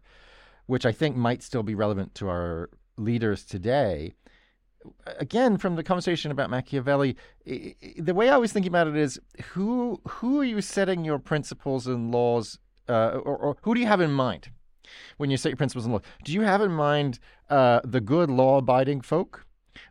which 0.68 0.86
I 0.86 0.92
think 0.92 1.16
might 1.16 1.42
still 1.42 1.64
be 1.64 1.76
relevant 1.76 2.14
to 2.16 2.30
our 2.30 2.70
leaders 2.98 3.44
today. 3.44 4.14
Again, 5.20 5.58
from 5.58 5.76
the 5.76 5.84
conversation 5.84 6.32
about 6.32 6.50
Machiavelli, 6.50 7.16
the 7.46 8.14
way 8.14 8.30
I 8.30 8.38
was 8.38 8.52
thinking 8.52 8.72
about 8.72 8.88
it 8.88 8.96
is 8.96 9.20
who 9.54 10.02
who 10.08 10.40
are 10.40 10.46
you 10.46 10.62
setting 10.62 11.06
your 11.06 11.20
principles 11.20 11.88
and 11.88 12.12
laws, 12.12 12.60
uh, 12.90 13.20
or, 13.24 13.38
or 13.38 13.58
who 13.62 13.76
do 13.76 13.80
you 13.80 13.88
have 13.88 14.02
in 14.02 14.12
mind 14.12 14.50
when 15.18 15.30
you 15.30 15.38
set 15.38 15.50
your 15.50 15.58
principles 15.58 15.86
and 15.86 15.94
laws? 15.94 16.04
Do 16.24 16.34
you 16.34 16.42
have 16.42 16.62
in 16.62 16.72
mind 16.72 17.20
uh, 17.50 17.82
the 17.84 18.02
good 18.02 18.30
law-abiding 18.30 19.02
folk? 19.02 19.46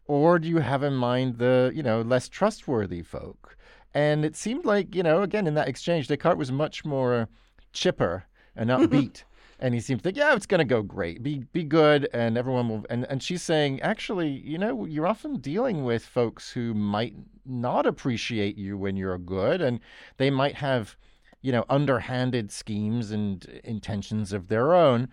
or 0.07 0.38
do 0.38 0.49
you 0.49 0.59
have 0.59 0.82
in 0.82 0.95
mind 0.95 1.38
the, 1.38 1.70
you 1.74 1.82
know, 1.82 2.03
less 2.03 2.28
trustworthy 2.28 3.03
folk? 3.03 3.57
And 3.95 4.24
it 4.24 4.36
seemed 4.36 4.64
like, 4.64 4.95
you 4.95 5.03
know, 5.03 5.22
again, 5.22 5.47
in 5.47 5.55
that 5.55 5.68
exchange, 5.68 6.09
Descartes 6.09 6.38
was 6.38 6.53
much 6.53 6.84
more 6.84 7.28
chipper 7.72 8.24
and 8.57 8.70
upbeat. 8.70 9.24
And 9.62 9.74
he 9.74 9.80
seemed 9.80 10.00
to 10.00 10.04
think, 10.04 10.16
yeah, 10.16 10.34
it's 10.34 10.46
going 10.46 10.61
to 10.61 10.64
go 10.64 10.82
great. 10.82 11.22
Be 11.22 11.44
be 11.52 11.64
good, 11.64 12.08
and 12.14 12.38
everyone 12.38 12.68
will. 12.70 12.86
And 12.88 13.04
and 13.11 13.22
she's 13.22 13.42
saying, 13.42 13.82
actually, 13.82 14.30
you 14.30 14.56
know, 14.56 14.86
you're 14.86 15.06
often 15.06 15.36
dealing 15.36 15.84
with 15.84 16.04
folks 16.04 16.50
who 16.50 16.72
might 16.72 17.14
not 17.44 17.84
appreciate 17.86 18.56
you 18.56 18.78
when 18.78 18.96
you're 18.96 19.18
good, 19.18 19.61
and 19.61 19.80
they 20.16 20.30
might 20.30 20.54
have, 20.56 20.96
you 21.42 21.52
know, 21.52 21.66
underhanded 21.68 22.50
schemes 22.50 23.11
and 23.11 23.44
intentions 23.62 24.32
of 24.32 24.48
their 24.48 24.74
own. 24.74 25.08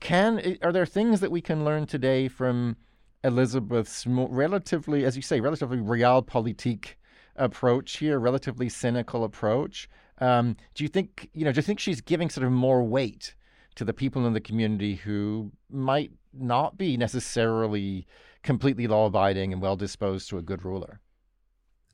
Can 0.00 0.56
are 0.62 0.72
there 0.72 0.86
things 0.86 1.20
that 1.20 1.30
we 1.30 1.42
can 1.42 1.62
learn 1.62 1.84
today 1.86 2.26
from 2.26 2.76
Elisabeth's 3.22 4.06
relatively, 4.06 5.04
as 5.04 5.14
you 5.14 5.22
say, 5.22 5.40
relatively 5.40 5.78
realpolitik 5.78 6.94
approach 7.36 7.98
here, 7.98 8.18
relatively 8.18 8.70
cynical 8.70 9.24
approach? 9.24 9.90
Um, 10.18 10.56
do 10.74 10.84
you 10.84 10.88
think, 10.88 11.28
you 11.34 11.44
know, 11.44 11.52
do 11.52 11.58
you 11.58 11.62
think 11.62 11.80
she's 11.80 12.00
giving 12.00 12.30
sort 12.30 12.46
of 12.46 12.52
more 12.52 12.82
weight 12.82 13.34
to 13.76 13.84
the 13.84 13.92
people 13.92 14.26
in 14.26 14.32
the 14.32 14.40
community 14.40 14.96
who 14.96 15.52
might 15.70 16.12
not 16.32 16.76
be 16.76 16.96
necessarily 16.96 18.06
completely 18.42 18.86
law 18.86 19.06
abiding 19.06 19.52
and 19.52 19.62
well 19.62 19.76
disposed 19.76 20.28
to 20.30 20.38
a 20.38 20.42
good 20.42 20.64
ruler? 20.64 21.00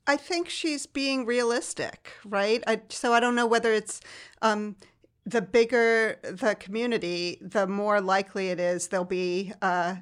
I 0.07 0.17
think 0.17 0.49
she's 0.49 0.87
being 0.87 1.25
realistic, 1.25 2.13
right? 2.25 2.63
I, 2.67 2.83
so 2.89 3.13
I 3.13 3.21
don't 3.21 3.35
know 3.35 3.47
whether 3.47 3.73
it's 3.73 4.01
um, 4.43 4.77
the 5.25 5.43
bigger 5.43 6.19
the 6.23 6.57
community, 6.57 7.39
the 7.41 7.67
more 7.67 8.01
likely 8.01 8.49
it 8.49 8.59
is 8.59 8.89
there'll 8.89 9.05
be 9.05 9.53
uh, 9.63 9.97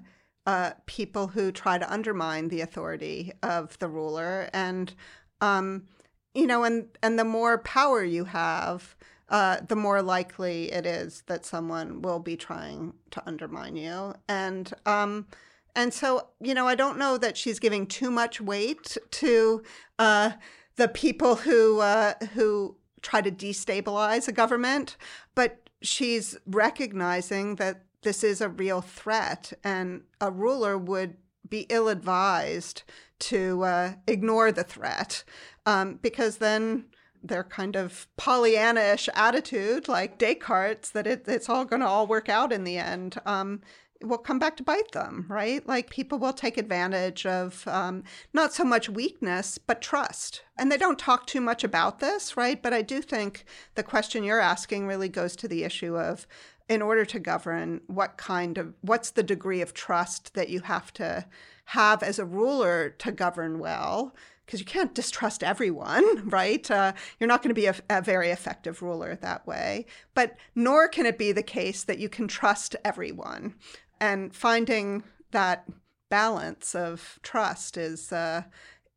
uh, 0.47 0.71
people 0.87 1.29
who 1.29 1.53
try 1.53 1.77
to 1.77 1.93
undermine 1.93 2.49
the 2.49 2.63
authority 2.63 3.33
of 3.43 3.79
the 3.81 3.89
ruler, 3.89 4.49
and 4.55 4.95
um, 5.41 5.85
you 6.35 6.47
know, 6.47 6.65
and 6.65 6.89
and 7.03 7.19
the 7.19 7.25
more 7.25 7.59
power 7.59 8.03
you 8.03 8.25
have, 8.25 8.97
uh, 9.29 9.59
the 9.67 9.77
more 9.77 10.03
likely 10.03 10.73
it 10.73 10.87
is 10.87 11.23
that 11.27 11.45
someone 11.45 12.03
will 12.03 12.19
be 12.19 12.37
trying 12.37 12.95
to 13.11 13.23
undermine 13.27 13.77
you. 13.77 14.15
And 14.29 14.73
um, 14.87 15.27
and 15.75 15.95
so, 15.95 16.29
you 16.41 16.55
know, 16.55 16.67
I 16.67 16.75
don't 16.75 16.99
know 16.99 17.19
that 17.19 17.37
she's 17.37 17.59
giving 17.59 17.87
too 17.87 18.11
much 18.11 18.41
weight 18.41 18.97
to 19.13 19.63
uh, 19.99 20.33
the 20.77 20.89
people 20.89 21.37
who 21.37 21.81
uh, 21.81 22.15
who 22.35 22.77
try 23.03 23.21
to 23.21 23.31
destabilize 23.31 24.27
a 24.29 24.33
government, 24.33 24.97
but 25.35 25.71
she's 25.83 26.37
recognizing 26.47 27.57
that 27.57 27.85
this 28.03 28.25
is 28.25 28.41
a 28.41 28.49
real 28.49 28.81
threat, 28.81 29.53
and 29.63 30.03
a 30.21 30.31
ruler 30.31 30.77
would 30.79 31.17
be 31.49 31.67
ill 31.69 31.89
advised 31.89 32.83
to 33.19 33.63
uh, 33.63 33.93
ignore 34.07 34.53
the 34.53 34.65
threat 34.65 35.25
um, 35.67 35.99
because 36.03 36.39
then 36.39 36.85
their 37.23 37.45
kind 37.45 37.77
of 37.77 38.07
Pollyanna-ish 38.17 39.09
attitude, 39.15 39.89
like 39.89 40.19
Descartes, 40.19 40.91
that 40.91 41.07
it, 41.07 41.25
it's 41.27 41.49
all 41.49 41.65
going 41.65 41.81
to 41.81 41.89
all 41.89 42.07
work 42.07 42.29
out 42.29 42.53
in 42.53 42.65
the 42.65 42.79
end, 42.79 43.19
um, 43.27 43.61
will 44.03 44.19
come 44.19 44.39
back 44.39 44.57
to 44.57 44.63
bite 44.63 44.93
them, 44.93 45.27
right? 45.29 45.67
Like 45.67 45.91
people 45.91 46.19
will 46.19 46.33
take 46.33 46.57
advantage 46.57 47.27
of 47.27 47.67
um, 47.67 48.05
not 48.33 48.53
so 48.53 48.65
much 48.65 48.89
weakness, 48.89 49.59
but 49.59 49.83
trust. 49.83 50.43
And 50.57 50.71
they 50.71 50.77
don't 50.77 50.99
talk 50.99 51.27
too 51.27 51.41
much 51.41 51.65
about 51.65 51.99
this, 51.99 52.37
right? 52.37 52.63
But 52.63 52.73
I 52.73 52.83
do 52.83 53.03
think 53.03 53.45
the 53.75 53.83
question 53.83 54.23
you're 54.23 54.41
asking 54.41 54.87
really 54.87 55.09
goes 55.09 55.35
to 55.37 55.49
the 55.49 55.65
issue 55.65 55.97
of 55.97 56.27
in 56.69 56.83
order 56.83 57.05
to 57.07 57.19
govern, 57.19 57.81
what 57.87 58.17
kind 58.19 58.59
of, 58.59 58.75
what's 58.83 59.11
the 59.11 59.23
degree 59.23 59.63
of 59.63 59.75
trust 59.75 60.35
that 60.35 60.51
you 60.51 60.61
have 60.61 60.93
to 60.93 61.27
have 61.67 62.03
as 62.03 62.19
a 62.19 62.25
ruler 62.25 62.91
to 62.91 63.11
govern 63.11 63.59
well? 63.59 64.15
Because 64.49 64.61
you 64.61 64.67
can't 64.67 64.95
distrust 64.95 65.45
everyone, 65.45 66.27
right? 66.31 66.71
Uh, 66.71 66.95
you're 67.21 67.29
not 67.29 67.43
going 67.43 67.51
to 67.51 67.55
be 67.55 67.67
a, 67.67 67.75
a, 67.91 68.01
very 68.01 68.31
effective 68.31 68.81
ruler 68.81 69.15
that 69.17 69.47
way. 69.47 69.85
But 70.15 70.39
nor 70.55 70.89
can 70.89 71.05
it 71.05 71.19
be 71.19 71.33
the 71.33 71.43
case 71.43 71.85
that 71.85 71.99
you 71.99 72.09
can 72.09 72.29
trust 72.29 72.75
everyone. 72.83 73.57
And 74.01 74.35
finding 74.35 75.03
that 75.33 75.69
balance 76.09 76.75
of 76.75 77.19
trust 77.23 77.77
is 77.77 78.11
uh, 78.11 78.45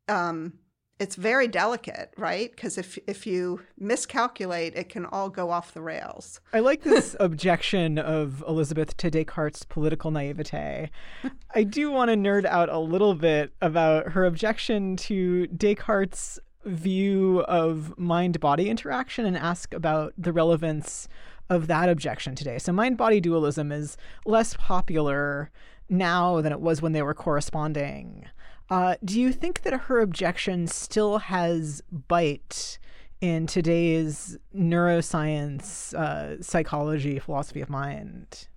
um, 0.08 0.54
it's 1.02 1.16
very 1.16 1.48
delicate, 1.48 2.14
right? 2.16 2.50
Because 2.50 2.78
if 2.78 2.96
if 3.08 3.26
you 3.26 3.60
miscalculate, 3.76 4.74
it 4.76 4.88
can 4.88 5.04
all 5.06 5.28
go 5.28 5.50
off 5.50 5.74
the 5.74 5.82
rails. 5.82 6.40
I 6.52 6.60
like 6.60 6.82
this 6.84 7.16
objection 7.18 7.98
of 7.98 8.44
Elisabeth 8.46 8.96
to 8.98 9.10
Descartes' 9.10 9.64
political 9.64 10.12
naivete. 10.12 10.90
I 11.54 11.62
do 11.64 11.90
want 11.90 12.10
to 12.10 12.16
nerd 12.16 12.44
out 12.44 12.68
a 12.68 12.78
little 12.78 13.14
bit 13.14 13.52
about 13.60 14.12
her 14.12 14.24
objection 14.24 14.96
to 14.98 15.48
Descartes' 15.48 16.38
view 16.64 17.40
of 17.48 17.98
mind-body 17.98 18.70
interaction 18.70 19.26
and 19.26 19.36
ask 19.36 19.74
about 19.74 20.14
the 20.16 20.32
relevance 20.32 21.08
of 21.50 21.66
that 21.66 21.88
objection 21.88 22.36
today. 22.36 22.58
So 22.58 22.72
mind-body 22.72 23.20
dualism 23.20 23.72
is 23.72 23.96
less 24.24 24.54
popular 24.54 25.50
now 25.88 26.40
than 26.40 26.52
it 26.52 26.60
was 26.60 26.80
when 26.80 26.92
they 26.92 27.02
were 27.02 27.14
corresponding. 27.14 28.26
Uh, 28.72 28.94
do 29.04 29.20
you 29.20 29.34
think 29.34 29.64
that 29.64 29.74
her 29.82 30.00
objection 30.00 30.66
still 30.66 31.18
has 31.18 31.82
bite 31.90 32.78
in 33.20 33.46
today's 33.46 34.38
neuroscience, 34.56 35.92
uh, 35.92 36.42
psychology, 36.42 37.18
philosophy 37.18 37.60
of 37.60 37.68
mind? 37.68 38.48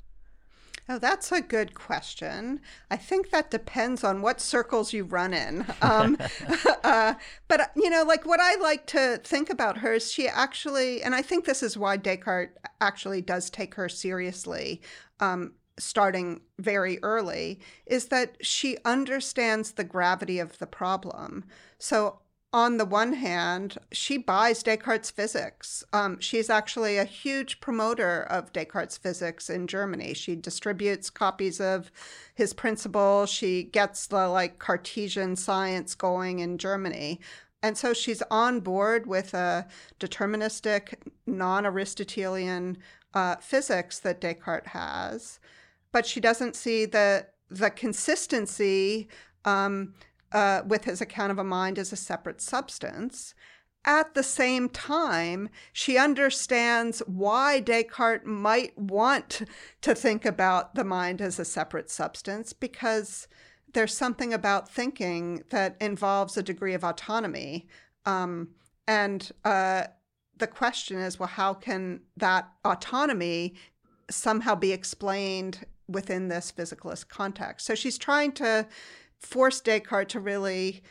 Oh, 0.88 1.00
that's 1.00 1.34
a 1.34 1.42
good 1.42 1.74
question. 1.76 2.62
I 2.90 2.96
think 2.96 3.32
that 3.32 3.52
depends 3.52 4.06
on 4.06 4.22
what 4.22 4.40
circles 4.40 4.94
you 4.94 5.04
run 5.04 5.34
in. 5.34 5.66
Um, 5.82 6.18
uh, 6.86 7.16
but, 7.50 7.72
you 7.76 7.90
know, 7.90 8.04
like 8.04 8.26
what 8.26 8.40
I 8.40 8.56
like 8.56 8.88
to 8.88 9.20
think 9.22 9.50
about 9.50 9.80
her 9.80 9.96
is 9.96 10.10
she 10.10 10.30
actually, 10.30 11.04
and 11.04 11.14
I 11.14 11.24
think 11.24 11.44
this 11.44 11.62
is 11.62 11.78
why 11.78 11.98
Descartes 11.98 12.56
actually 12.80 13.22
does 13.22 13.50
take 13.50 13.76
her 13.76 13.90
seriously. 13.90 14.82
Um, 15.20 15.56
starting 15.78 16.42
very 16.60 17.00
early 17.04 17.60
is 17.86 18.08
that 18.08 18.38
she 18.42 18.78
understands 18.86 19.74
the 19.74 19.84
gravity 19.84 20.40
of 20.40 20.58
the 20.60 20.68
problem. 20.68 21.46
So, 21.78 22.20
on 22.54 22.78
the 22.78 22.86
one 22.86 23.12
hand, 23.12 23.78
she 23.92 24.18
buys 24.18 24.64
Descartes' 24.64 25.12
physics. 25.12 25.84
Um, 25.92 26.22
she's 26.22 26.50
actually 26.50 26.98
a 26.98 27.04
huge 27.04 27.60
promoter 27.60 28.24
of 28.30 28.54
Descartes' 28.54 28.98
physics 28.98 29.50
in 29.50 29.68
Germany. 29.68 30.14
She 30.14 30.38
distributes 30.38 31.10
copies 31.10 31.60
of 31.60 31.92
his 32.34 32.54
principles. 32.54 33.30
She 33.30 33.64
gets 33.64 34.08
the 34.08 34.30
like 34.30 34.58
Cartesian 34.58 35.36
science 35.36 35.96
going 35.96 36.40
in 36.40 36.58
Germany. 36.58 37.20
And 37.62 37.78
so 37.78 37.94
she's 37.94 38.24
on 38.32 38.62
board 38.62 39.06
with 39.06 39.34
a 39.34 39.68
deterministic, 40.00 40.94
non 41.26 41.66
Aristotelian 41.66 42.78
uh, 43.14 43.36
physics 43.38 44.00
that 44.00 44.22
Descartes 44.22 44.68
has 44.68 45.40
but 45.96 46.06
she 46.06 46.20
doesn't 46.20 46.58
see 46.58 46.84
the 46.84 47.26
the 47.50 47.70
consistency 47.70 49.08
um, 49.46 49.94
uh, 50.34 50.62
with 50.68 50.84
his 50.84 51.00
account 51.00 51.32
of 51.32 51.40
a 51.40 51.44
mind 51.46 51.80
as 51.80 51.94
a 51.94 51.96
separate 51.96 52.42
substance. 52.42 53.34
At 53.86 54.14
the 54.14 54.22
same 54.22 54.68
time, 54.68 55.48
she 55.72 55.98
understands 55.98 57.02
why 57.08 57.62
Descartes 57.62 58.26
might 58.26 58.78
want 58.78 59.44
to 59.84 59.96
think 59.96 60.26
about 60.26 60.76
the 60.76 60.84
mind 60.84 61.22
as 61.22 61.40
a 61.40 61.46
separate 61.46 61.90
substance 61.90 62.52
because 62.52 63.30
there's 63.72 63.96
something 63.96 64.34
about 64.34 64.70
thinking 64.70 65.46
that 65.50 65.78
involves 65.80 66.36
a 66.36 66.44
degree 66.44 66.74
of 66.74 66.84
autonomy. 66.84 67.70
Um, 68.06 68.50
and 68.86 69.32
uh, 69.46 69.86
the 70.36 70.48
question 70.48 70.98
is 70.98 71.18
well, 71.18 71.30
how 71.30 71.54
can 71.54 72.02
that 72.18 72.52
autonomy 72.66 73.56
somehow 74.10 74.56
be 74.56 74.74
explained 74.74 75.66
within 75.88 76.28
this 76.28 76.52
physicalist 76.52 77.08
context. 77.08 77.66
So 77.66 77.76
she's 77.76 77.98
trying 77.98 78.32
to 78.34 78.68
force 79.20 79.62
Descartes 79.62 80.10
to 80.10 80.20
really 80.20 80.84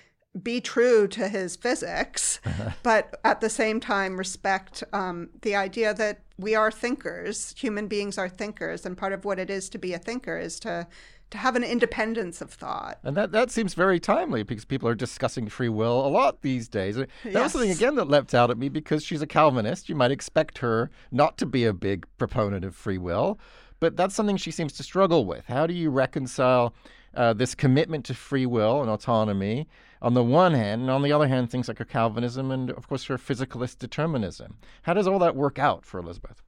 be 0.43 0.61
true 0.61 1.07
to 1.07 1.29
his 1.29 1.57
physics, 1.57 2.41
but 2.83 3.21
at 3.25 3.41
the 3.41 3.51
same 3.51 3.79
time 3.81 4.17
respect 4.17 4.83
um, 4.93 5.31
the 5.43 5.55
idea 5.55 5.95
that 5.95 6.21
we 6.39 6.55
are 6.55 6.71
thinkers. 6.71 7.55
Human 7.57 7.87
beings 7.87 8.19
are 8.19 8.29
thinkers, 8.29 8.85
and 8.85 8.97
part 8.97 9.13
of 9.13 9.25
what 9.25 9.39
it 9.39 9.51
is 9.51 9.69
to 9.71 9.79
be 9.79 9.95
a 9.95 9.99
thinker 9.99 10.37
is 10.37 10.59
to 10.61 10.87
to 11.31 11.39
have 11.39 11.57
an 11.57 11.65
independence 11.65 12.41
of 12.41 12.51
thought. 12.51 12.99
And 13.03 13.17
that, 13.17 13.33
that 13.33 13.51
seems 13.51 13.75
very 13.75 13.99
timely 13.99 14.45
because 14.45 14.65
people 14.65 14.89
are 14.89 14.95
discussing 14.95 15.49
free 15.49 15.69
will 15.69 16.07
a 16.07 16.09
lot 16.09 16.43
these 16.43 16.69
days. 16.69 16.95
That 16.95 17.09
yes. 17.25 17.35
was 17.35 17.53
something, 17.53 17.71
again, 17.71 17.97
that 17.97 18.09
leapt 18.09 18.35
out 18.35 18.51
at 18.51 18.59
me 18.59 18.69
because 18.69 19.03
she's 19.03 19.21
a 19.21 19.27
Calvinist. 19.27 19.89
You 19.89 19.97
might 19.97 20.13
expect 20.13 20.59
her 20.59 20.91
not 21.11 21.37
to 21.39 21.47
be 21.47 21.65
a 21.65 21.73
big 21.73 22.07
proponent 22.19 22.65
of 22.65 22.77
free 22.77 22.99
will. 22.99 23.41
But 23.85 23.99
that's 23.99 24.15
something 24.15 24.39
she 24.39 24.51
seems 24.51 24.73
to 24.79 24.83
struggle 24.83 25.27
with. 25.27 25.45
How 25.45 25.67
do 25.67 25.75
you 25.75 25.91
reconcile 25.91 26.75
uh, 27.13 27.35
this 27.35 27.55
commitment 27.55 28.07
to 28.07 28.15
free 28.15 28.47
will 28.47 28.81
and 28.81 28.89
autonomy 28.89 29.69
on 30.01 30.15
the 30.15 30.25
one 30.25 30.55
hand, 30.55 30.81
and 30.81 30.91
on 30.91 31.03
the 31.03 31.13
other 31.13 31.29
hand, 31.29 31.51
things 31.51 31.69
like 31.69 31.77
her 31.77 31.85
Calvinism 31.85 32.51
and, 32.51 32.71
of 32.71 32.89
course, 32.89 33.05
her 33.05 33.19
physicalist 33.19 33.79
determinism? 33.79 34.57
How 34.85 34.95
does 34.95 35.07
all 35.07 35.19
that 35.19 35.37
work 35.37 35.59
out 35.59 35.85
for 35.85 36.01
Elisabeth? 36.01 36.43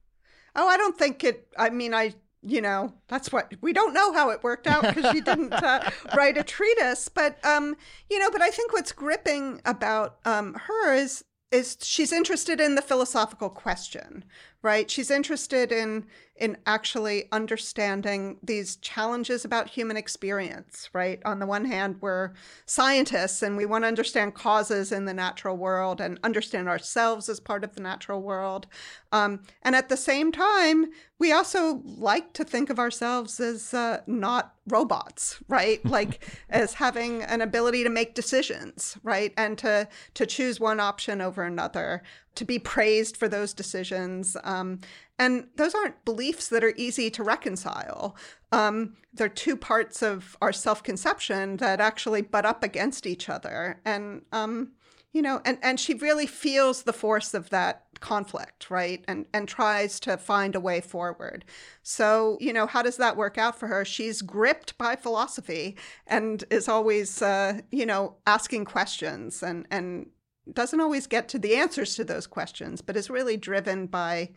Oh, 0.55 0.67
I 0.67 0.77
don't 0.77 0.97
think 0.97 1.23
it. 1.23 1.47
I 1.59 1.69
mean, 1.69 1.93
I 1.93 2.15
you 2.41 2.59
know, 2.59 2.91
that's 3.07 3.31
what 3.31 3.53
we 3.61 3.71
don't 3.71 3.93
know 3.93 4.13
how 4.13 4.31
it 4.31 4.41
worked 4.41 4.65
out 4.65 4.81
because 4.81 5.11
she 5.11 5.21
didn't 5.21 5.53
uh, 5.53 5.87
write 6.17 6.37
a 6.37 6.43
treatise. 6.43 7.07
But, 7.07 7.43
um, 7.45 7.75
you 8.09 8.17
know, 8.17 8.31
but 8.31 8.41
I 8.41 8.49
think 8.49 8.73
what's 8.73 8.91
gripping 8.91 9.61
about 9.63 10.17
um, 10.25 10.55
her 10.55 10.91
is 10.91 11.23
is 11.51 11.77
she's 11.81 12.11
interested 12.11 12.59
in 12.59 12.75
the 12.75 12.81
philosophical 12.81 13.49
question 13.49 14.25
right? 14.67 14.91
She's 14.91 15.09
interested 15.09 15.71
in 15.71 16.05
in 16.35 16.55
actually 16.67 17.27
understanding 17.31 18.37
these 18.43 18.75
challenges 18.75 19.43
about 19.43 19.69
human 19.69 19.97
experience 19.97 20.87
right? 20.93 21.19
On 21.25 21.39
the 21.39 21.47
one 21.47 21.65
hand 21.65 21.95
we're 22.01 22.33
scientists 22.65 23.41
and 23.41 23.57
we 23.57 23.65
want 23.65 23.85
to 23.85 23.87
understand 23.87 24.35
causes 24.35 24.91
in 24.91 25.05
the 25.05 25.13
natural 25.13 25.57
world 25.57 25.99
and 25.99 26.19
understand 26.23 26.67
ourselves 26.67 27.27
as 27.29 27.39
part 27.39 27.63
of 27.63 27.73
the 27.73 27.81
natural 27.81 28.21
world. 28.21 28.67
Um, 29.11 29.39
and 29.63 29.75
at 29.75 29.89
the 29.89 29.97
same 29.97 30.31
time 30.31 30.87
we 31.17 31.31
also 31.31 31.81
like 31.85 32.33
to 32.33 32.43
think 32.43 32.69
of 32.69 32.77
ourselves 32.77 33.39
as 33.39 33.73
uh, 33.73 34.01
not 34.05 34.53
robots 34.67 35.39
right? 35.47 35.79
Like 35.97 36.27
as 36.49 36.73
having 36.75 37.23
an 37.23 37.41
ability 37.41 37.83
to 37.83 37.89
make 37.89 38.13
decisions 38.13 38.97
right? 39.01 39.33
And 39.37 39.57
to 39.59 39.87
to 40.13 40.25
choose 40.25 40.59
one 40.59 40.81
option 40.81 41.21
over 41.21 41.41
another 41.43 42.03
to 42.37 42.45
be 42.45 42.59
praised 42.59 43.17
for 43.17 43.27
those 43.27 43.53
decisions. 43.53 44.37
Um, 44.43 44.79
and 45.19 45.47
those 45.55 45.73
aren't 45.75 46.05
beliefs 46.05 46.47
that 46.49 46.63
are 46.63 46.73
easy 46.77 47.09
to 47.11 47.23
reconcile. 47.23 48.15
Um, 48.51 48.95
they're 49.13 49.29
two 49.29 49.57
parts 49.57 50.01
of 50.01 50.37
our 50.41 50.53
self 50.53 50.83
conception 50.83 51.57
that 51.57 51.81
actually 51.81 52.21
butt 52.21 52.45
up 52.45 52.63
against 52.63 53.05
each 53.05 53.27
other. 53.27 53.81
And, 53.83 54.21
um, 54.31 54.73
you 55.13 55.21
know, 55.21 55.41
and, 55.45 55.57
and 55.63 55.79
she 55.79 55.95
really 55.95 56.27
feels 56.27 56.83
the 56.83 56.93
force 56.93 57.33
of 57.33 57.49
that 57.49 57.85
conflict, 57.99 58.69
right? 58.69 59.03
And, 59.07 59.25
and 59.33 59.47
tries 59.47 59.99
to 60.01 60.17
find 60.17 60.53
a 60.53 60.59
way 60.59 60.81
forward. 60.81 61.43
So, 61.81 62.37
you 62.39 62.53
know, 62.53 62.67
how 62.67 62.83
does 62.83 62.97
that 62.97 63.17
work 63.17 63.39
out 63.39 63.57
for 63.57 63.67
her? 63.67 63.83
She's 63.83 64.21
gripped 64.21 64.77
by 64.77 64.95
philosophy 64.95 65.75
and 66.05 66.43
is 66.51 66.67
always, 66.67 67.21
uh, 67.23 67.61
you 67.71 67.87
know, 67.87 68.17
asking 68.27 68.65
questions 68.65 69.41
and, 69.41 69.65
and 69.71 70.11
doesn't 70.53 70.79
always 70.79 71.07
get 71.07 71.27
to 71.29 71.39
the 71.39 71.55
answers 71.55 71.95
to 71.95 72.03
those 72.03 72.27
questions, 72.27 72.81
but 72.81 72.95
is 72.95 73.09
really 73.09 73.37
driven 73.37 73.87
by 73.87 74.31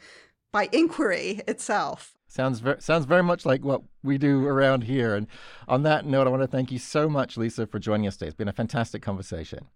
by 0.53 0.69
inquiry 0.73 1.43
itself. 1.47 2.15
Sounds 2.27 2.61
very, 2.61 2.81
sounds 2.81 3.07
very 3.07 3.23
much 3.23 3.45
like 3.45 3.65
what 3.65 3.83
we 4.03 4.19
do 4.19 4.47
around 4.47 4.85
here. 4.85 5.15
And 5.17 5.27
on 5.67 5.83
that 5.83 6.07
note, 6.07 6.27
I 6.27 6.31
want 6.31 6.43
to 6.43 6.49
thank 6.49 6.71
you 6.71 6.79
so 6.79 7.09
much, 7.09 7.37
Lisa, 7.37 7.67
for 7.67 7.79
joining 7.79 8.07
us 8.07 8.17
today. 8.17 8.29
It's 8.29 8.37
been 8.37 8.49
a 8.49 8.53
fantastic 8.53 9.03
conversation. 9.03 9.67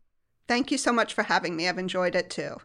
Thank 0.47 0.71
you 0.71 0.79
so 0.79 0.93
much 0.93 1.15
for 1.15 1.25
having 1.25 1.57
me. 1.57 1.69
I've 1.69 1.79
enjoyed 1.79 2.15
it 2.15 2.31
too. 2.31 2.57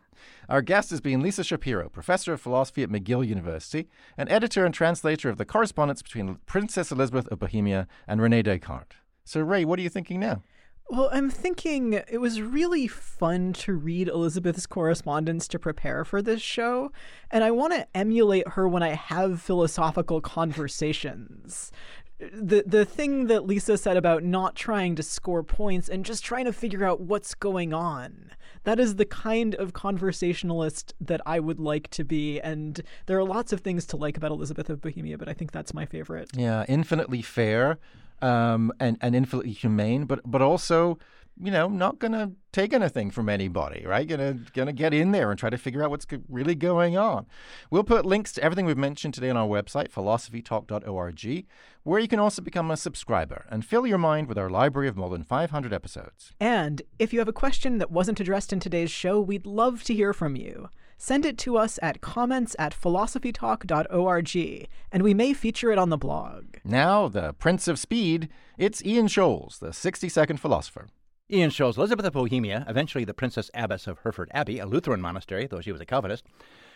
Our 0.49 0.61
guest 0.61 0.89
has 0.89 1.01
been 1.01 1.21
Lisa 1.21 1.43
Shapiro, 1.43 1.89
professor 1.89 2.33
of 2.33 2.41
philosophy 2.41 2.83
at 2.83 2.89
McGill 2.89 3.25
University 3.25 3.87
and 4.17 4.29
editor 4.29 4.65
and 4.65 4.73
translator 4.73 5.29
of 5.29 5.37
the 5.37 5.45
correspondence 5.45 6.01
between 6.01 6.39
Princess 6.45 6.91
Elisabeth 6.91 7.27
of 7.29 7.39
Bohemia 7.39 7.87
and 8.07 8.21
Rene 8.21 8.41
Descartes. 8.41 8.95
So, 9.23 9.41
Ray, 9.41 9.63
what 9.63 9.79
are 9.79 9.83
you 9.83 9.89
thinking 9.89 10.19
now? 10.19 10.43
Well, 10.89 11.09
I'm 11.11 11.29
thinking 11.29 11.93
it 11.93 12.19
was 12.19 12.41
really 12.41 12.87
fun 12.87 13.53
to 13.53 13.73
read 13.73 14.09
Elisabeth's 14.09 14.65
correspondence 14.65 15.47
to 15.49 15.59
prepare 15.59 16.03
for 16.03 16.19
this 16.19 16.41
show, 16.41 16.91
and 17.29 17.43
I 17.43 17.51
want 17.51 17.73
to 17.73 17.87
emulate 17.95 18.47
her 18.49 18.67
when 18.67 18.81
I 18.81 18.95
have 18.95 19.39
philosophical 19.39 20.19
conversations. 20.19 21.71
The 22.19 22.63
the 22.65 22.85
thing 22.85 23.27
that 23.27 23.45
Lisa 23.45 23.77
said 23.77 23.97
about 23.97 24.23
not 24.23 24.55
trying 24.55 24.95
to 24.95 25.03
score 25.03 25.43
points 25.43 25.89
and 25.89 26.03
just 26.03 26.25
trying 26.25 26.45
to 26.45 26.53
figure 26.53 26.83
out 26.83 26.99
what's 26.99 27.35
going 27.35 27.71
on. 27.71 28.31
That 28.63 28.79
is 28.79 28.95
the 28.95 29.05
kind 29.05 29.53
of 29.55 29.73
conversationalist 29.73 30.95
that 30.99 31.21
I 31.23 31.39
would 31.39 31.59
like 31.59 31.89
to 31.91 32.03
be, 32.03 32.41
and 32.41 32.81
there 33.05 33.17
are 33.19 33.23
lots 33.23 33.53
of 33.53 33.61
things 33.61 33.85
to 33.87 33.97
like 33.97 34.17
about 34.17 34.31
Elisabeth 34.31 34.71
of 34.71 34.81
Bohemia, 34.81 35.19
but 35.19 35.29
I 35.29 35.33
think 35.33 35.51
that's 35.51 35.73
my 35.73 35.85
favorite. 35.85 36.31
Yeah, 36.33 36.65
infinitely 36.67 37.21
fair 37.21 37.77
um, 38.21 38.71
and 38.79 38.97
and 39.01 39.15
infinitely 39.15 39.51
humane, 39.51 40.05
but 40.05 40.19
but 40.25 40.41
also 40.41 40.97
you 41.41 41.51
know 41.51 41.67
not 41.67 41.99
gonna 41.99 42.31
take 42.51 42.73
anything 42.73 43.11
from 43.11 43.29
anybody, 43.29 43.85
right? 43.85 44.07
Gonna 44.07 44.33
gonna 44.53 44.73
get 44.73 44.93
in 44.93 45.11
there 45.11 45.31
and 45.31 45.39
try 45.39 45.49
to 45.49 45.57
figure 45.57 45.83
out 45.83 45.89
what's 45.89 46.05
really 46.27 46.55
going 46.55 46.97
on. 46.97 47.25
We'll 47.71 47.83
put 47.83 48.05
links 48.05 48.33
to 48.33 48.43
everything 48.43 48.65
we've 48.65 48.77
mentioned 48.77 49.13
today 49.13 49.29
on 49.29 49.37
our 49.37 49.47
website, 49.47 49.89
philosophytalk.org, 49.89 51.45
where 51.83 51.99
you 51.99 52.07
can 52.07 52.19
also 52.19 52.41
become 52.41 52.71
a 52.71 52.77
subscriber 52.77 53.45
and 53.49 53.65
fill 53.65 53.87
your 53.87 53.97
mind 53.97 54.27
with 54.27 54.37
our 54.37 54.49
library 54.49 54.87
of 54.87 54.97
more 54.97 55.09
than 55.09 55.23
500 55.23 55.71
episodes. 55.73 56.33
And 56.39 56.81
if 56.97 57.13
you 57.13 57.19
have 57.19 57.27
a 57.27 57.33
question 57.33 57.77
that 57.77 57.91
wasn't 57.91 58.19
addressed 58.19 58.51
in 58.51 58.59
today's 58.59 58.91
show, 58.91 59.19
we'd 59.21 59.45
love 59.45 59.83
to 59.83 59.93
hear 59.93 60.13
from 60.13 60.35
you 60.35 60.69
send 60.99 61.25
it 61.25 61.37
to 61.39 61.57
us 61.57 61.79
at 61.81 62.01
comments 62.01 62.55
at 62.59 62.79
philosophytalk.org, 62.79 64.67
and 64.91 65.01
we 65.01 65.13
may 65.15 65.33
feature 65.33 65.71
it 65.71 65.79
on 65.79 65.89
the 65.89 65.97
blog. 65.97 66.57
Now, 66.63 67.07
the 67.07 67.33
Prince 67.33 67.67
of 67.67 67.79
Speed, 67.79 68.29
it's 68.57 68.85
Ian 68.85 69.07
Shoales, 69.07 69.57
the 69.57 69.73
60 69.73 70.07
second 70.09 70.37
philosopher. 70.37 70.89
Ian 71.31 71.49
Shoales 71.49 71.77
Elisabeth 71.77 72.05
of 72.05 72.13
Bohemia, 72.13 72.65
eventually 72.67 73.05
the 73.05 73.13
Princess 73.13 73.49
Abbess 73.53 73.87
of 73.87 73.99
Hereford 73.99 74.29
Abbey, 74.33 74.59
a 74.59 74.65
Lutheran 74.65 75.01
monastery, 75.01 75.47
though 75.47 75.61
she 75.61 75.71
was 75.71 75.81
a 75.81 75.85
Calvinist, 75.85 76.25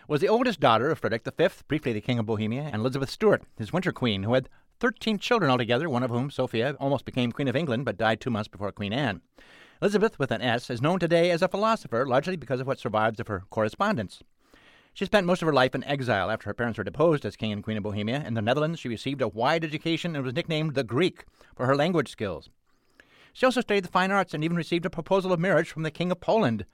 was 0.07 0.21
the 0.21 0.29
oldest 0.29 0.59
daughter 0.59 0.89
of 0.89 0.99
Frederick 0.99 1.25
V, 1.25 1.47
briefly 1.67 1.91
the 1.91 2.01
King 2.01 2.19
of 2.19 2.25
Bohemia, 2.25 2.63
and 2.63 2.75
Elizabeth 2.75 3.09
Stuart, 3.09 3.43
his 3.57 3.73
winter 3.73 3.91
queen, 3.91 4.23
who 4.23 4.33
had 4.33 4.49
13 4.79 5.17
children 5.17 5.49
altogether, 5.49 5.89
one 5.89 6.03
of 6.03 6.11
whom, 6.11 6.29
Sophia, 6.29 6.75
almost 6.79 7.05
became 7.05 7.31
Queen 7.31 7.47
of 7.47 7.55
England 7.55 7.85
but 7.85 7.97
died 7.97 8.21
two 8.21 8.29
months 8.29 8.47
before 8.47 8.71
Queen 8.71 8.93
Anne. 8.93 9.21
Elisabeth, 9.83 10.17
with 10.17 10.31
an 10.31 10.41
S, 10.41 10.69
is 10.69 10.81
known 10.81 10.97
today 10.97 11.29
as 11.29 11.41
a 11.41 11.49
philosopher, 11.49 12.07
largely 12.07 12.37
because 12.37 12.61
of 12.61 12.67
what 12.67 12.79
survives 12.79 13.19
of 13.19 13.27
her 13.27 13.43
correspondence. 13.49 14.23
She 14.93 15.03
spent 15.03 15.27
most 15.27 15.41
of 15.41 15.45
her 15.45 15.51
life 15.51 15.75
in 15.75 15.83
exile 15.83 16.31
after 16.31 16.45
her 16.45 16.53
parents 16.53 16.77
were 16.77 16.85
deposed 16.85 17.25
as 17.25 17.35
King 17.35 17.51
and 17.51 17.61
Queen 17.61 17.75
of 17.75 17.83
Bohemia. 17.83 18.23
In 18.25 18.33
the 18.33 18.41
Netherlands, 18.41 18.79
she 18.79 18.87
received 18.87 19.21
a 19.21 19.27
wide 19.27 19.65
education 19.65 20.15
and 20.15 20.23
was 20.23 20.33
nicknamed 20.33 20.75
the 20.75 20.85
Greek 20.85 21.25
for 21.53 21.65
her 21.65 21.75
language 21.75 22.09
skills. 22.09 22.49
She 23.33 23.45
also 23.45 23.59
studied 23.59 23.83
the 23.83 23.89
fine 23.89 24.09
arts 24.09 24.33
and 24.33 24.41
even 24.41 24.55
received 24.55 24.85
a 24.85 24.89
proposal 24.89 25.33
of 25.33 25.41
marriage 25.41 25.69
from 25.69 25.83
the 25.83 25.91
King 25.91 26.13
of 26.13 26.21
Poland. 26.21 26.65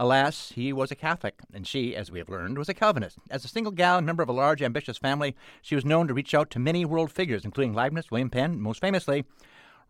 Alas, 0.00 0.50
he 0.56 0.72
was 0.72 0.90
a 0.90 0.96
Catholic, 0.96 1.36
and 1.54 1.64
she, 1.64 1.94
as 1.94 2.10
we 2.10 2.18
have 2.18 2.28
learned, 2.28 2.58
was 2.58 2.68
a 2.68 2.74
Calvinist. 2.74 3.18
As 3.30 3.44
a 3.44 3.48
single 3.48 3.70
gal 3.70 3.98
and 3.98 4.06
member 4.06 4.24
of 4.24 4.28
a 4.28 4.32
large, 4.32 4.62
ambitious 4.62 4.98
family, 4.98 5.36
she 5.62 5.76
was 5.76 5.84
known 5.84 6.08
to 6.08 6.14
reach 6.14 6.34
out 6.34 6.50
to 6.50 6.58
many 6.58 6.84
world 6.84 7.12
figures, 7.12 7.44
including 7.44 7.72
Leibniz, 7.72 8.10
William 8.10 8.30
Penn, 8.30 8.60
most 8.60 8.80
famously, 8.80 9.24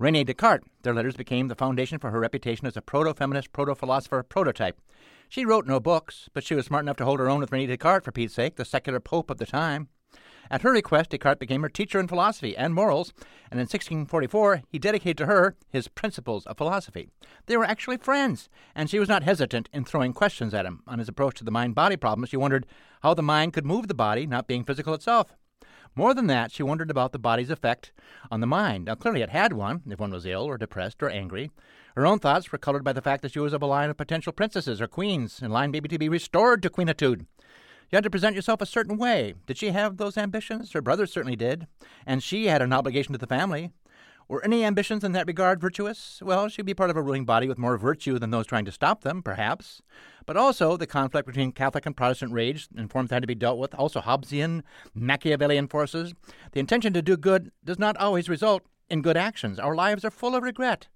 Rene 0.00 0.22
Descartes. 0.22 0.64
Their 0.82 0.94
letters 0.94 1.16
became 1.16 1.48
the 1.48 1.56
foundation 1.56 1.98
for 1.98 2.10
her 2.10 2.20
reputation 2.20 2.68
as 2.68 2.76
a 2.76 2.82
proto 2.82 3.12
feminist, 3.12 3.52
proto 3.52 3.74
philosopher 3.74 4.22
prototype. 4.22 4.80
She 5.28 5.44
wrote 5.44 5.66
no 5.66 5.80
books, 5.80 6.28
but 6.32 6.44
she 6.44 6.54
was 6.54 6.66
smart 6.66 6.84
enough 6.84 6.96
to 6.98 7.04
hold 7.04 7.18
her 7.18 7.28
own 7.28 7.40
with 7.40 7.50
Rene 7.50 7.66
Descartes, 7.66 8.04
for 8.04 8.12
Pete's 8.12 8.34
sake, 8.34 8.54
the 8.54 8.64
secular 8.64 9.00
pope 9.00 9.28
of 9.28 9.38
the 9.38 9.46
time. 9.46 9.88
At 10.52 10.62
her 10.62 10.70
request, 10.70 11.10
Descartes 11.10 11.40
became 11.40 11.62
her 11.62 11.68
teacher 11.68 11.98
in 11.98 12.06
philosophy 12.06 12.56
and 12.56 12.72
morals, 12.72 13.12
and 13.50 13.58
in 13.58 13.64
1644 13.64 14.62
he 14.68 14.78
dedicated 14.78 15.18
to 15.18 15.26
her 15.26 15.56
his 15.68 15.88
Principles 15.88 16.46
of 16.46 16.56
Philosophy. 16.56 17.08
They 17.46 17.56
were 17.56 17.64
actually 17.64 17.96
friends, 17.96 18.48
and 18.76 18.88
she 18.88 19.00
was 19.00 19.08
not 19.08 19.24
hesitant 19.24 19.68
in 19.72 19.84
throwing 19.84 20.12
questions 20.12 20.54
at 20.54 20.64
him. 20.64 20.84
On 20.86 21.00
his 21.00 21.08
approach 21.08 21.38
to 21.38 21.44
the 21.44 21.50
mind 21.50 21.74
body 21.74 21.96
problem, 21.96 22.24
she 22.26 22.36
wondered 22.36 22.66
how 23.02 23.14
the 23.14 23.22
mind 23.22 23.52
could 23.52 23.66
move 23.66 23.88
the 23.88 23.94
body, 23.94 24.28
not 24.28 24.46
being 24.46 24.62
physical 24.62 24.94
itself. 24.94 25.34
More 25.98 26.14
than 26.14 26.28
that, 26.28 26.52
she 26.52 26.62
wondered 26.62 26.92
about 26.92 27.10
the 27.10 27.18
body's 27.18 27.50
effect 27.50 27.90
on 28.30 28.38
the 28.38 28.46
mind. 28.46 28.84
Now, 28.84 28.94
clearly, 28.94 29.20
it 29.20 29.30
had 29.30 29.52
one, 29.52 29.82
if 29.90 29.98
one 29.98 30.12
was 30.12 30.26
ill 30.26 30.44
or 30.44 30.56
depressed 30.56 31.02
or 31.02 31.10
angry. 31.10 31.50
Her 31.96 32.06
own 32.06 32.20
thoughts 32.20 32.52
were 32.52 32.58
colored 32.58 32.84
by 32.84 32.92
the 32.92 33.02
fact 33.02 33.20
that 33.22 33.32
she 33.32 33.40
was 33.40 33.52
of 33.52 33.62
a 33.62 33.66
line 33.66 33.90
of 33.90 33.96
potential 33.96 34.32
princesses 34.32 34.80
or 34.80 34.86
queens, 34.86 35.42
in 35.42 35.50
line 35.50 35.72
maybe 35.72 35.88
to 35.88 35.98
be 35.98 36.08
restored 36.08 36.62
to 36.62 36.70
queenitude. 36.70 37.26
You 37.90 37.96
had 37.96 38.04
to 38.04 38.10
present 38.10 38.36
yourself 38.36 38.60
a 38.60 38.66
certain 38.66 38.96
way. 38.96 39.34
Did 39.46 39.58
she 39.58 39.70
have 39.70 39.96
those 39.96 40.16
ambitions? 40.16 40.72
Her 40.72 40.80
brothers 40.80 41.10
certainly 41.10 41.34
did. 41.34 41.66
And 42.06 42.22
she 42.22 42.46
had 42.46 42.62
an 42.62 42.72
obligation 42.72 43.10
to 43.14 43.18
the 43.18 43.26
family. 43.26 43.72
Were 44.28 44.44
any 44.44 44.62
ambitions 44.62 45.04
in 45.04 45.12
that 45.12 45.26
regard 45.26 45.58
virtuous? 45.58 46.20
Well, 46.22 46.50
she'd 46.50 46.66
be 46.66 46.74
part 46.74 46.90
of 46.90 46.98
a 46.98 47.02
ruling 47.02 47.24
body 47.24 47.48
with 47.48 47.56
more 47.56 47.78
virtue 47.78 48.18
than 48.18 48.30
those 48.30 48.46
trying 48.46 48.66
to 48.66 48.72
stop 48.72 49.00
them, 49.00 49.22
perhaps. 49.22 49.80
But 50.26 50.36
also, 50.36 50.76
the 50.76 50.86
conflict 50.86 51.26
between 51.26 51.50
Catholic 51.50 51.86
and 51.86 51.96
Protestant 51.96 52.32
rage 52.32 52.68
and 52.76 52.90
forms 52.90 53.10
had 53.10 53.22
to 53.22 53.26
be 53.26 53.34
dealt 53.34 53.58
with, 53.58 53.74
also 53.74 54.02
Hobbesian, 54.02 54.64
Machiavellian 54.94 55.66
forces. 55.66 56.12
The 56.52 56.60
intention 56.60 56.92
to 56.92 57.00
do 57.00 57.16
good 57.16 57.52
does 57.64 57.78
not 57.78 57.96
always 57.96 58.28
result 58.28 58.64
in 58.90 59.00
good 59.00 59.16
actions. 59.16 59.58
Our 59.58 59.74
lives 59.74 60.04
are 60.04 60.10
full 60.10 60.34
of 60.36 60.42
regret. 60.42 60.88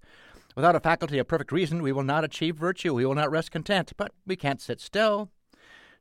Without 0.55 0.75
a 0.75 0.79
faculty 0.79 1.17
of 1.17 1.27
perfect 1.27 1.51
reason, 1.51 1.81
we 1.81 1.91
will 1.91 2.03
not 2.03 2.23
achieve 2.23 2.55
virtue, 2.55 2.93
we 2.93 3.03
will 3.03 3.15
not 3.15 3.31
rest 3.31 3.49
content, 3.49 3.93
but 3.97 4.11
we 4.27 4.35
can't 4.35 4.61
sit 4.61 4.79
still. 4.79 5.31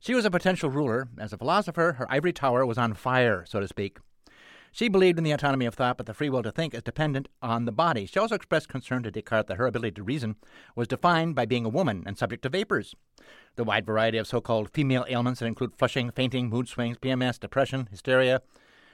She 0.01 0.15
was 0.15 0.27
a 0.27 0.31
potential 0.31 0.69
ruler. 0.69 1.09
As 1.19 1.33
a 1.33 1.39
philosopher, 1.39 1.93
her 1.93 2.13
ivory 2.13 2.35
tower 2.35 2.67
was 2.67 2.77
on 2.77 2.93
fire, 2.93 3.45
so 3.47 3.61
to 3.61 3.69
speak. 3.69 3.99
She 4.75 4.89
believed 4.89 5.19
in 5.19 5.25
the 5.25 5.33
autonomy 5.33 5.67
of 5.67 5.75
thought, 5.75 5.99
but 5.99 6.07
the 6.07 6.15
free 6.15 6.31
will 6.31 6.43
to 6.43 6.51
think 6.51 6.73
is 6.73 6.83
dependent 6.83 7.29
on 7.43 7.67
the 7.67 7.73
body. 7.73 8.07
She 8.07 8.19
also 8.19 8.35
expressed 8.35 8.71
concern 8.71 9.03
to 9.03 9.11
Descartes 9.11 9.49
that 9.49 9.59
her 9.59 9.67
ability 9.67 9.93
to 9.93 10.03
reason 10.03 10.37
was 10.75 10.89
defined 10.89 11.35
by 11.35 11.45
being 11.45 11.67
a 11.67 11.69
woman 11.69 12.03
and 12.07 12.17
subject 12.17 12.43
to 12.45 12.49
vapors. 12.49 12.95
The 13.57 13.65
wide 13.65 13.85
variety 13.85 14.17
of 14.17 14.27
so 14.27 14.41
called 14.41 14.71
female 14.73 15.05
ailments 15.11 15.41
that 15.41 15.47
include 15.47 15.77
flushing, 15.77 16.11
fainting, 16.11 16.49
mood 16.49 16.69
swings, 16.69 16.97
PMS, 16.97 17.39
depression, 17.39 17.87
hysteria. 17.91 18.41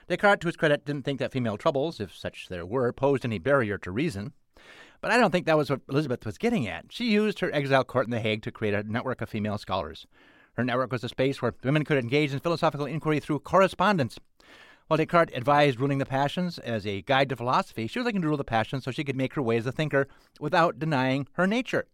Descartes, 0.09 0.41
to 0.41 0.47
his 0.47 0.57
credit, 0.57 0.83
didn't 0.83 1.05
think 1.05 1.17
that 1.19 1.31
female 1.31 1.57
troubles, 1.57 2.01
if 2.01 2.13
such 2.13 2.49
there 2.49 2.65
were, 2.65 2.91
posed 2.91 3.23
any 3.23 3.39
barrier 3.39 3.77
to 3.77 3.89
reason. 3.89 4.33
But 4.99 5.11
I 5.11 5.17
don't 5.17 5.31
think 5.31 5.45
that 5.45 5.57
was 5.57 5.69
what 5.69 5.79
Elisabeth 5.87 6.25
was 6.25 6.37
getting 6.37 6.67
at. 6.67 6.87
She 6.89 7.05
used 7.05 7.39
her 7.39 7.55
exile 7.55 7.85
court 7.85 8.05
in 8.05 8.11
The 8.11 8.19
Hague 8.19 8.41
to 8.41 8.51
create 8.51 8.73
a 8.73 8.83
network 8.83 9.21
of 9.21 9.29
female 9.29 9.57
scholars. 9.57 10.05
Her 10.57 10.65
network 10.65 10.91
was 10.91 11.05
a 11.05 11.09
space 11.09 11.41
where 11.41 11.55
women 11.63 11.85
could 11.85 11.97
engage 11.97 12.33
in 12.33 12.39
philosophical 12.39 12.85
inquiry 12.85 13.21
through 13.21 13.39
correspondence. 13.39 14.19
While 14.89 14.97
Descartes 14.97 15.37
advised 15.37 15.79
ruling 15.79 15.99
the 15.99 16.05
passions 16.07 16.57
as 16.57 16.87
a 16.87 17.03
guide 17.03 17.29
to 17.29 17.35
philosophy, 17.35 17.85
she 17.85 17.99
was 17.99 18.07
looking 18.07 18.23
to 18.23 18.27
rule 18.27 18.37
the 18.37 18.43
passions 18.43 18.83
so 18.83 18.89
she 18.89 19.03
could 19.03 19.15
make 19.15 19.35
her 19.35 19.41
way 19.41 19.55
as 19.57 19.67
a 19.67 19.71
thinker 19.71 20.07
without 20.39 20.79
denying 20.79 21.27
her 21.33 21.45
nature. 21.45 21.85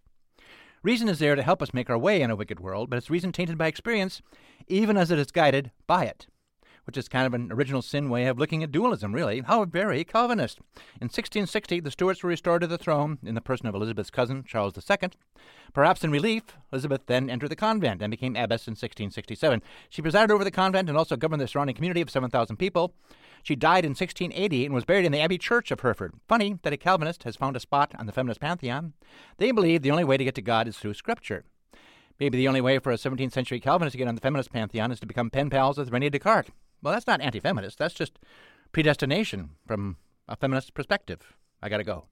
Reason 0.81 1.09
is 1.09 1.19
there 1.19 1.35
to 1.35 1.43
help 1.43 1.61
us 1.61 1.73
make 1.73 1.89
our 1.89 1.97
way 1.97 2.21
in 2.21 2.31
a 2.31 2.37
wicked 2.37 2.61
world, 2.61 2.89
but 2.89 2.95
it's 2.95 3.09
reason 3.09 3.33
tainted 3.33 3.57
by 3.57 3.67
experience, 3.67 4.21
even 4.69 4.95
as 4.95 5.11
it 5.11 5.19
is 5.19 5.29
guided 5.29 5.71
by 5.87 6.05
it 6.05 6.27
which 6.85 6.97
is 6.97 7.07
kind 7.07 7.27
of 7.27 7.33
an 7.33 7.51
original 7.51 7.81
sin 7.81 8.09
way 8.09 8.27
of 8.27 8.39
looking 8.39 8.63
at 8.63 8.71
dualism, 8.71 9.13
really. 9.13 9.41
How 9.41 9.65
very 9.65 10.03
Calvinist. 10.03 10.59
In 11.01 11.07
1660, 11.07 11.79
the 11.79 11.91
Stuarts 11.91 12.23
were 12.23 12.29
restored 12.29 12.61
to 12.61 12.67
the 12.67 12.77
throne 12.77 13.17
in 13.23 13.35
the 13.35 13.41
person 13.41 13.67
of 13.67 13.75
Elisabeth's 13.75 14.09
cousin, 14.09 14.43
Charles 14.43 14.73
II. 14.77 15.09
Perhaps 15.73 16.03
in 16.03 16.11
relief, 16.11 16.43
Elisabeth 16.71 17.01
then 17.07 17.29
entered 17.29 17.49
the 17.49 17.55
convent 17.55 18.01
and 18.01 18.11
became 18.11 18.35
abbess 18.35 18.67
in 18.67 18.71
1667. 18.71 19.61
She 19.89 20.01
presided 20.01 20.31
over 20.31 20.43
the 20.43 20.51
convent 20.51 20.87
and 20.87 20.97
also 20.97 21.17
governed 21.17 21.41
the 21.41 21.47
surrounding 21.47 21.75
community 21.75 22.01
of 22.01 22.09
7,000 22.09 22.55
people. 22.57 22.93
She 23.43 23.55
died 23.55 23.85
in 23.85 23.91
1680 23.91 24.65
and 24.65 24.73
was 24.73 24.85
buried 24.85 25.05
in 25.05 25.11
the 25.11 25.19
Abbey 25.19 25.37
Church 25.37 25.71
of 25.71 25.81
Hereford. 25.81 26.13
Funny 26.27 26.57
that 26.63 26.73
a 26.73 26.77
Calvinist 26.77 27.23
has 27.23 27.35
found 27.35 27.55
a 27.55 27.59
spot 27.59 27.93
on 27.97 28.05
the 28.05 28.11
feminist 28.11 28.39
pantheon. 28.39 28.93
They 29.37 29.51
believe 29.51 29.81
the 29.81 29.91
only 29.91 30.03
way 30.03 30.17
to 30.17 30.23
get 30.23 30.35
to 30.35 30.41
God 30.41 30.67
is 30.67 30.77
through 30.77 30.95
Scripture. 30.95 31.43
Maybe 32.19 32.37
the 32.37 32.47
only 32.47 32.61
way 32.61 32.79
for 32.79 32.91
a 32.91 32.95
17th 32.95 33.33
century 33.33 33.59
Calvinist 33.59 33.91
to 33.91 33.97
get 33.97 34.07
on 34.07 34.15
the 34.15 34.21
feminist 34.21 34.51
pantheon 34.51 34.91
is 34.91 34.99
to 35.01 35.05
become 35.05 35.29
pen 35.29 35.49
pals 35.49 35.77
with 35.77 35.91
Rene 35.91 36.09
Descartes. 36.09 36.49
Well, 36.81 36.93
that's 36.93 37.07
not 37.07 37.21
anti 37.21 37.39
feminist. 37.39 37.77
That's 37.77 37.93
just 37.93 38.19
predestination 38.71 39.51
from 39.65 39.97
a 40.27 40.35
feminist 40.35 40.73
perspective. 40.73 41.35
I 41.61 41.69
got 41.69 41.77
to 41.77 41.83
go. 41.83 42.05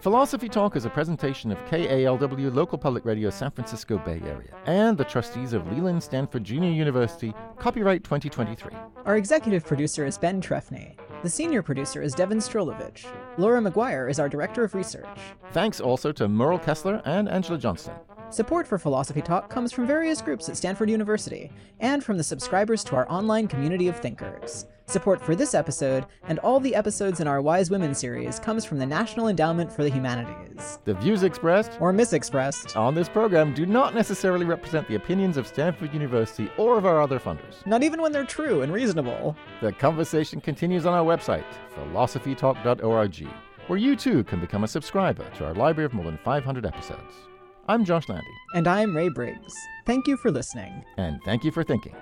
Philosophy 0.00 0.48
Talk 0.48 0.76
is 0.76 0.86
a 0.86 0.90
presentation 0.90 1.52
of 1.52 1.58
KALW 1.66 2.54
Local 2.54 2.78
Public 2.78 3.04
Radio 3.04 3.28
San 3.28 3.50
Francisco 3.50 3.98
Bay 3.98 4.18
Area 4.24 4.56
and 4.64 4.96
the 4.96 5.04
trustees 5.04 5.52
of 5.52 5.70
Leland 5.70 6.02
Stanford 6.02 6.42
Junior 6.42 6.70
University, 6.70 7.34
copyright 7.58 8.02
2023. 8.02 8.72
Our 9.04 9.18
executive 9.18 9.62
producer 9.62 10.06
is 10.06 10.16
Ben 10.16 10.40
Trefny. 10.40 10.96
The 11.22 11.28
senior 11.28 11.60
producer 11.62 12.00
is 12.00 12.14
Devon 12.14 12.38
Strolovitch. 12.38 13.04
Laura 13.36 13.60
Maguire 13.60 14.08
is 14.08 14.18
our 14.18 14.30
director 14.30 14.64
of 14.64 14.74
research. 14.74 15.06
Thanks 15.52 15.82
also 15.82 16.12
to 16.12 16.28
Merle 16.28 16.58
Kessler 16.58 17.02
and 17.04 17.28
Angela 17.28 17.58
Johnston. 17.58 17.92
Support 18.30 18.68
for 18.68 18.78
Philosophy 18.78 19.22
Talk 19.22 19.50
comes 19.50 19.72
from 19.72 19.88
various 19.88 20.22
groups 20.22 20.48
at 20.48 20.56
Stanford 20.56 20.88
University 20.88 21.50
and 21.80 22.02
from 22.04 22.16
the 22.16 22.22
subscribers 22.22 22.84
to 22.84 22.94
our 22.94 23.10
online 23.10 23.48
community 23.48 23.88
of 23.88 23.98
thinkers. 23.98 24.66
Support 24.86 25.20
for 25.20 25.34
this 25.34 25.52
episode 25.52 26.06
and 26.28 26.38
all 26.38 26.60
the 26.60 26.76
episodes 26.76 27.18
in 27.18 27.26
our 27.26 27.42
Wise 27.42 27.72
Women 27.72 27.92
series 27.92 28.38
comes 28.38 28.64
from 28.64 28.78
the 28.78 28.86
National 28.86 29.26
Endowment 29.26 29.72
for 29.72 29.82
the 29.82 29.90
Humanities. 29.90 30.78
The 30.84 30.94
views 30.94 31.24
expressed 31.24 31.76
or 31.80 31.92
misexpressed 31.92 32.76
on 32.76 32.94
this 32.94 33.08
program 33.08 33.52
do 33.52 33.66
not 33.66 33.96
necessarily 33.96 34.44
represent 34.44 34.86
the 34.86 34.94
opinions 34.94 35.36
of 35.36 35.48
Stanford 35.48 35.92
University 35.92 36.48
or 36.56 36.78
of 36.78 36.86
our 36.86 37.02
other 37.02 37.18
funders. 37.18 37.66
Not 37.66 37.82
even 37.82 38.00
when 38.00 38.12
they're 38.12 38.24
true 38.24 38.62
and 38.62 38.72
reasonable. 38.72 39.36
The 39.60 39.72
conversation 39.72 40.40
continues 40.40 40.86
on 40.86 40.94
our 40.94 41.04
website, 41.04 41.44
philosophytalk.org, 41.74 43.28
where 43.66 43.78
you 43.78 43.96
too 43.96 44.22
can 44.22 44.38
become 44.38 44.62
a 44.62 44.68
subscriber 44.68 45.28
to 45.30 45.46
our 45.46 45.54
library 45.54 45.86
of 45.86 45.94
more 45.94 46.04
than 46.04 46.18
500 46.18 46.64
episodes. 46.64 47.29
I'm 47.70 47.84
Josh 47.84 48.08
Landy. 48.08 48.26
And 48.52 48.66
I'm 48.66 48.96
Ray 48.96 49.10
Briggs. 49.10 49.54
Thank 49.86 50.08
you 50.08 50.16
for 50.16 50.32
listening. 50.32 50.84
And 50.96 51.22
thank 51.22 51.44
you 51.44 51.52
for 51.52 51.62
thinking. 51.62 51.94